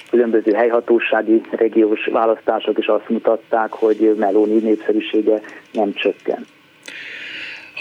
különböző 0.10 0.52
helyhatósági 0.52 1.42
régiós 1.52 2.06
választások 2.06 2.78
is 2.78 2.86
azt 2.86 3.10
mutatták, 3.10 3.72
hogy 3.72 4.16
Meloni 4.18 4.60
népszerűsége 4.60 5.42
nem 5.72 5.94
csökken. 5.94 6.46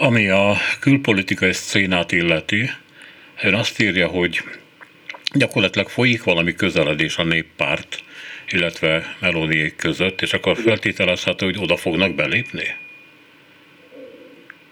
Ami 0.00 0.28
a 0.28 0.52
külpolitikai 0.80 1.52
szcénát 1.52 2.12
illeti, 2.12 2.70
ön 3.42 3.54
azt 3.54 3.80
írja, 3.80 4.08
hogy 4.08 4.40
gyakorlatilag 5.34 5.88
folyik 5.88 6.24
valami 6.24 6.54
közeledés 6.54 7.16
a 7.16 7.24
néppárt 7.24 8.02
illetve 8.52 9.02
Meloniék 9.20 9.76
között, 9.76 10.20
és 10.20 10.32
akkor 10.32 10.56
feltételezhető, 10.56 11.46
hogy 11.46 11.58
oda 11.62 11.76
fognak 11.76 12.14
belépni? 12.14 12.62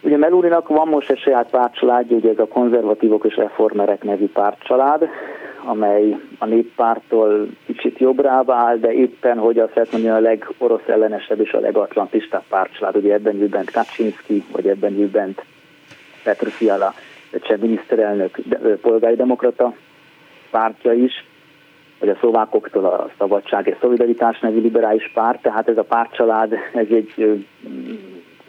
Ugye 0.00 0.16
Melóninak 0.16 0.68
van 0.68 0.88
most 0.88 1.10
egy 1.10 1.18
saját 1.18 1.50
pártcsaládja, 1.50 2.16
ugye 2.16 2.30
ez 2.30 2.38
a 2.38 2.46
konzervatívok 2.46 3.24
és 3.24 3.36
reformerek 3.36 4.02
nevű 4.02 4.26
pártcsalád, 4.26 5.08
amely 5.64 6.16
a 6.38 6.46
néppártól 6.46 7.48
kicsit 7.66 7.98
jobbra 7.98 8.44
áll, 8.46 8.76
de 8.76 8.92
éppen, 8.92 9.38
hogy 9.38 9.58
azt 9.58 9.74
lehet 9.74 9.92
mondani, 9.92 10.14
a 10.14 10.20
legorosz 10.20 10.86
ellenesebb 10.86 11.40
és 11.40 11.52
a 11.52 11.60
legatlantistább 11.60 12.44
pártcsalád. 12.48 12.96
Ugye 12.96 13.12
ebben 13.12 13.40
ül 13.40 13.50
Kaczynski, 13.72 14.44
vagy 14.52 14.68
ebben 14.68 14.98
ül 14.98 15.10
bent 15.10 15.44
Petr 16.22 16.50
Fiala, 16.50 16.94
cseh 17.40 17.58
miniszterelnök, 17.58 18.38
polgári 18.80 19.16
demokrata 19.16 19.74
pártja 20.50 20.92
is 20.92 21.24
vagy 21.98 22.08
a 22.08 22.16
szlovákoktól 22.20 22.84
a 22.84 23.10
Szabadság 23.18 23.66
és 23.66 23.76
Szolidaritás 23.80 24.38
nevű 24.38 24.60
liberális 24.60 25.10
párt, 25.14 25.42
tehát 25.42 25.68
ez 25.68 25.76
a 25.76 25.82
pártcsalád, 25.82 26.52
ez 26.74 26.86
egy 26.90 27.44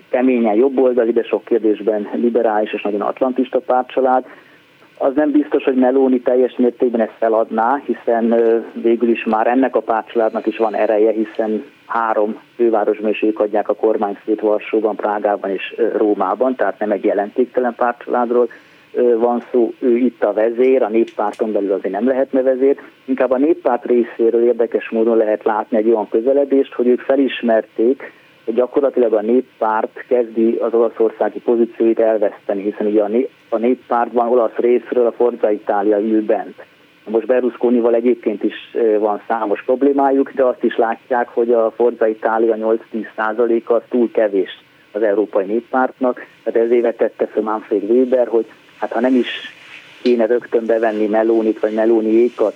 keményen 0.10 0.56
jobboldali, 0.56 1.12
de 1.12 1.24
sok 1.24 1.46
kérdésben 1.46 2.10
liberális 2.14 2.74
és 2.74 2.82
nagyon 2.82 3.02
atlantista 3.02 3.60
pártcsalád. 3.60 4.26
az 4.98 5.14
nem 5.16 5.32
biztos, 5.32 5.64
hogy 5.64 5.76
Meloni 5.76 6.20
teljes 6.20 6.56
mértékben 6.58 7.02
ezt 7.02 7.18
feladná, 7.18 7.82
hiszen 7.86 8.36
végül 8.74 9.10
is 9.10 9.24
már 9.24 9.48
ennek 9.48 9.76
a 9.76 9.82
pártcsaládnak 9.82 10.46
is 10.46 10.58
van 10.58 10.76
ereje, 10.76 11.12
hiszen 11.12 11.64
három 11.86 12.40
fővárosban 12.56 13.10
is 13.10 13.22
ők 13.22 13.40
adják 13.40 13.70
a 13.70 13.76
kormányszét 13.76 14.40
Varsóban, 14.40 14.96
Prágában 14.96 15.50
és 15.50 15.76
Rómában, 15.98 16.56
tehát 16.56 16.80
nem 16.80 16.92
egy 16.92 17.04
jelentéktelen 17.04 17.76
pártcsaládról 17.76 18.50
van 19.18 19.44
szó, 19.52 19.74
ő 19.80 19.98
itt 19.98 20.24
a 20.24 20.34
vezér, 20.34 20.84
a 20.84 20.90
néppárton 20.90 21.52
belül 21.52 21.72
azért 21.72 21.94
nem 21.94 22.08
lehetne 22.08 22.42
vezér. 22.42 22.80
Inkább 23.06 23.32
a 23.32 23.38
néppárt 23.38 23.86
részéről 23.86 24.44
érdekes 24.44 24.90
módon 24.90 25.18
lehet 25.18 25.44
látni 25.44 25.78
egy 25.78 25.90
olyan 25.90 26.10
közeledést, 26.10 26.74
hogy 26.74 26.88
ők 26.88 27.00
felismerték, 27.00 28.12
hogy 28.46 28.54
gyakorlatilag 28.54 29.14
a 29.14 29.22
néppárt 29.22 30.04
kezdi 30.08 30.58
az 30.62 30.74
olaszországi 30.74 31.40
pozícióit 31.40 32.00
elveszteni, 32.00 32.62
hiszen 32.62 32.88
ugye 32.88 33.04
a, 33.04 33.08
nép, 33.08 33.30
a 33.50 33.58
néppártban 33.58 34.28
olasz 34.28 34.56
részről 34.56 35.06
a 35.06 35.12
Forza 35.12 35.52
Itália 35.52 36.00
ül 36.00 36.26
bent. 36.26 36.66
Most 37.10 37.26
Berlusconival 37.26 37.94
egyébként 37.94 38.44
is 38.44 38.56
van 39.00 39.22
számos 39.28 39.64
problémájuk, 39.64 40.32
de 40.32 40.44
azt 40.44 40.64
is 40.64 40.78
látják, 40.78 41.28
hogy 41.30 41.52
a 41.52 41.72
Forza 41.72 42.08
Itália 42.08 42.56
8-10 42.94 43.66
az 43.66 43.82
túl 43.90 44.12
kevés 44.12 44.50
az 44.92 45.02
Európai 45.02 45.46
Néppártnak, 45.46 46.26
tehát 46.44 46.62
ez 46.68 46.72
évet 46.72 46.98
tette 46.98 47.28
fel 47.28 47.44
Manfred 47.44 47.84
Weber, 47.84 48.28
hogy 48.28 48.46
hát 48.80 48.92
ha 48.92 49.00
nem 49.00 49.16
is 49.16 49.28
kéne 50.02 50.26
rögtön 50.26 50.66
bevenni 50.66 51.08
Melónit 51.08 51.60
vagy 51.60 51.74
Melóniékat 51.74 52.54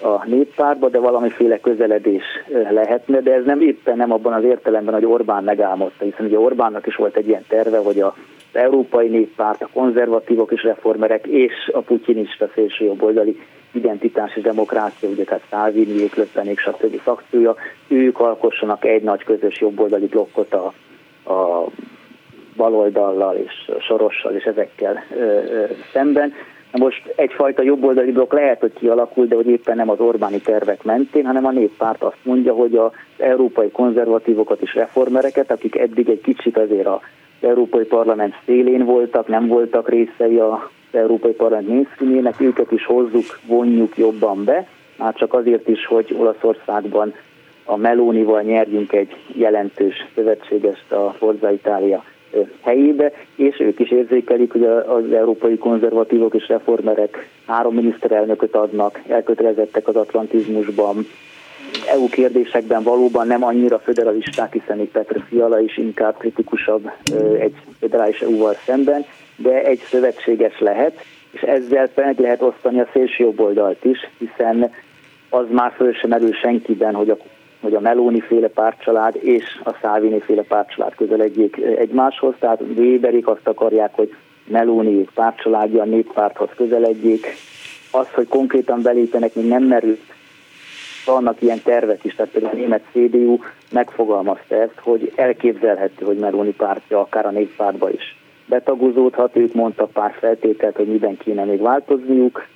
a 0.00 0.26
néppártba, 0.26 0.88
de 0.88 0.98
valamiféle 0.98 1.60
közeledés 1.60 2.22
lehetne, 2.70 3.20
de 3.20 3.32
ez 3.32 3.44
nem 3.44 3.60
éppen 3.60 3.96
nem 3.96 4.12
abban 4.12 4.32
az 4.32 4.44
értelemben, 4.44 4.94
hogy 4.94 5.04
Orbán 5.04 5.44
megálmodta, 5.44 6.04
hiszen 6.04 6.26
ugye 6.26 6.38
Orbánnak 6.38 6.86
is 6.86 6.94
volt 6.94 7.16
egy 7.16 7.28
ilyen 7.28 7.44
terve, 7.48 7.78
hogy 7.78 8.00
a 8.00 8.14
az 8.54 8.60
Európai 8.60 9.08
Néppárt, 9.08 9.62
a 9.62 9.68
konzervatívok 9.72 10.52
és 10.52 10.62
reformerek 10.62 11.26
és 11.26 11.70
a 11.72 11.80
putyinista 11.80 12.48
szélsőjobboldali 12.54 13.40
identitás 13.72 14.36
és 14.36 14.42
demokrácia, 14.42 15.08
ugye 15.08 15.24
tehát 15.24 15.42
Szálvini, 15.50 16.08
Löppenék, 16.14 16.58
stb. 16.58 17.00
frakciója, 17.00 17.54
ők 17.88 18.20
alkossanak 18.20 18.84
egy 18.84 19.02
nagy 19.02 19.24
közös 19.24 19.60
jobboldali 19.60 20.06
blokkot 20.06 20.54
a, 20.54 20.72
a 21.32 21.66
baloldallal 22.56 23.36
és 23.36 23.70
sorossal 23.80 24.32
és 24.32 24.44
ezekkel 24.44 25.04
szemben. 25.92 26.32
Na 26.72 26.84
most 26.84 27.12
egyfajta 27.16 27.62
jobboldali 27.62 28.12
blokk 28.12 28.32
lehet, 28.32 28.60
hogy 28.60 28.72
kialakul, 28.72 29.26
de 29.26 29.34
hogy 29.34 29.46
éppen 29.46 29.76
nem 29.76 29.90
az 29.90 30.00
Orbáni 30.00 30.40
tervek 30.40 30.82
mentén, 30.82 31.26
hanem 31.26 31.46
a 31.46 31.50
néppárt 31.50 32.02
azt 32.02 32.16
mondja, 32.22 32.52
hogy 32.54 32.76
az 32.76 32.90
európai 33.18 33.70
konzervatívokat 33.70 34.60
és 34.60 34.74
reformereket, 34.74 35.50
akik 35.50 35.76
eddig 35.76 36.08
egy 36.08 36.20
kicsit 36.20 36.58
azért 36.58 36.86
az 36.86 37.00
Európai 37.40 37.84
Parlament 37.84 38.34
szélén 38.44 38.84
voltak, 38.84 39.28
nem 39.28 39.46
voltak 39.46 39.88
részei 39.88 40.38
az 40.38 40.58
Európai 40.92 41.32
Parlament 41.32 41.68
mainstreamjének, 41.68 42.40
őket 42.40 42.72
is 42.72 42.84
hozzuk, 42.84 43.38
vonjuk 43.46 43.96
jobban 43.96 44.44
be, 44.44 44.66
már 44.96 45.14
csak 45.14 45.34
azért 45.34 45.68
is, 45.68 45.86
hogy 45.86 46.16
Olaszországban 46.18 47.14
a 47.64 47.76
Melónival 47.76 48.42
nyerjünk 48.42 48.92
egy 48.92 49.16
jelentős 49.26 49.94
szövetségest 50.14 50.92
a 50.92 51.14
Forza 51.18 51.50
Itália 51.50 52.04
helyébe, 52.60 53.12
és 53.36 53.60
ők 53.60 53.80
is 53.80 53.90
érzékelik, 53.90 54.52
hogy 54.52 54.64
az 54.64 55.12
európai 55.12 55.58
konzervatívok 55.58 56.34
és 56.34 56.48
reformerek 56.48 57.28
három 57.46 57.74
miniszterelnököt 57.74 58.54
adnak, 58.54 59.00
elkötelezettek 59.08 59.88
az 59.88 59.96
atlantizmusban, 59.96 61.06
EU 61.86 62.08
kérdésekben 62.08 62.82
valóban 62.82 63.26
nem 63.26 63.44
annyira 63.44 63.78
föderalisták, 63.78 64.52
hiszen 64.52 64.80
itt 64.80 64.90
Petr 64.90 65.22
Fiala 65.28 65.60
is 65.60 65.76
inkább 65.76 66.16
kritikusabb 66.16 66.90
egy 67.38 67.54
federális 67.80 68.20
EU-val 68.20 68.54
szemben, 68.66 69.04
de 69.36 69.62
egy 69.64 69.78
szövetséges 69.78 70.60
lehet, 70.60 71.04
és 71.30 71.40
ezzel 71.40 71.88
meg 71.94 72.18
lehet 72.18 72.42
osztani 72.42 72.80
a 72.80 72.88
szélső 72.92 73.32
oldalt 73.36 73.84
is, 73.84 73.98
hiszen 74.18 74.70
az 75.28 75.46
már 75.50 75.72
föl 75.76 75.92
sem 75.92 76.10
merül 76.10 76.32
senkiben, 76.32 76.94
hogy 76.94 77.10
a 77.10 77.16
hogy 77.62 77.74
a 77.74 77.80
Meloni 77.80 78.20
féle 78.20 78.48
pártcsalád 78.48 79.18
és 79.20 79.44
a 79.64 79.74
Szávini 79.82 80.20
féle 80.20 80.42
pártcsalád 80.42 80.94
közeledjék 80.94 81.56
egymáshoz, 81.56 82.34
tehát 82.38 82.60
Weberik 82.76 83.26
azt 83.26 83.48
akarják, 83.48 83.94
hogy 83.94 84.14
Meloni 84.44 85.06
pártcsaládja 85.14 85.82
a 85.82 85.84
néppárthoz 85.84 86.48
közeledjék. 86.56 87.26
Az, 87.90 88.06
hogy 88.14 88.28
konkrétan 88.28 88.82
belépjenek, 88.82 89.34
még 89.34 89.48
nem 89.48 89.62
merült. 89.62 90.00
Vannak 91.06 91.42
ilyen 91.42 91.62
tervek 91.62 92.04
is, 92.04 92.14
tehát 92.14 92.32
például 92.32 92.54
a 92.54 92.56
német 92.56 92.82
CDU 92.92 93.38
megfogalmazta 93.70 94.54
ezt, 94.54 94.78
hogy 94.82 95.12
elképzelhető, 95.16 96.04
hogy 96.04 96.18
Meloni 96.18 96.52
pártja 96.52 97.00
akár 97.00 97.26
a 97.26 97.30
néppártba 97.30 97.90
is 97.90 98.16
betagozódhat, 98.46 99.36
ők 99.36 99.54
mondtak 99.54 99.90
pár 99.90 100.14
feltételt, 100.18 100.76
hogy 100.76 100.86
miben 100.86 101.16
kéne 101.16 101.44
még 101.44 101.60
változniuk, 101.60 102.46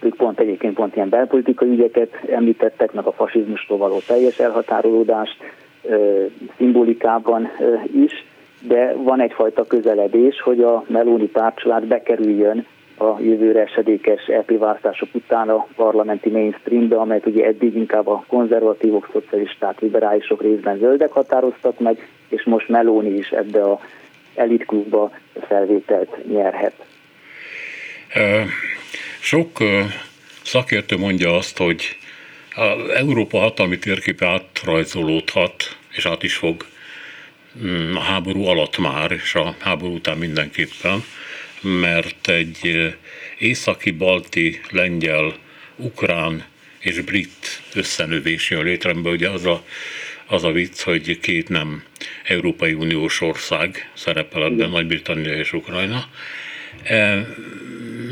ők 0.00 0.16
pont 0.16 0.40
egyébként 0.40 0.74
pont 0.74 0.96
ilyen 0.96 1.08
belpolitikai 1.08 1.68
ügyeket 1.68 2.10
említettek, 2.30 2.92
meg 2.92 3.06
a 3.06 3.12
fasizmustól 3.12 3.78
való 3.78 3.98
teljes 4.06 4.38
elhatárolódást 4.38 5.36
szimbolikában 6.56 7.48
is, 7.94 8.24
de 8.60 8.94
van 8.96 9.20
egyfajta 9.20 9.66
közeledés, 9.66 10.40
hogy 10.40 10.62
a 10.62 10.84
Meloni 10.88 11.26
pártcsalád 11.26 11.86
bekerüljön 11.86 12.66
a 12.98 13.20
jövőre 13.20 13.60
esedékes 13.60 14.26
EP 14.26 14.58
választások 14.58 15.08
után 15.12 15.48
a 15.48 15.66
parlamenti 15.76 16.30
mainstreambe, 16.30 16.96
amelyet 16.96 17.26
ugye 17.26 17.44
eddig 17.44 17.76
inkább 17.76 18.06
a 18.06 18.24
konzervatívok, 18.28 19.08
szocialisták, 19.12 19.80
liberálisok 19.80 20.42
részben 20.42 20.78
zöldek 20.78 21.12
határoztak 21.12 21.78
meg, 21.78 22.08
és 22.28 22.44
most 22.44 22.68
Meloni 22.68 23.10
is 23.10 23.30
ebbe 23.30 23.62
a 23.62 23.80
elitklubba 24.34 25.10
felvételt 25.48 26.16
nyerhet. 26.28 26.74
Sok 29.20 29.62
szakértő 30.42 30.96
mondja 30.96 31.36
azt, 31.36 31.56
hogy 31.56 31.96
a 32.54 32.90
Európa 32.94 33.38
hatalmi 33.38 33.78
térképe 33.78 34.26
átrajzolódhat, 34.26 35.76
és 35.90 36.06
át 36.06 36.22
is 36.22 36.34
fog 36.34 36.66
mm, 37.62 37.96
a 37.96 38.00
háború 38.00 38.44
alatt 38.44 38.78
már, 38.78 39.10
és 39.12 39.34
a 39.34 39.56
háború 39.58 39.94
után 39.94 40.18
mindenképpen, 40.18 41.04
mert 41.60 42.28
egy 42.28 42.94
északi, 43.38 43.90
balti, 43.90 44.60
lengyel, 44.70 45.34
ukrán 45.76 46.44
és 46.78 47.00
brit 47.00 47.62
összenövés 47.74 48.50
jön 48.50 48.64
létre, 48.64 48.92
mert 48.92 49.14
ugye 49.14 49.28
az 49.28 49.44
a, 49.44 49.64
az 50.26 50.44
a 50.44 50.52
vicc, 50.52 50.80
hogy 50.80 51.20
két 51.20 51.48
nem 51.48 51.82
Európai 52.24 52.72
Uniós 52.72 53.20
ország 53.20 53.90
szerepel 53.94 54.44
ebben, 54.44 54.70
Nagy-Britannia 54.70 55.34
és 55.34 55.52
Ukrajna, 55.52 56.08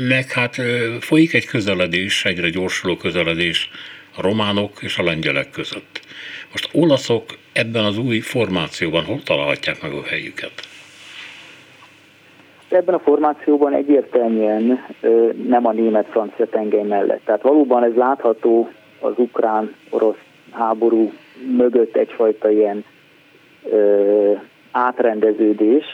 meg 0.07 0.31
hát 0.31 0.55
folyik 0.99 1.33
egy 1.33 1.45
közeledés, 1.45 2.25
egyre 2.25 2.49
gyorsuló 2.49 2.95
közeledés 2.95 3.69
a 4.15 4.21
románok 4.21 4.71
és 4.81 4.97
a 4.97 5.03
lengyelek 5.03 5.49
között. 5.49 6.01
Most 6.51 6.69
olaszok 6.73 7.23
ebben 7.53 7.83
az 7.83 7.97
új 7.97 8.19
formációban 8.19 9.03
hol 9.03 9.23
találhatják 9.23 9.81
meg 9.81 9.91
a 9.91 10.03
helyüket? 10.03 10.51
Ebben 12.69 12.95
a 12.95 12.99
formációban 12.99 13.73
egyértelműen 13.73 14.85
nem 15.47 15.65
a 15.65 15.71
német-francia 15.71 16.45
tengely 16.45 16.83
mellett. 16.83 17.21
Tehát 17.25 17.41
valóban 17.41 17.83
ez 17.83 17.95
látható 17.95 18.69
az 18.99 19.13
ukrán-orosz 19.15 20.17
háború 20.51 21.13
mögött 21.57 21.95
egyfajta 21.95 22.49
ilyen 22.49 22.85
átrendeződés, 24.71 25.85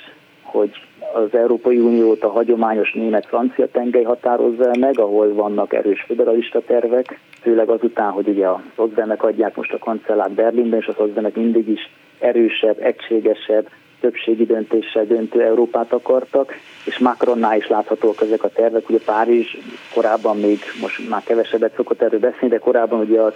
hogy 0.56 0.72
az 1.14 1.38
Európai 1.38 1.80
Uniót 1.80 2.24
a 2.24 2.30
hagyományos 2.30 2.94
német-francia 2.94 3.68
tengely 3.68 4.04
határozza 4.04 4.72
meg, 4.80 5.00
ahol 5.00 5.34
vannak 5.34 5.74
erős 5.74 6.04
federalista 6.08 6.62
tervek, 6.62 7.20
főleg 7.42 7.70
azután, 7.70 8.12
hogy 8.12 8.28
ugye 8.28 8.48
a 8.48 8.62
szocdemek 8.76 9.24
adják 9.24 9.56
most 9.56 9.74
a 9.74 9.78
kancellát 9.78 10.32
Berlinben, 10.32 10.80
és 10.80 10.88
a 10.88 10.94
szocdemek 10.94 11.36
mindig 11.36 11.68
is 11.68 11.90
erősebb, 12.20 12.78
egységesebb, 12.80 13.70
többségi 14.06 14.46
döntéssel 14.46 15.06
döntő 15.06 15.42
Európát 15.42 15.94
akartak, 15.94 16.54
és 16.86 16.98
Macronnál 16.98 17.58
is 17.58 17.68
láthatóak 17.68 18.22
ezek 18.22 18.44
a 18.44 18.50
tervek. 18.50 18.90
Ugye 18.90 19.00
Párizs 19.06 19.58
korábban 19.94 20.38
még, 20.38 20.60
most 20.82 21.10
már 21.10 21.24
kevesebbet 21.24 21.76
szokott 21.76 22.02
erről 22.02 22.20
beszélni, 22.20 22.48
de 22.48 22.58
korábban 22.58 23.00
ugye 23.00 23.20
a 23.20 23.34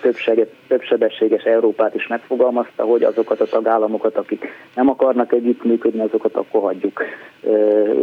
többsebességes 0.68 1.44
Európát 1.44 1.96
is 1.96 2.08
megfogalmazta, 2.08 2.84
hogy 2.84 3.04
azokat 3.04 3.42
a 3.42 3.46
tagállamokat, 3.46 4.18
akik 4.18 4.46
nem 4.76 4.90
akarnak 4.90 5.34
együttműködni, 5.34 6.02
azokat 6.02 6.36
akkor 6.36 6.62
hagyjuk 6.62 7.04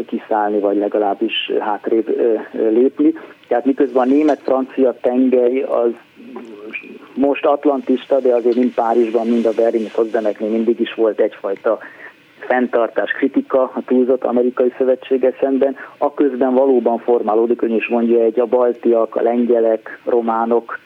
kiszállni, 0.06 0.58
vagy 0.58 0.76
legalábbis 0.76 1.52
hátrébb 1.60 2.06
lépni. 2.52 3.12
Tehát 3.48 3.64
miközben 3.64 4.08
a 4.08 4.12
német-francia 4.12 4.96
tengely 5.00 5.62
az 5.62 5.90
most 7.14 7.44
atlantista, 7.44 8.20
de 8.20 8.34
azért 8.34 8.56
mind 8.56 8.74
Párizsban, 8.74 9.26
mind 9.26 9.46
a 9.46 9.52
berlini 9.56 9.88
szocdemeknél 9.88 10.50
mindig 10.50 10.80
is 10.80 10.94
volt 10.94 11.20
egyfajta 11.20 11.78
fenntartás, 12.38 13.10
kritika 13.10 13.62
a 13.62 13.82
túlzott 13.86 14.24
amerikai 14.24 14.72
szövetséggel 14.78 15.34
szemben, 15.40 15.76
aközben 15.98 16.54
valóban 16.54 16.98
formálódik, 16.98 17.62
ön 17.62 17.74
is 17.74 17.88
mondja, 17.88 18.22
egy 18.22 18.40
a 18.40 18.46
baltiak, 18.46 19.16
a 19.16 19.22
lengyelek, 19.22 20.00
románok 20.04 20.78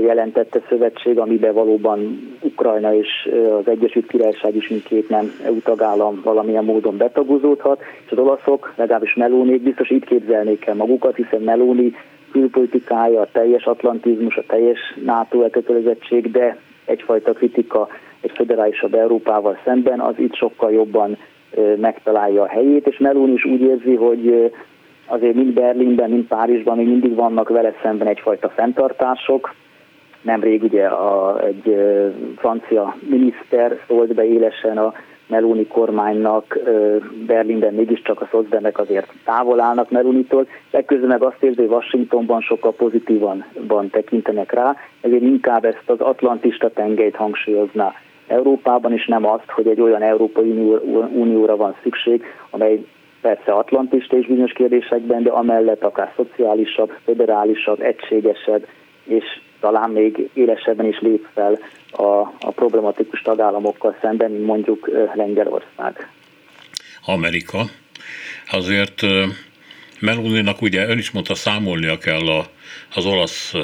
jelentette 0.00 0.60
szövetség, 0.68 1.18
amiben 1.18 1.54
valóban 1.54 2.28
Ukrajna 2.40 2.94
és 2.94 3.28
az 3.58 3.68
Egyesült 3.68 4.06
Királyság 4.06 4.56
is 4.56 4.68
mindkét 4.68 5.08
nem 5.08 5.32
EU 5.44 5.60
tagállam 5.60 6.20
valamilyen 6.24 6.64
módon 6.64 6.96
betagozódhat, 6.96 7.82
és 8.04 8.10
az 8.10 8.18
olaszok, 8.18 8.72
legalábbis 8.76 9.14
Melónék 9.14 9.62
biztos 9.62 9.90
itt 9.90 10.04
képzelnék 10.04 10.66
el 10.66 10.74
magukat, 10.74 11.16
hiszen 11.16 11.40
Melóni 11.40 11.92
külpolitikája, 12.32 13.20
a 13.20 13.28
teljes 13.32 13.64
atlantizmus, 13.64 14.36
a 14.36 14.44
teljes 14.46 14.78
NATO 15.04 15.42
elkötelezettség, 15.42 16.30
de 16.30 16.56
egyfajta 16.84 17.32
kritika 17.32 17.88
egy 18.20 18.32
federálisabb 18.34 18.94
Európával 18.94 19.58
szemben, 19.64 20.00
az 20.00 20.14
itt 20.18 20.34
sokkal 20.34 20.72
jobban 20.72 21.16
megtalálja 21.76 22.42
a 22.42 22.48
helyét, 22.48 22.86
és 22.86 22.98
Melón 22.98 23.32
is 23.32 23.44
úgy 23.44 23.60
érzi, 23.60 23.94
hogy 23.94 24.52
azért 25.06 25.34
mind 25.34 25.52
Berlinben, 25.52 26.10
mind 26.10 26.24
Párizsban 26.26 26.76
még 26.76 26.86
mindig 26.86 27.14
vannak 27.14 27.48
vele 27.48 27.72
szemben 27.82 28.06
egyfajta 28.06 28.48
fenntartások. 28.48 29.54
Nemrég 30.22 30.62
ugye 30.62 30.86
a, 30.86 31.40
egy 31.44 31.76
francia 32.36 32.96
miniszter 33.08 33.78
szólt 33.86 34.14
be 34.14 34.24
élesen 34.24 34.78
a 34.78 34.92
Meloni 35.32 35.66
kormánynak 35.66 36.58
Berlinben 37.26 37.74
mégiscsak 37.74 38.20
a 38.20 38.28
szocdemek 38.30 38.78
azért 38.78 39.12
távol 39.24 39.60
állnak 39.60 39.90
Melonitól, 39.90 40.46
ekközben 40.70 41.08
meg 41.08 41.22
azt 41.22 41.42
érzi, 41.42 41.60
hogy 41.60 41.70
Washingtonban 41.70 42.40
sokkal 42.40 42.72
pozitívan 42.72 43.44
tekintenek 43.90 44.52
rá, 44.52 44.76
ezért 45.00 45.22
inkább 45.22 45.64
ezt 45.64 45.82
az 45.86 46.00
atlantista 46.00 46.70
tengelyt 46.70 47.16
hangsúlyozná 47.16 47.94
Európában, 48.26 48.92
és 48.92 49.06
nem 49.06 49.26
azt, 49.26 49.50
hogy 49.50 49.66
egy 49.66 49.80
olyan 49.80 50.02
Európai 50.02 50.50
Unióra 51.14 51.56
van 51.56 51.74
szükség, 51.82 52.24
amely 52.50 52.84
persze 53.20 53.52
atlantista 53.52 54.16
és 54.16 54.26
bizonyos 54.26 54.52
kérdésekben, 54.52 55.22
de 55.22 55.30
amellett 55.30 55.84
akár 55.84 56.12
szociálisabb, 56.16 56.92
federálisabb, 57.04 57.80
egységesebb, 57.80 58.66
és 59.04 59.24
talán 59.62 59.90
még 59.90 60.30
élesebben 60.34 60.86
is 60.86 61.00
lép 61.00 61.26
fel 61.34 61.58
a, 61.90 62.20
a 62.40 62.50
problematikus 62.54 63.22
tagállamokkal 63.22 63.96
szemben, 64.00 64.30
mint 64.30 64.44
mondjuk 64.44 64.90
Lengyelország. 65.14 66.08
Amerika. 67.04 67.64
Azért 68.50 69.00
Meloninak 70.00 70.62
ugye 70.62 70.86
ön 70.88 70.98
is 70.98 71.10
mondta, 71.10 71.34
számolnia 71.34 71.98
kell 71.98 72.28
a, 72.28 72.46
az 72.94 73.06
olasz 73.06 73.54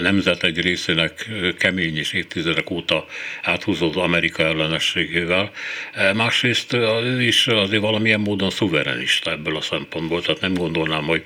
nemzet 0.00 0.42
egy 0.42 0.60
részének 0.60 1.28
kemény 1.58 1.96
és 1.96 2.12
évtizedek 2.12 2.70
óta 2.70 3.04
áthúzódó 3.42 4.00
Amerika 4.00 4.42
ellenességével. 4.42 5.50
Másrészt 6.14 6.76
is 7.18 7.46
azért 7.46 7.82
valamilyen 7.82 8.20
módon 8.20 8.50
szuverenista 8.50 9.30
ebből 9.30 9.56
a 9.56 9.60
szempontból, 9.60 10.22
tehát 10.22 10.40
nem 10.40 10.54
gondolnám, 10.54 11.04
hogy 11.04 11.22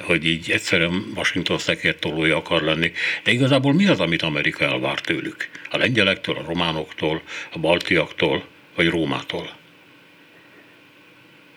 hogy 0.00 0.24
így 0.24 0.50
egyszerűen 0.50 1.04
Washington 1.16 1.58
szekértolója 1.58 2.36
akar 2.36 2.62
lenni. 2.62 2.92
De 3.24 3.30
igazából 3.30 3.72
mi 3.72 3.86
az, 3.86 4.00
amit 4.00 4.22
Amerika 4.22 4.64
elvár 4.64 5.00
tőlük? 5.00 5.36
A 5.70 5.76
lengyelektől, 5.76 6.36
a 6.36 6.44
románoktól, 6.46 7.20
a 7.52 7.58
baltiaktól, 7.58 8.42
vagy 8.76 8.88
Rómától? 8.88 9.48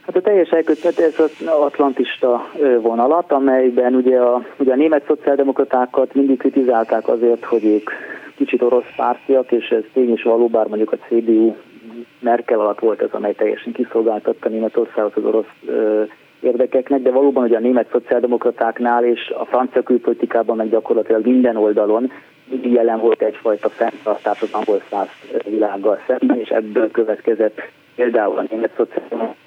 Hát 0.05 0.15
a 0.15 0.21
teljes 0.21 0.49
elkötött 0.49 0.99
ez 0.99 1.19
az 1.19 1.47
atlantista 1.47 2.51
vonalat, 2.81 3.31
amelyben 3.31 3.95
ugye 3.95 4.17
a, 4.17 4.45
ugye 4.57 4.71
a 4.71 4.75
német 4.75 5.05
szociáldemokratákat 5.07 6.13
mindig 6.13 6.37
kritizálták 6.37 7.07
azért, 7.07 7.43
hogy 7.43 7.65
ők 7.65 7.89
kicsit 8.35 8.61
orosz 8.61 8.95
pártiak, 8.95 9.51
és 9.51 9.67
ez 9.69 9.83
tény 9.93 10.11
is 10.11 10.23
való, 10.23 10.49
mondjuk 10.67 10.91
a 10.91 10.97
CDU 10.97 11.55
Merkel 12.19 12.59
alatt 12.59 12.79
volt 12.79 13.01
ez, 13.01 13.09
amely 13.11 13.33
teljesen 13.33 13.73
kiszolgáltatta 13.73 14.49
Németországot 14.49 15.15
az 15.15 15.23
orosz 15.23 15.51
érdekeknek, 16.39 17.01
de 17.01 17.11
valóban 17.11 17.43
ugye 17.43 17.57
a 17.57 17.59
német 17.59 17.89
szociáldemokratáknál 17.91 19.03
és 19.03 19.33
a 19.39 19.45
francia 19.45 19.83
külpolitikában 19.83 20.55
meg 20.55 20.69
gyakorlatilag 20.69 21.25
minden 21.25 21.57
oldalon 21.57 22.11
mindig 22.49 22.71
jelen 22.71 22.99
volt 22.99 23.21
egyfajta 23.21 23.69
fenntartás 23.69 24.41
az 24.41 24.53
angol 24.53 24.81
száz 24.89 25.07
világgal 25.45 25.99
szemben, 26.07 26.39
és 26.39 26.49
ebből 26.49 26.91
következett 26.91 27.61
például 27.95 28.37
a 28.37 28.45
német 28.49 28.71
szociáldemokraták 28.75 29.45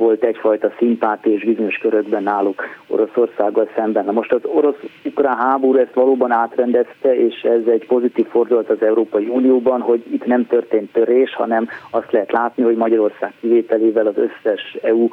volt 0.00 0.24
egyfajta 0.24 0.72
szimpátia 0.78 1.32
és 1.32 1.44
bizonyos 1.44 1.76
körökben 1.76 2.22
náluk 2.22 2.62
Oroszországgal 2.86 3.68
szemben. 3.76 4.04
Na 4.04 4.12
most 4.12 4.32
az 4.32 4.40
orosz-ukrán 4.44 5.36
háború 5.36 5.78
ezt 5.78 5.94
valóban 5.94 6.30
átrendezte, 6.30 7.14
és 7.16 7.42
ez 7.42 7.66
egy 7.66 7.86
pozitív 7.86 8.26
fordulat 8.26 8.70
az 8.70 8.82
Európai 8.82 9.26
Unióban, 9.26 9.80
hogy 9.80 10.02
itt 10.12 10.26
nem 10.26 10.46
történt 10.46 10.92
törés, 10.92 11.34
hanem 11.34 11.68
azt 11.90 12.12
lehet 12.12 12.32
látni, 12.32 12.62
hogy 12.62 12.76
Magyarország 12.76 13.32
kivételével 13.40 14.06
az 14.06 14.16
összes 14.16 14.76
EU 14.82 15.08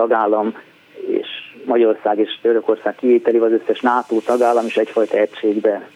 tagállam 0.00 0.54
és 1.06 1.26
Magyarország 1.64 2.18
és 2.18 2.38
Törökország 2.42 2.94
kivételével 2.94 3.52
az 3.52 3.60
összes 3.60 3.80
NATO 3.80 4.20
tagállam 4.20 4.66
is 4.66 4.76
egyfajta 4.76 5.16
egységbe 5.16 5.88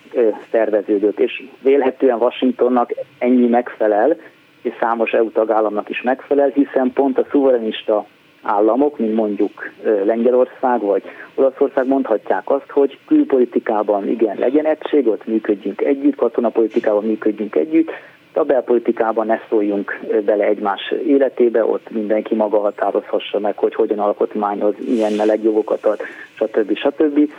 szerveződött, 0.50 1.18
és 1.18 1.42
vélhetően 1.62 2.18
Washingtonnak 2.18 2.90
ennyi 3.18 3.46
megfelel, 3.46 4.16
és 4.62 4.72
számos 4.80 5.11
EU 5.11 5.30
tagállamnak 5.30 5.88
is 5.88 6.02
megfelel, 6.02 6.48
hiszen 6.48 6.92
pont 6.92 7.18
a 7.18 7.26
szuverenista 7.30 8.07
államok, 8.42 8.98
mint 8.98 9.14
mondjuk 9.14 9.70
Lengyelország 10.05 10.80
vagy 10.80 11.02
Olaszország 11.34 11.86
mondhatják 11.86 12.50
azt, 12.50 12.70
hogy 12.70 12.98
külpolitikában 13.07 14.09
igen 14.09 14.36
legyen 14.38 14.66
egység, 14.66 15.07
ott 15.07 15.26
működjünk 15.26 15.80
együtt, 15.80 16.16
katonapolitikában 16.16 17.05
működjünk 17.05 17.55
együtt, 17.55 17.90
a 18.37 18.45
belpolitikában 18.45 19.26
ne 19.26 19.39
szóljunk 19.49 20.01
bele 20.24 20.45
egymás 20.45 20.95
életébe, 21.07 21.64
ott 21.64 21.91
mindenki 21.91 22.35
maga 22.35 22.59
határozhassa 22.59 23.39
meg, 23.39 23.57
hogy 23.57 23.74
hogyan 23.74 23.99
alkotmányoz, 23.99 24.74
milyen 24.89 25.12
melegjogokat 25.12 25.85
ad, 25.85 26.01
stb. 26.35 26.76
stb. 26.76 27.32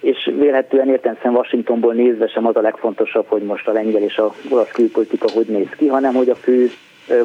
És 0.00 0.30
vélhetően 0.38 0.88
értem 0.88 1.16
Washingtonból 1.24 1.94
nézve 1.94 2.28
sem 2.28 2.46
az 2.46 2.56
a 2.56 2.60
legfontosabb, 2.60 3.26
hogy 3.28 3.42
most 3.42 3.68
a 3.68 3.72
lengyel 3.72 4.02
és 4.02 4.16
a 4.16 4.34
olasz 4.50 4.70
külpolitika 4.70 5.30
hogy 5.30 5.46
néz 5.46 5.68
ki, 5.76 5.86
hanem 5.86 6.14
hogy 6.14 6.28
a 6.28 6.34
fő 6.34 6.70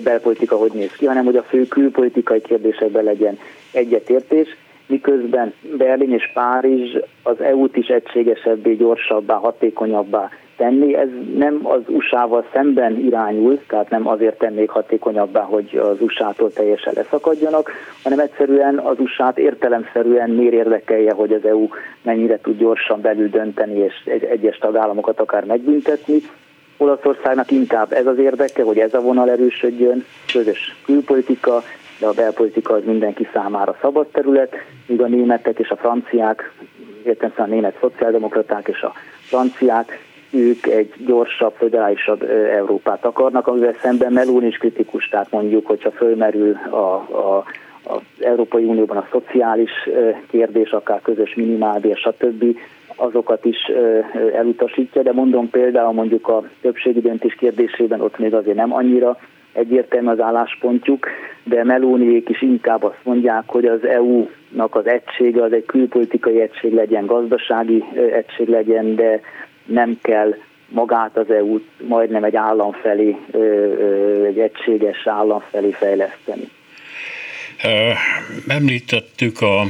belpolitika 0.03 0.55
hogy 0.55 0.71
néz 0.73 0.91
ki, 0.91 1.05
hanem 1.05 1.25
hogy 1.25 1.35
a 1.35 1.43
fő 1.43 1.67
külpolitikai 1.67 2.41
kérdésekben 2.41 3.03
legyen 3.03 3.39
egyetértés, 3.71 4.47
miközben 4.85 5.53
Berlin 5.77 6.13
és 6.13 6.31
Párizs 6.33 6.97
az 7.23 7.41
EU-t 7.41 7.75
is 7.75 7.87
egységesebbé, 7.87 8.73
gyorsabbá, 8.73 9.35
hatékonyabbá 9.35 10.29
tenni. 10.57 10.95
Ez 10.95 11.07
nem 11.35 11.59
az 11.63 11.81
USA-val 11.87 12.45
szemben 12.53 12.97
irányul, 12.97 13.59
tehát 13.67 13.89
nem 13.89 14.07
azért 14.07 14.37
tennék 14.37 14.69
hatékonyabbá, 14.69 15.41
hogy 15.41 15.77
az 15.83 16.01
USA-tól 16.01 16.51
teljesen 16.53 16.93
leszakadjanak, 16.95 17.71
hanem 18.03 18.19
egyszerűen 18.19 18.77
az 18.77 18.99
USA-t 18.99 19.37
értelemszerűen 19.37 20.29
miért 20.29 20.53
érdekelje, 20.53 21.13
hogy 21.13 21.33
az 21.33 21.45
EU 21.45 21.67
mennyire 22.01 22.39
tud 22.39 22.57
gyorsan 22.57 23.01
belül 23.01 23.29
dönteni 23.29 23.77
és 23.77 23.93
egy, 24.05 24.23
egyes 24.23 24.57
tagállamokat 24.57 25.19
akár 25.19 25.45
megbüntetni, 25.45 26.21
Olaszországnak 26.77 27.51
inkább 27.51 27.91
ez 27.91 28.05
az 28.05 28.17
érdeke, 28.17 28.63
hogy 28.63 28.77
ez 28.77 28.93
a 28.93 29.01
vonal 29.01 29.29
erősödjön, 29.29 30.05
közös 30.33 30.75
külpolitika, 30.85 31.63
de 31.99 32.05
a 32.05 32.11
belpolitika 32.13 32.73
az 32.73 32.83
mindenki 32.85 33.27
számára 33.33 33.77
szabad 33.81 34.07
terület, 34.07 34.53
míg 34.87 35.01
a 35.01 35.07
németek 35.07 35.59
és 35.59 35.69
a 35.69 35.75
franciák, 35.75 36.51
értem 37.03 37.31
a 37.35 37.45
német 37.45 37.77
szociáldemokraták 37.79 38.67
és 38.67 38.81
a 38.81 38.93
franciák, 39.21 39.99
ők 40.33 40.65
egy 40.65 40.93
gyorsabb, 41.05 41.53
federálisabb 41.57 42.23
Európát 42.51 43.05
akarnak, 43.05 43.47
amivel 43.47 43.75
szemben 43.81 44.13
Melón 44.13 44.45
is 44.45 44.57
kritikus, 44.57 45.07
tehát 45.09 45.31
mondjuk, 45.31 45.65
hogyha 45.65 45.91
fölmerül 45.91 46.53
a, 46.69 46.93
a 46.95 47.43
az 47.83 48.01
Európai 48.19 48.63
Unióban 48.63 48.97
a 48.97 49.07
szociális 49.11 49.71
kérdés, 50.29 50.71
akár 50.71 51.01
közös 51.01 51.35
minimálbér, 51.35 51.97
stb. 51.97 52.57
azokat 52.95 53.45
is 53.45 53.71
elutasítja, 54.33 55.01
de 55.01 55.11
mondom 55.11 55.49
például 55.49 55.93
mondjuk 55.93 56.27
a 56.27 56.43
többségi 56.61 57.01
döntés 57.01 57.35
kérdésében 57.35 58.01
ott 58.01 58.17
még 58.17 58.33
azért 58.33 58.57
nem 58.57 58.73
annyira 58.73 59.17
egyértelmű 59.53 60.07
az 60.07 60.19
álláspontjuk, 60.19 61.07
de 61.43 61.63
Melóniék 61.63 62.29
is 62.29 62.41
inkább 62.41 62.83
azt 62.83 62.99
mondják, 63.03 63.43
hogy 63.45 63.65
az 63.65 63.85
EU-nak 63.85 64.75
az 64.75 64.87
egysége 64.87 65.43
az 65.43 65.53
egy 65.53 65.65
külpolitikai 65.65 66.41
egység 66.41 66.73
legyen, 66.73 67.05
gazdasági 67.05 67.83
egység 68.13 68.47
legyen, 68.47 68.95
de 68.95 69.21
nem 69.65 69.99
kell 70.01 70.35
magát 70.67 71.17
az 71.17 71.29
EU-t 71.29 71.63
majdnem 71.87 72.23
egy 72.23 72.35
állam 72.35 72.71
felé, 72.71 73.15
egy 74.25 74.39
egységes 74.39 75.07
állam 75.07 75.43
felé 75.51 75.71
fejleszteni. 75.71 76.49
Említettük 78.47 79.41
a 79.41 79.63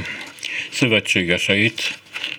szövetségeseit, 0.70 1.80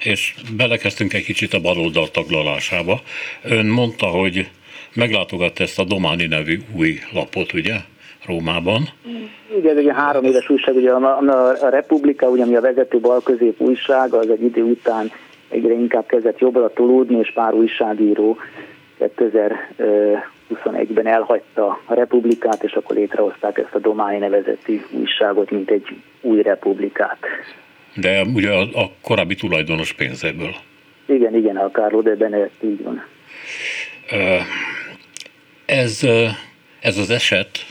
és 0.04 0.36
belekezdtünk 0.58 1.14
egy 1.14 1.24
kicsit 1.24 1.54
a 1.54 1.60
baloldal 1.60 2.12
taglalásába. 2.12 3.02
Ön 3.44 3.66
mondta, 3.66 4.06
hogy 4.06 4.50
meglátogatta 4.94 5.64
ezt 5.64 5.80
a 5.80 5.84
Dománi 5.84 6.26
nevű 6.26 6.60
új 6.76 7.00
lapot, 7.14 7.54
ugye? 7.54 7.76
Rómában. 8.26 8.90
Igen, 9.58 9.78
ez 9.78 9.78
egy 9.78 9.92
három 9.96 10.24
éves 10.24 10.50
újság, 10.50 10.76
ugye 10.76 10.92
a, 10.92 11.20
a, 11.20 11.66
a 11.66 11.70
Republika, 11.70 12.28
ugye, 12.28 12.44
ami 12.44 12.56
a 12.56 12.62
vezető 12.62 13.00
balközép 13.00 13.62
újság, 13.62 14.14
az 14.14 14.30
egy 14.30 14.44
idő 14.44 14.62
után 14.62 15.12
egyre 15.50 15.74
inkább 15.74 16.06
kezdett 16.06 16.40
jobbra 16.40 16.74
tolódni, 16.74 17.18
és 17.18 17.32
pár 17.34 17.54
újságíró 17.54 18.38
2021-ben 19.00 21.08
elhagyta 21.08 21.80
a 21.86 21.94
republikát, 21.94 22.64
és 22.64 22.74
akkor 22.74 22.96
létrehozták 22.96 23.58
ezt 23.58 23.76
a 23.76 23.80
Dománi 23.80 24.18
nevezetű 24.18 24.82
újságot, 24.92 25.52
mint 25.52 25.70
egy 25.70 25.86
új 26.22 26.42
republikát 26.42 27.18
de 27.96 28.24
ugye 28.34 28.52
a, 28.52 28.62
a 28.62 28.92
korábbi 29.02 29.36
tulajdonos 29.36 29.94
pénzéből. 29.94 30.56
Igen, 31.06 31.36
igen, 31.36 31.58
a 31.58 31.72
Carlo 31.72 32.02
de 32.02 32.16
Benedett, 32.16 32.64
így 32.64 32.84
van. 32.84 33.06
ez, 35.66 36.04
ez 36.80 36.98
az 36.98 37.10
eset, 37.10 37.66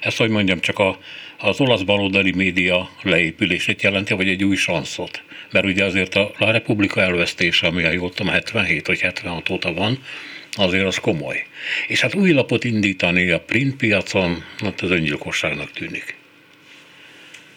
ezt 0.00 0.16
hogy 0.16 0.30
mondjam, 0.30 0.60
csak 0.60 0.78
a, 0.78 0.96
az 1.38 1.60
olasz 1.60 1.82
baloldali 1.82 2.32
média 2.36 2.88
leépülését 3.02 3.82
jelenti, 3.82 4.14
vagy 4.14 4.28
egy 4.28 4.44
új 4.44 4.56
sanszot? 4.56 5.22
Mert 5.54 5.66
ugye 5.66 5.84
azért 5.84 6.14
a 6.14 6.30
La 6.38 6.50
Repubblica 6.50 7.00
elvesztése, 7.00 7.66
ami 7.66 7.84
a 7.84 7.90
jól 7.90 8.10
tudom, 8.10 8.32
77 8.32 8.86
vagy 8.86 9.00
76 9.00 9.50
óta 9.50 9.72
van, 9.72 9.98
azért 10.56 10.86
az 10.86 10.98
komoly. 10.98 11.36
És 11.88 12.00
hát 12.00 12.14
új 12.14 12.32
lapot 12.32 12.64
indítani 12.64 13.30
a 13.30 13.40
print 13.46 13.76
piacon, 13.76 14.30
hát 14.58 14.80
az 14.80 14.90
öngyilkosságnak 14.90 15.70
tűnik. 15.70 16.16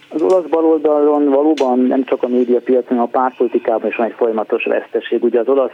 Az 0.07 0.21
olasz 0.21 0.45
baloldalon 0.49 1.29
valóban 1.29 1.79
nem 1.79 2.03
csak 2.05 2.23
a 2.23 2.27
médiapiacon, 2.27 2.97
hanem 2.97 3.03
a 3.03 3.19
pártpolitikában 3.19 3.89
is 3.89 3.95
van 3.95 4.07
egy 4.07 4.15
folyamatos 4.17 4.63
veszteség. 4.63 5.23
Ugye 5.23 5.39
az 5.39 5.47
olasz 5.47 5.71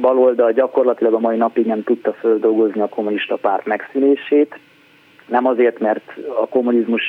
baloldal 0.00 0.52
gyakorlatilag 0.52 1.14
a 1.14 1.18
mai 1.18 1.36
napig 1.36 1.66
nem 1.66 1.82
tudta 1.82 2.12
földolgozni 2.12 2.80
a 2.80 2.88
kommunista 2.88 3.36
párt 3.36 3.66
megszűnését, 3.66 4.58
nem 5.28 5.46
azért, 5.46 5.78
mert 5.78 6.12
a 6.42 6.48
kommunizmus 6.48 7.02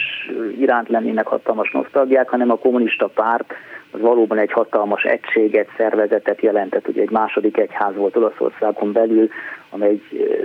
iránt 0.59 0.89
lennének 0.89 1.27
hatalmas 1.27 1.71
nosztalgiák, 1.71 2.29
hanem 2.29 2.51
a 2.51 2.57
kommunista 2.57 3.07
párt 3.07 3.53
az 3.91 4.01
valóban 4.01 4.37
egy 4.37 4.51
hatalmas 4.51 5.03
egységet, 5.03 5.67
szervezetet 5.77 6.41
jelentett. 6.41 6.87
Ugye 6.87 7.01
egy 7.01 7.11
második 7.11 7.57
egyház 7.57 7.95
volt 7.95 8.15
Olaszországon 8.15 8.91
belül, 8.91 9.29
amely 9.69 10.01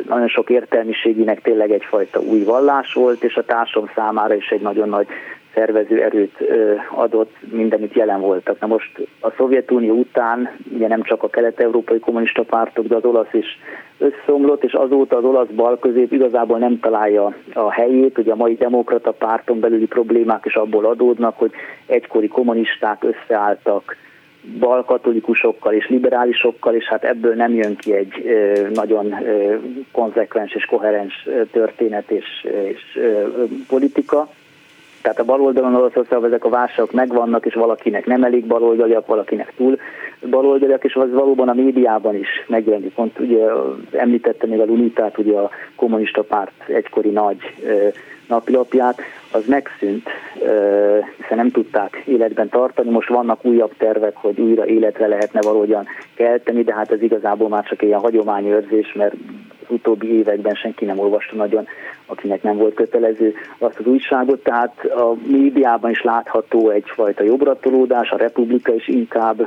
nagyon 0.08 0.28
sok 0.28 0.50
értelmiségének 0.50 1.42
tényleg 1.42 1.70
egyfajta 1.70 2.20
új 2.20 2.44
vallás 2.44 2.92
volt, 2.92 3.24
és 3.24 3.36
a 3.36 3.44
társadalom 3.44 3.90
számára 3.94 4.34
is 4.34 4.48
egy 4.48 4.60
nagyon 4.60 4.88
nagy 4.88 5.06
szervező 5.54 6.02
erőt 6.02 6.36
adott, 6.94 7.36
mindenütt 7.50 7.94
jelen 7.94 8.20
voltak. 8.20 8.60
Na 8.60 8.66
most 8.66 9.08
a 9.20 9.30
Szovjetunió 9.36 9.94
után 9.94 10.50
ugye 10.74 10.88
nem 10.88 11.02
csak 11.02 11.22
a 11.22 11.28
kelet-európai 11.28 11.98
kommunista 11.98 12.42
pártok, 12.42 12.86
de 12.86 12.96
az 12.96 13.04
olasz 13.04 13.32
is 13.32 13.58
összeomlott, 13.98 14.64
és 14.64 14.72
azóta 14.72 15.16
az 15.16 15.24
olasz 15.24 15.48
bal 15.54 15.78
közép 15.78 16.12
igazából 16.12 16.58
nem 16.58 16.80
találja 16.80 17.34
a 17.52 17.70
helyét, 17.70 18.18
ugye 18.18 18.32
a 18.32 18.36
mai 18.36 18.54
demokrata 18.54 19.12
párton 19.12 19.60
belüli 19.60 19.86
problémák 19.86 20.44
is 20.44 20.54
abból 20.54 20.84
adódnak, 20.84 21.38
hogy 21.38 21.52
egykori 21.86 22.28
kommunisták 22.28 23.04
összeálltak 23.04 23.96
balkatolikusokkal 24.58 25.72
és 25.72 25.88
liberálisokkal, 25.88 26.74
és 26.74 26.84
hát 26.84 27.04
ebből 27.04 27.34
nem 27.34 27.54
jön 27.54 27.76
ki 27.76 27.94
egy 27.94 28.24
nagyon 28.72 29.14
konzekvens 29.92 30.54
és 30.54 30.64
koherens 30.64 31.28
történet 31.52 32.10
és, 32.10 32.46
és 32.64 32.98
politika. 33.68 34.28
Tehát 35.04 35.18
a 35.18 35.24
baloldalon 35.24 35.74
Olaszországban 35.74 36.24
ezek 36.24 36.44
a 36.44 36.48
válságok 36.48 36.92
megvannak, 36.92 37.46
és 37.46 37.54
valakinek 37.54 38.06
nem 38.06 38.24
elég 38.24 38.46
baloldaliak, 38.46 39.06
valakinek 39.06 39.52
túl 39.56 39.78
baloldaliak, 40.30 40.84
és 40.84 40.94
az 40.94 41.12
valóban 41.12 41.48
a 41.48 41.54
médiában 41.54 42.14
is 42.14 42.28
megjelenik. 42.46 42.94
Pont 42.94 43.18
ugye 43.18 43.46
említette 43.92 44.46
még 44.46 44.60
a 44.60 44.64
Lunitát, 44.64 45.18
ugye 45.18 45.38
a 45.38 45.50
kommunista 45.76 46.22
párt 46.22 46.68
egykori 46.68 47.10
nagy 47.10 47.36
napilapját, 48.28 49.00
az 49.34 49.46
megszűnt, 49.46 50.08
hiszen 51.16 51.36
nem 51.36 51.50
tudták 51.50 52.02
életben 52.04 52.48
tartani. 52.48 52.90
Most 52.90 53.08
vannak 53.08 53.44
újabb 53.44 53.74
tervek, 53.76 54.16
hogy 54.16 54.40
újra 54.40 54.66
életre 54.66 55.06
lehetne 55.06 55.40
valahogyan 55.42 55.86
kelteni, 56.14 56.62
de 56.62 56.74
hát 56.74 56.92
ez 56.92 57.02
igazából 57.02 57.48
már 57.48 57.64
csak 57.64 57.82
ilyen 57.82 58.00
hagyományőrzés, 58.00 58.92
mert 58.92 59.12
az 59.12 59.68
utóbbi 59.68 60.18
években 60.18 60.54
senki 60.54 60.84
nem 60.84 60.98
olvasta 60.98 61.36
nagyon, 61.36 61.66
akinek 62.06 62.42
nem 62.42 62.56
volt 62.56 62.74
kötelező 62.74 63.34
azt 63.58 63.78
az 63.78 63.86
újságot. 63.86 64.42
Tehát 64.42 64.84
a 64.84 65.14
médiában 65.26 65.90
is 65.90 66.02
látható 66.02 66.70
egyfajta 66.70 67.22
jobbratolódás, 67.22 68.10
a 68.10 68.16
republika 68.16 68.74
is 68.74 68.88
inkább 68.88 69.46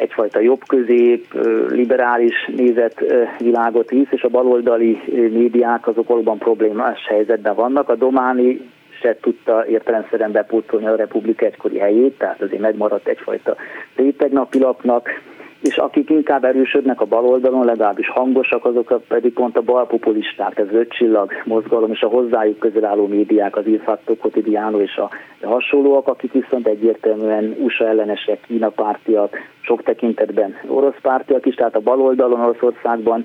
egyfajta 0.00 0.40
jobb-közép, 0.40 1.26
liberális 1.68 2.50
nézetvilágot 2.56 3.90
visz, 3.90 4.10
és 4.10 4.22
a 4.22 4.28
baloldali 4.28 5.02
médiák 5.32 5.86
azok 5.86 6.08
valóban 6.08 6.38
problémás 6.38 7.06
helyzetben 7.06 7.54
vannak. 7.54 7.88
A 7.88 7.94
Dománi 7.94 8.60
se 9.00 9.16
tudta 9.20 9.66
értelemszerűen 9.66 10.32
bepótolni 10.32 10.86
a 10.86 10.96
Republika 10.96 11.46
egykori 11.46 11.78
helyét, 11.78 12.18
tehát 12.18 12.42
azért 12.42 12.60
megmaradt 12.60 13.08
egyfajta 13.08 13.56
rétegnapilapnak, 13.96 15.08
és 15.60 15.76
akik 15.76 16.10
inkább 16.10 16.44
erősödnek 16.44 17.00
a 17.00 17.04
baloldalon, 17.04 17.64
legalábbis 17.64 18.08
hangosak, 18.08 18.64
azok 18.64 19.02
pedig 19.08 19.32
pont 19.32 19.56
a 19.56 19.60
balpopulisták, 19.60 20.58
ez 20.58 20.72
ötcsillag 20.72 21.32
mozgalom, 21.44 21.90
és 21.92 22.00
a 22.00 22.08
hozzájuk 22.08 22.58
közel 22.58 22.84
álló 22.84 23.06
médiák, 23.06 23.56
az 23.56 23.66
Il 23.66 23.80
Fatto 23.84 24.14
Quotidiano 24.14 24.80
és 24.80 24.96
a 24.96 25.10
hasonlóak, 25.42 26.08
akik 26.08 26.32
viszont 26.32 26.66
egyértelműen 26.66 27.56
USA 27.58 27.86
ellenesek, 27.86 28.40
Kína 28.46 28.68
pártiak, 28.68 29.36
sok 29.60 29.82
tekintetben 29.82 30.54
orosz 30.66 31.00
pártiak 31.02 31.46
is, 31.46 31.54
tehát 31.54 31.76
a 31.76 31.80
baloldalon 31.80 32.40
Oroszországban 32.40 33.24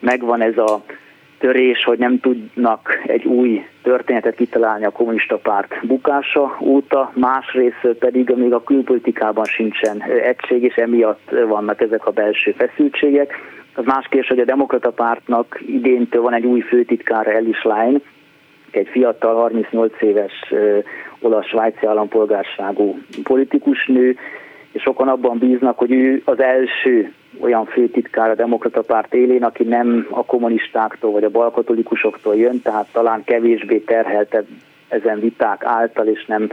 megvan 0.00 0.40
ez 0.40 0.58
a 0.58 0.82
törés, 1.40 1.84
hogy 1.84 1.98
nem 1.98 2.20
tudnak 2.20 3.02
egy 3.06 3.24
új 3.24 3.66
történetet 3.82 4.34
kitalálni 4.34 4.84
a 4.84 4.90
kommunista 4.90 5.36
párt 5.36 5.86
bukása 5.86 6.56
óta, 6.60 7.12
másrészt 7.14 7.88
pedig 7.98 8.32
még 8.36 8.52
a 8.52 8.62
külpolitikában 8.62 9.44
sincsen 9.44 10.02
egység, 10.02 10.62
és 10.62 10.74
emiatt 10.74 11.30
vannak 11.48 11.80
ezek 11.80 12.06
a 12.06 12.10
belső 12.10 12.54
feszültségek. 12.58 13.32
Az 13.74 13.84
más 13.84 14.06
kérdés, 14.08 14.28
hogy 14.28 14.38
a 14.38 14.44
demokrata 14.44 14.90
pártnak 14.90 15.60
idéntől 15.66 16.22
van 16.22 16.34
egy 16.34 16.44
új 16.44 16.60
főtitkára, 16.60 17.32
Elis 17.32 17.62
Line, 17.62 18.00
egy 18.70 18.88
fiatal, 18.88 19.34
38 19.34 20.02
éves 20.02 20.52
olasz-svájci 21.20 21.86
állampolgárságú 21.86 22.98
politikus 23.22 23.86
nő, 23.86 24.16
és 24.72 24.82
sokan 24.82 25.08
abban 25.08 25.38
bíznak, 25.38 25.78
hogy 25.78 25.92
ő 25.92 26.22
az 26.24 26.40
első 26.40 27.12
olyan 27.40 27.64
főtitkár 27.64 28.30
a 28.30 28.34
demokrata 28.34 28.82
párt 28.82 29.14
élén, 29.14 29.44
aki 29.44 29.64
nem 29.64 30.06
a 30.10 30.24
kommunistáktól 30.24 31.10
vagy 31.12 31.24
a 31.24 31.30
balkatolikusoktól 31.30 32.36
jön, 32.36 32.62
tehát 32.62 32.88
talán 32.92 33.24
kevésbé 33.24 33.78
terhelte 33.78 34.44
ezen 34.88 35.20
viták 35.20 35.64
által, 35.64 36.06
és 36.06 36.24
nem, 36.26 36.48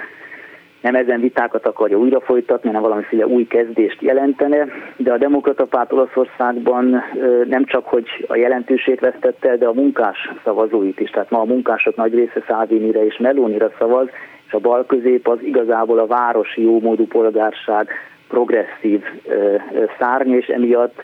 nem 0.81 0.95
ezen 0.95 1.19
vitákat 1.19 1.65
akarja 1.65 1.97
újra 1.97 2.19
folytatni, 2.19 2.67
hanem 2.67 2.81
valamiféle 2.81 3.27
új 3.27 3.47
kezdést 3.47 4.01
jelentene, 4.01 4.67
de 4.95 5.11
a 5.11 5.17
demokrata 5.17 5.65
párt 5.65 5.91
Olaszországban 5.91 7.03
nem 7.47 7.65
csak, 7.65 7.85
hogy 7.85 8.25
a 8.27 8.35
jelentősét 8.35 8.99
vesztette, 8.99 9.57
de 9.57 9.67
a 9.67 9.73
munkás 9.73 10.31
szavazóit 10.43 10.99
is. 10.99 11.09
Tehát 11.09 11.29
ma 11.29 11.39
a 11.39 11.45
munkások 11.45 11.95
nagy 11.95 12.13
része 12.13 12.43
Szávinire 12.47 13.05
és 13.05 13.17
Melónira 13.17 13.71
szavaz, 13.79 14.07
és 14.47 14.53
a 14.53 14.59
bal 14.59 14.85
közép 14.85 15.27
az 15.27 15.37
igazából 15.43 15.99
a 15.99 16.05
városi 16.05 16.61
jómódú 16.61 17.07
polgárság 17.07 17.89
progresszív 18.27 19.01
szárny, 19.99 20.31
és 20.33 20.47
emiatt 20.47 21.03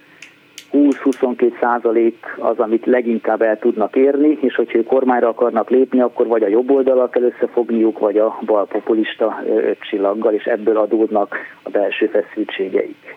20-22 0.74 1.60
százalék 1.62 2.26
az, 2.38 2.58
amit 2.58 2.86
leginkább 2.86 3.42
el 3.42 3.60
tudnak 3.60 3.96
érni, 3.96 4.38
és 4.42 4.56
hogyha 4.56 4.78
ők 4.78 4.86
kormányra 4.86 5.28
akarnak 5.28 5.70
lépni, 5.70 6.00
akkor 6.00 6.28
vagy 6.28 6.44
a 6.44 6.48
jobb 6.48 6.72
oldalak 6.72 7.12
kell 7.12 7.24
összefogniuk, 7.24 8.00
vagy 8.00 8.18
a 8.18 8.40
balpopulista 8.46 9.44
csillaggal, 9.90 10.34
és 10.34 10.44
ebből 10.44 10.78
adódnak 10.78 11.36
a 11.64 11.70
belső 11.70 12.08
feszültségeik. 12.08 13.16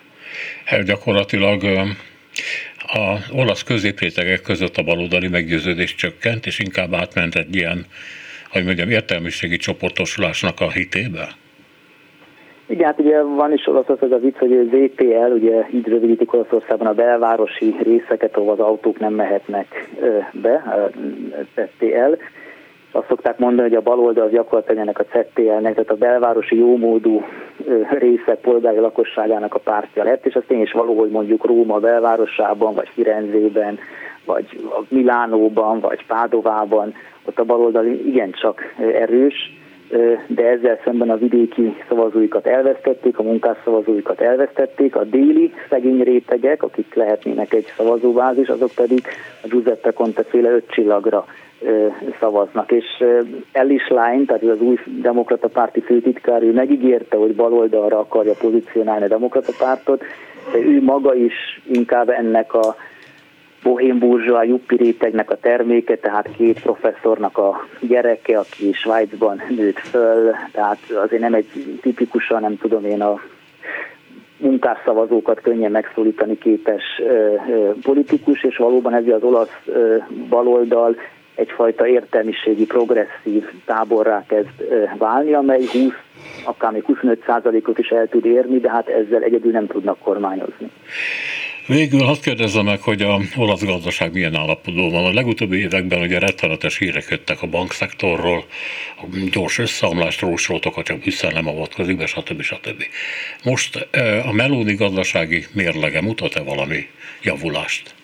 Hát 0.64 0.82
gyakorlatilag 0.82 1.62
a 2.78 3.16
olasz 3.32 3.62
középrétegek 3.62 4.40
között 4.40 4.76
a 4.76 4.82
baloldali 4.82 5.28
meggyőződés 5.28 5.94
csökkent, 5.94 6.46
és 6.46 6.58
inkább 6.58 6.92
átment 6.92 7.34
egy 7.34 7.54
ilyen, 7.54 7.86
hogy 8.50 8.64
mondjam, 8.64 8.90
értelmiségi 8.90 9.56
csoportosulásnak 9.56 10.60
a 10.60 10.70
hitébe? 10.70 11.28
Igen, 12.68 12.86
hát 12.86 13.00
ugye 13.00 13.22
van 13.22 13.52
is 13.52 13.66
Olaszország 13.66 14.12
az 14.12 14.20
vicc, 14.20 14.36
hogy 14.36 14.52
az 14.52 14.66
ZPL, 14.66 15.32
ugye 15.32 15.66
így 15.74 15.86
rövidítik 15.86 16.32
Olaszországban 16.32 16.86
a 16.86 16.92
belvárosi 16.92 17.74
részeket, 17.82 18.36
ahol 18.36 18.52
az 18.52 18.58
autók 18.58 18.98
nem 18.98 19.14
mehetnek 19.14 19.88
be, 20.32 20.54
a 20.54 20.90
ZPL. 21.54 22.12
Azt 22.90 23.06
szokták 23.08 23.38
mondani, 23.38 23.68
hogy 23.68 23.76
a 23.76 23.82
baloldal 23.82 24.28
gyakorlatilag 24.28 24.80
ennek 24.80 24.98
a 24.98 25.04
ZPL-nek, 25.04 25.74
tehát 25.74 25.90
a 25.90 25.96
belvárosi 25.96 26.58
jómódú 26.58 27.24
részek 27.98 28.38
polgári 28.38 28.78
lakosságának 28.78 29.54
a 29.54 29.58
pártja 29.58 30.04
lett, 30.04 30.26
és 30.26 30.34
az 30.34 30.42
tény 30.46 30.62
is 30.62 30.72
való, 30.72 30.98
hogy 30.98 31.10
mondjuk 31.10 31.46
Róma 31.46 31.78
belvárosában, 31.78 32.74
vagy 32.74 32.88
Firenzében, 32.94 33.78
vagy 34.26 34.60
Milánóban, 34.88 35.80
vagy 35.80 36.06
Pádovában, 36.06 36.94
ott 37.24 37.38
a 37.38 37.44
baloldal 37.44 37.86
igencsak 37.86 38.74
erős, 38.78 39.54
de 40.26 40.46
ezzel 40.46 40.80
szemben 40.84 41.10
a 41.10 41.16
vidéki 41.16 41.76
szavazóikat 41.88 42.46
elvesztették, 42.46 43.18
a 43.18 43.22
munkás 43.22 43.56
szavazóikat 43.64 44.20
elvesztették, 44.20 44.96
a 44.96 45.04
déli 45.04 45.52
szegény 45.68 46.02
rétegek, 46.02 46.62
akik 46.62 46.94
lehetnének 46.94 47.52
egy 47.52 47.72
szavazóbázis, 47.76 48.48
azok 48.48 48.70
pedig 48.74 49.02
a 49.42 49.46
Giuseppe 49.46 49.90
Conte 49.90 50.22
féle 50.22 50.50
öt 50.50 50.70
csillagra 50.70 51.26
szavaznak. 52.20 52.72
És 52.72 53.04
Ellis 53.52 53.88
Line, 53.88 54.24
tehát 54.26 54.42
az 54.42 54.60
új 54.60 54.78
demokrata 54.84 55.48
párti 55.48 55.80
főtitkár, 55.80 56.42
ő 56.42 56.52
megígérte, 56.52 57.16
hogy 57.16 57.34
baloldalra 57.34 57.98
akarja 57.98 58.34
pozícionálni 58.40 59.04
a 59.04 59.08
demokrata 59.08 59.52
pártot, 59.58 60.04
de 60.52 60.58
ő 60.58 60.82
maga 60.82 61.14
is 61.14 61.60
inkább 61.72 62.08
ennek 62.08 62.54
a 62.54 62.76
bohém 63.62 63.98
burzsóa 63.98 64.42
juppi 64.42 64.76
rétegnek 64.76 65.30
a 65.30 65.36
terméke, 65.36 65.96
tehát 65.96 66.28
két 66.36 66.60
professzornak 66.60 67.38
a 67.38 67.66
gyereke, 67.80 68.38
aki 68.38 68.72
Svájcban 68.72 69.42
nőtt 69.48 69.78
föl, 69.78 70.34
tehát 70.52 70.78
azért 70.90 71.22
nem 71.22 71.34
egy 71.34 71.78
tipikusan, 71.80 72.40
nem 72.40 72.58
tudom 72.58 72.84
én, 72.84 73.02
a 73.02 73.20
munkásszavazókat 74.38 75.40
könnyen 75.40 75.70
megszólítani 75.70 76.38
képes 76.38 76.82
politikus, 77.82 78.42
és 78.42 78.56
valóban 78.56 78.94
ez 78.94 79.06
az 79.06 79.22
olasz 79.22 79.66
baloldal 80.28 80.96
egyfajta 81.34 81.86
értelmiségi, 81.86 82.66
progresszív 82.66 83.44
táborrá 83.64 84.24
kezd 84.28 84.48
válni, 84.98 85.32
amely 85.32 85.64
20, 85.72 85.92
akár 86.44 86.72
még 86.72 86.84
25 86.84 87.22
százalékot 87.26 87.78
is 87.78 87.88
el 87.88 88.08
tud 88.08 88.24
érni, 88.24 88.58
de 88.58 88.70
hát 88.70 88.88
ezzel 88.88 89.22
egyedül 89.22 89.52
nem 89.52 89.66
tudnak 89.66 89.98
kormányozni. 89.98 90.70
Végül 91.66 92.06
azt 92.06 92.22
kérdezzem 92.22 92.64
meg, 92.64 92.80
hogy 92.80 93.02
a 93.02 93.20
olasz 93.36 93.62
gazdaság 93.62 94.12
milyen 94.12 94.34
állapotban 94.34 94.90
van. 94.90 95.04
A 95.04 95.12
legutóbbi 95.12 95.58
években 95.58 96.00
ugye 96.00 96.18
rettenetes 96.18 96.78
hírek 96.78 97.06
jöttek 97.10 97.42
a 97.42 97.46
bankszektorról, 97.46 98.46
a 98.96 99.04
gyors 99.30 99.58
összeomlást 99.58 100.20
rósoltak, 100.20 100.74
ha 100.74 100.82
csak 100.82 101.04
vissza 101.04 101.30
nem 101.30 101.48
avatkozik 101.48 101.96
be, 101.96 102.06
stb. 102.06 102.42
stb. 102.42 102.84
Most 103.42 103.88
a 104.24 104.32
melóni 104.32 104.74
gazdasági 104.74 105.46
mérlege 105.52 106.00
mutat-e 106.00 106.40
valami 106.40 106.86
javulást? 107.22 107.94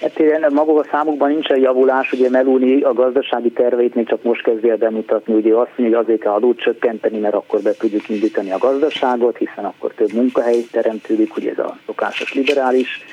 Hát 0.00 0.50
maguk 0.50 0.78
a 0.78 0.88
számokban 0.90 1.30
nincsen 1.30 1.58
javulás, 1.58 2.12
ugye 2.12 2.30
Meluni 2.30 2.80
a 2.80 2.92
gazdasági 2.92 3.50
terveit 3.50 3.94
még 3.94 4.06
csak 4.08 4.22
most 4.22 4.42
kezdi 4.42 4.70
el 4.70 4.76
bemutatni, 4.76 5.34
ugye 5.34 5.54
azt 5.54 5.70
mondja, 5.76 5.96
hogy 5.96 6.06
azért 6.06 6.20
kell 6.20 6.32
adót 6.32 6.60
csökkenteni, 6.60 7.18
mert 7.18 7.34
akkor 7.34 7.60
be 7.60 7.74
tudjuk 7.74 8.08
indítani 8.08 8.50
a 8.50 8.58
gazdaságot, 8.58 9.36
hiszen 9.36 9.64
akkor 9.64 9.92
több 9.94 10.12
munkahely 10.12 10.64
teremtődik, 10.70 11.36
ugye 11.36 11.50
ez 11.50 11.58
a 11.58 11.76
szokásos 11.86 12.34
liberális 12.34 13.04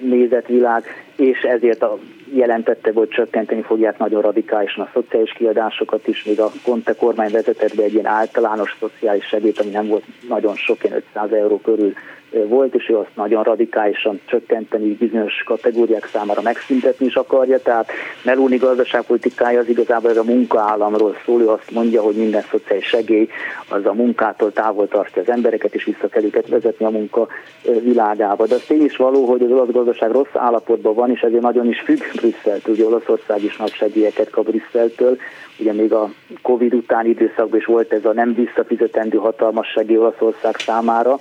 nézetvilág, 0.00 0.84
és 1.16 1.40
ezért 1.40 1.82
a 1.82 1.98
jelentette, 2.34 2.90
hogy 2.94 3.08
csökkenteni 3.08 3.62
fogják 3.62 3.98
nagyon 3.98 4.22
radikálisan 4.22 4.84
a 4.84 4.90
szociális 4.92 5.32
kiadásokat 5.32 6.08
is, 6.08 6.24
még 6.24 6.40
a 6.40 6.50
Conte 6.62 6.94
kormány 6.94 7.30
vezetett 7.30 7.74
be 7.74 7.82
egy 7.82 7.92
ilyen 7.92 8.06
általános 8.06 8.76
szociális 8.80 9.24
segélyt, 9.24 9.60
ami 9.60 9.70
nem 9.70 9.86
volt 9.86 10.04
nagyon 10.28 10.54
sok, 10.54 10.84
ilyen 10.84 10.96
500 10.96 11.32
euró 11.32 11.60
körül 11.60 11.92
volt, 12.42 12.74
és 12.74 12.88
ő 12.88 12.96
azt 12.96 13.16
nagyon 13.16 13.42
radikálisan 13.42 14.20
csökkenteni, 14.24 14.92
bizonyos 14.92 15.42
kategóriák 15.44 16.06
számára 16.06 16.42
megszüntetni 16.42 17.06
is 17.06 17.14
akarja, 17.14 17.58
tehát 17.62 17.90
Meloni 18.22 18.56
gazdaságpolitikája 18.56 19.60
az 19.60 19.68
igazából 19.68 20.10
ez 20.10 20.16
a 20.16 20.24
munkaállamról 20.24 21.16
szól, 21.24 21.40
ő 21.40 21.48
azt 21.48 21.70
mondja, 21.70 22.02
hogy 22.02 22.14
minden 22.14 22.42
szociális 22.50 22.86
segély 22.86 23.28
az 23.68 23.86
a 23.86 23.92
munkától 23.92 24.52
távol 24.52 24.88
tartja 24.88 25.22
az 25.22 25.28
embereket, 25.28 25.74
és 25.74 25.84
vissza 25.84 26.08
kell 26.08 26.22
őket 26.22 26.48
vezetni 26.48 26.84
a 26.84 26.90
munka 26.90 27.28
világába. 27.82 28.46
De 28.46 28.54
az 28.54 28.64
tény 28.66 28.84
is 28.84 28.96
való, 28.96 29.24
hogy 29.24 29.42
az 29.42 29.50
olasz 29.50 29.70
gazdaság 29.70 30.10
rossz 30.10 30.34
állapotban 30.34 30.94
van, 30.94 31.10
és 31.10 31.20
ezért 31.20 31.42
nagyon 31.42 31.68
is 31.68 31.80
függ 31.80 32.00
Brüsszeltől, 32.14 32.74
ugye 32.74 32.86
Olaszország 32.86 33.42
is 33.42 33.56
nagy 33.56 33.72
segélyeket 33.72 34.30
kap 34.30 34.44
Brüsszeltől, 34.44 35.16
ugye 35.58 35.72
még 35.72 35.92
a 35.92 36.10
Covid 36.42 36.74
utáni 36.74 37.08
időszakban 37.08 37.58
is 37.58 37.64
volt 37.64 37.92
ez 37.92 38.04
a 38.04 38.12
nem 38.12 38.34
visszafizetendő 38.34 39.18
hatalmas 39.18 39.68
segély 39.68 39.96
Olaszország 39.96 40.56
számára, 40.56 41.20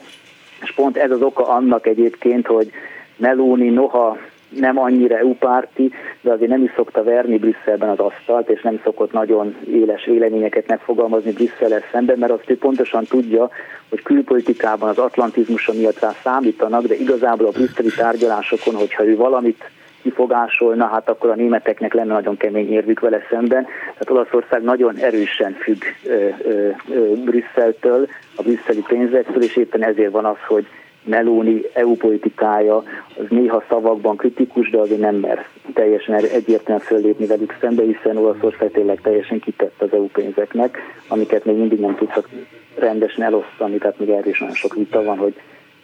és 0.63 0.73
pont 0.73 0.97
ez 0.97 1.11
az 1.11 1.21
oka 1.21 1.47
annak 1.47 1.87
egyébként, 1.87 2.47
hogy 2.47 2.71
Meloni 3.17 3.69
noha 3.69 4.17
nem 4.49 4.79
annyira 4.79 5.17
EU-párti, 5.17 5.91
de 6.21 6.31
azért 6.31 6.49
nem 6.49 6.63
is 6.63 6.71
szokta 6.75 7.03
verni 7.03 7.37
Brüsszelben 7.37 7.89
az 7.89 7.99
asztalt, 7.99 8.49
és 8.49 8.61
nem 8.61 8.79
szokott 8.83 9.11
nagyon 9.11 9.55
éles 9.73 10.05
véleményeket 10.05 10.67
megfogalmazni 10.67 11.31
Brüsszel 11.31 11.81
szemben, 11.91 12.17
mert 12.17 12.31
azt 12.31 12.49
ő 12.49 12.57
pontosan 12.57 13.03
tudja, 13.03 13.49
hogy 13.89 14.01
külpolitikában 14.01 14.89
az 14.89 14.97
atlantizmusa 14.97 15.73
miatt 15.73 15.99
rá 15.99 16.11
számítanak, 16.23 16.85
de 16.85 16.95
igazából 16.95 17.47
a 17.47 17.51
brüsszeli 17.51 17.89
tárgyalásokon, 17.95 18.75
hogyha 18.75 19.05
ő 19.05 19.15
valamit 19.15 19.63
kifogásolna, 20.03 20.85
hát 20.85 21.09
akkor 21.09 21.29
a 21.29 21.35
németeknek 21.35 21.93
lenne 21.93 22.13
nagyon 22.13 22.37
kemény 22.37 22.71
érvük 22.71 22.99
vele 22.99 23.19
szemben. 23.29 23.63
Tehát 23.63 24.09
Olaszország 24.09 24.63
nagyon 24.63 24.95
erősen 24.95 25.51
függ 25.51 25.81
ö, 26.05 26.27
ö, 26.43 26.69
ö, 26.89 27.13
Brüsszeltől, 27.25 28.07
a 28.35 28.41
brüsszeli 28.41 28.83
pénzektől, 28.87 29.43
és 29.43 29.55
éppen 29.55 29.83
ezért 29.83 30.11
van 30.11 30.25
az, 30.25 30.37
hogy 30.47 30.65
Meloni 31.03 31.61
EU 31.73 31.95
politikája 31.95 32.75
az 33.17 33.25
néha 33.29 33.63
szavakban 33.69 34.17
kritikus, 34.17 34.69
de 34.69 34.77
azért 34.77 34.99
nem 34.99 35.15
mer 35.15 35.45
teljesen 35.73 36.15
egyértelműen 36.15 36.87
föllépni 36.87 37.25
velük 37.25 37.57
szembe, 37.61 37.83
hiszen 37.83 38.17
Olaszország 38.17 38.71
tényleg 38.71 39.01
teljesen 39.01 39.39
kitett 39.39 39.81
az 39.81 39.93
EU 39.93 40.07
pénzeknek, 40.07 40.77
amiket 41.07 41.45
még 41.45 41.55
mindig 41.55 41.79
nem 41.79 41.95
tudtak 41.95 42.29
rendesen 42.75 43.23
elosztani, 43.23 43.77
tehát 43.77 43.99
még 43.99 44.09
erről 44.09 44.31
is 44.31 44.39
nagyon 44.39 44.55
sok 44.55 44.73
vita 44.73 45.03
van, 45.03 45.17
hogy 45.17 45.33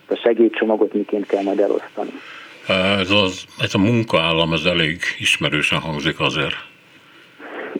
a 0.07 0.15
segédcsomagot 0.15 0.93
miként 0.93 1.25
kell 1.25 1.43
majd 1.43 1.59
elosztani. 1.59 2.11
Ez, 2.99 3.11
az, 3.11 3.45
ez 3.59 3.73
a 3.73 3.77
munkaállam, 3.77 4.53
ez 4.53 4.65
elég 4.65 4.97
ismerősen 5.19 5.79
hangzik 5.79 6.19
azért. 6.19 6.55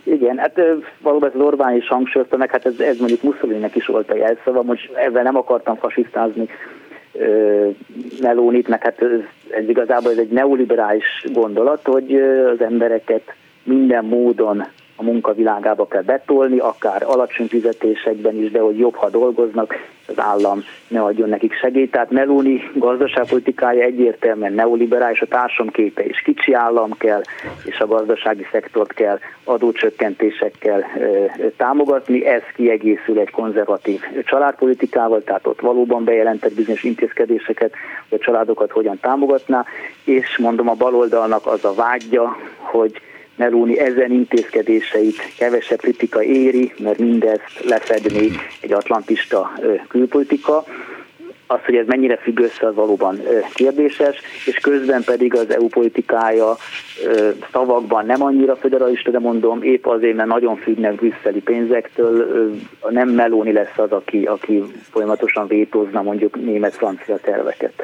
Igen, 0.04 0.38
hát 0.38 0.62
valóban 1.02 1.32
ez 1.34 1.42
Orbán 1.42 1.76
is 1.76 1.88
hangsúlyozta 1.88 2.38
meg, 2.38 2.52
hát 2.52 2.66
ez, 2.66 2.80
ez 2.80 2.98
mondjuk 2.98 3.24
Mussolini-nek 3.24 3.76
is 3.76 3.86
volt 3.86 4.12
a 4.12 4.16
jelszava, 4.16 4.64
most 4.64 4.92
ezzel 4.94 5.24
nem 5.24 5.36
akartam 5.36 5.76
fasisztázni 5.76 6.50
Melónit, 8.22 8.68
meg 8.68 8.84
hát 8.84 9.02
ez, 9.02 9.20
ez 9.50 9.70
igazából 9.70 10.12
ez 10.12 10.18
egy 10.18 10.30
neoliberális 10.30 11.24
gondolat, 11.34 11.82
hogy 11.84 12.16
az 12.54 12.62
embereket 12.62 13.34
minden 13.64 14.06
módon 14.06 14.68
a 15.00 15.04
munkavilágába 15.04 15.88
kell 15.88 16.02
betolni, 16.02 16.58
akár 16.58 17.04
alacsony 17.04 17.48
fizetésekben 17.48 18.36
is, 18.36 18.52
de 18.52 18.60
hogy 18.60 18.78
jobb, 18.78 18.96
ha 18.96 19.10
dolgoznak, 19.10 19.74
az 20.08 20.20
állam 20.20 20.64
ne 20.88 21.02
adjon 21.02 21.30
nekik 21.30 21.54
segélyt. 21.54 21.92
Tehát 21.92 22.12
Meloni 22.12 22.62
gazdaságpolitikája 22.74 23.84
egyértelműen 23.84 24.54
neoliberális, 24.54 25.22
a 25.22 25.26
társamképe 25.26 26.06
is 26.06 26.22
kicsi 26.22 26.54
állam 26.54 26.92
kell, 26.98 27.22
és 27.66 27.80
a 27.80 27.88
gazdasági 27.88 28.46
szektort 28.52 28.94
kell 28.94 29.20
adócsökkentésekkel 29.44 30.86
támogatni. 31.58 32.26
Ez 32.26 32.42
kiegészül 32.56 33.20
egy 33.20 33.32
konzervatív 33.32 34.02
családpolitikával, 34.24 35.24
tehát 35.24 35.48
ott 35.48 35.60
valóban 35.60 36.04
bejelentett 36.04 36.54
bizonyos 36.54 36.84
intézkedéseket, 36.84 37.74
hogy 38.10 38.20
a 38.22 38.24
családokat 38.24 38.72
hogyan 38.72 39.00
támogatná, 39.02 39.66
és 40.04 40.38
mondom 40.38 40.70
a 40.70 40.74
baloldalnak 40.74 41.48
az 41.48 41.66
a 41.66 41.74
vágyja, 41.74 42.38
hogy 42.58 43.02
Meloni 43.40 43.80
ezen 43.80 44.12
intézkedéseit 44.12 45.18
kevesebb 45.38 45.78
kritika 45.78 46.24
éri, 46.24 46.74
mert 46.80 46.98
mindezt 46.98 47.64
lefedni 47.64 48.32
egy 48.60 48.74
atlantista 48.74 49.52
külpolitika. 49.88 50.64
Az, 51.48 51.60
hogy 51.66 51.76
ez 51.76 51.86
mennyire 51.88 52.18
függ 52.18 52.40
össze, 52.40 52.68
az 52.68 52.76
valóban 52.76 53.22
kérdéses, 53.54 54.18
és 54.46 54.56
közben 54.56 55.04
pedig 55.04 55.36
az 55.36 55.54
EU 55.54 55.68
politikája 55.68 56.58
szavakban 57.52 58.06
nem 58.06 58.24
annyira 58.24 58.56
federalista, 58.56 59.12
de 59.12 59.20
mondom, 59.20 59.64
épp 59.64 59.86
azért, 59.86 60.16
mert 60.16 60.30
nagyon 60.30 60.56
függnek 60.56 60.96
brüsszeli 60.96 61.40
pénzektől, 61.40 62.46
nem 62.90 63.10
Meloni 63.10 63.52
lesz 63.52 63.78
az, 63.78 63.92
aki, 63.92 64.26
aki 64.26 64.64
folyamatosan 64.92 65.48
vétózna 65.48 66.02
mondjuk 66.02 66.36
német-francia 66.36 67.18
terveket. 67.18 67.84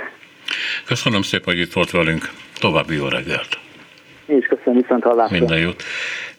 Köszönöm 0.85 1.21
szépen, 1.21 1.53
hogy 1.53 1.63
itt 1.63 1.73
volt 1.73 1.91
velünk. 1.91 2.29
További 2.59 2.95
jó 2.95 3.07
reggelt! 3.07 3.64
Én 4.27 4.37
is 4.37 4.45
köszönöm, 4.45 4.81
viszont 4.81 5.03
hallásra. 5.03 5.37
Minden 5.37 5.59
jót. 5.59 5.83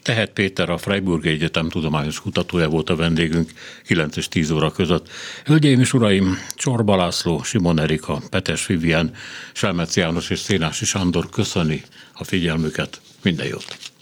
Tehet 0.03 0.30
Péter, 0.30 0.70
a 0.70 0.76
Freiburg 0.76 1.26
Egyetem 1.26 1.68
tudományos 1.68 2.20
kutatója 2.20 2.68
volt 2.68 2.91
a 2.91 2.97
vendégünk 2.97 3.51
9 3.87 4.16
és 4.16 4.28
10 4.28 4.51
óra 4.51 4.70
között. 4.70 5.09
Hölgyeim 5.45 5.80
és 5.80 5.93
uraim, 5.93 6.37
Csorba 6.55 6.97
László, 6.97 7.43
Simon 7.43 7.80
Erika, 7.80 8.18
Petes 8.30 8.66
Vivien, 8.66 9.11
Selmec 9.53 9.97
János 9.97 10.30
és 10.30 10.39
Szénási 10.39 10.84
Sándor 10.84 11.30
köszöni 11.30 11.82
a 12.14 12.24
figyelmüket. 12.24 13.01
Minden 13.22 13.47
jót! 13.47 13.95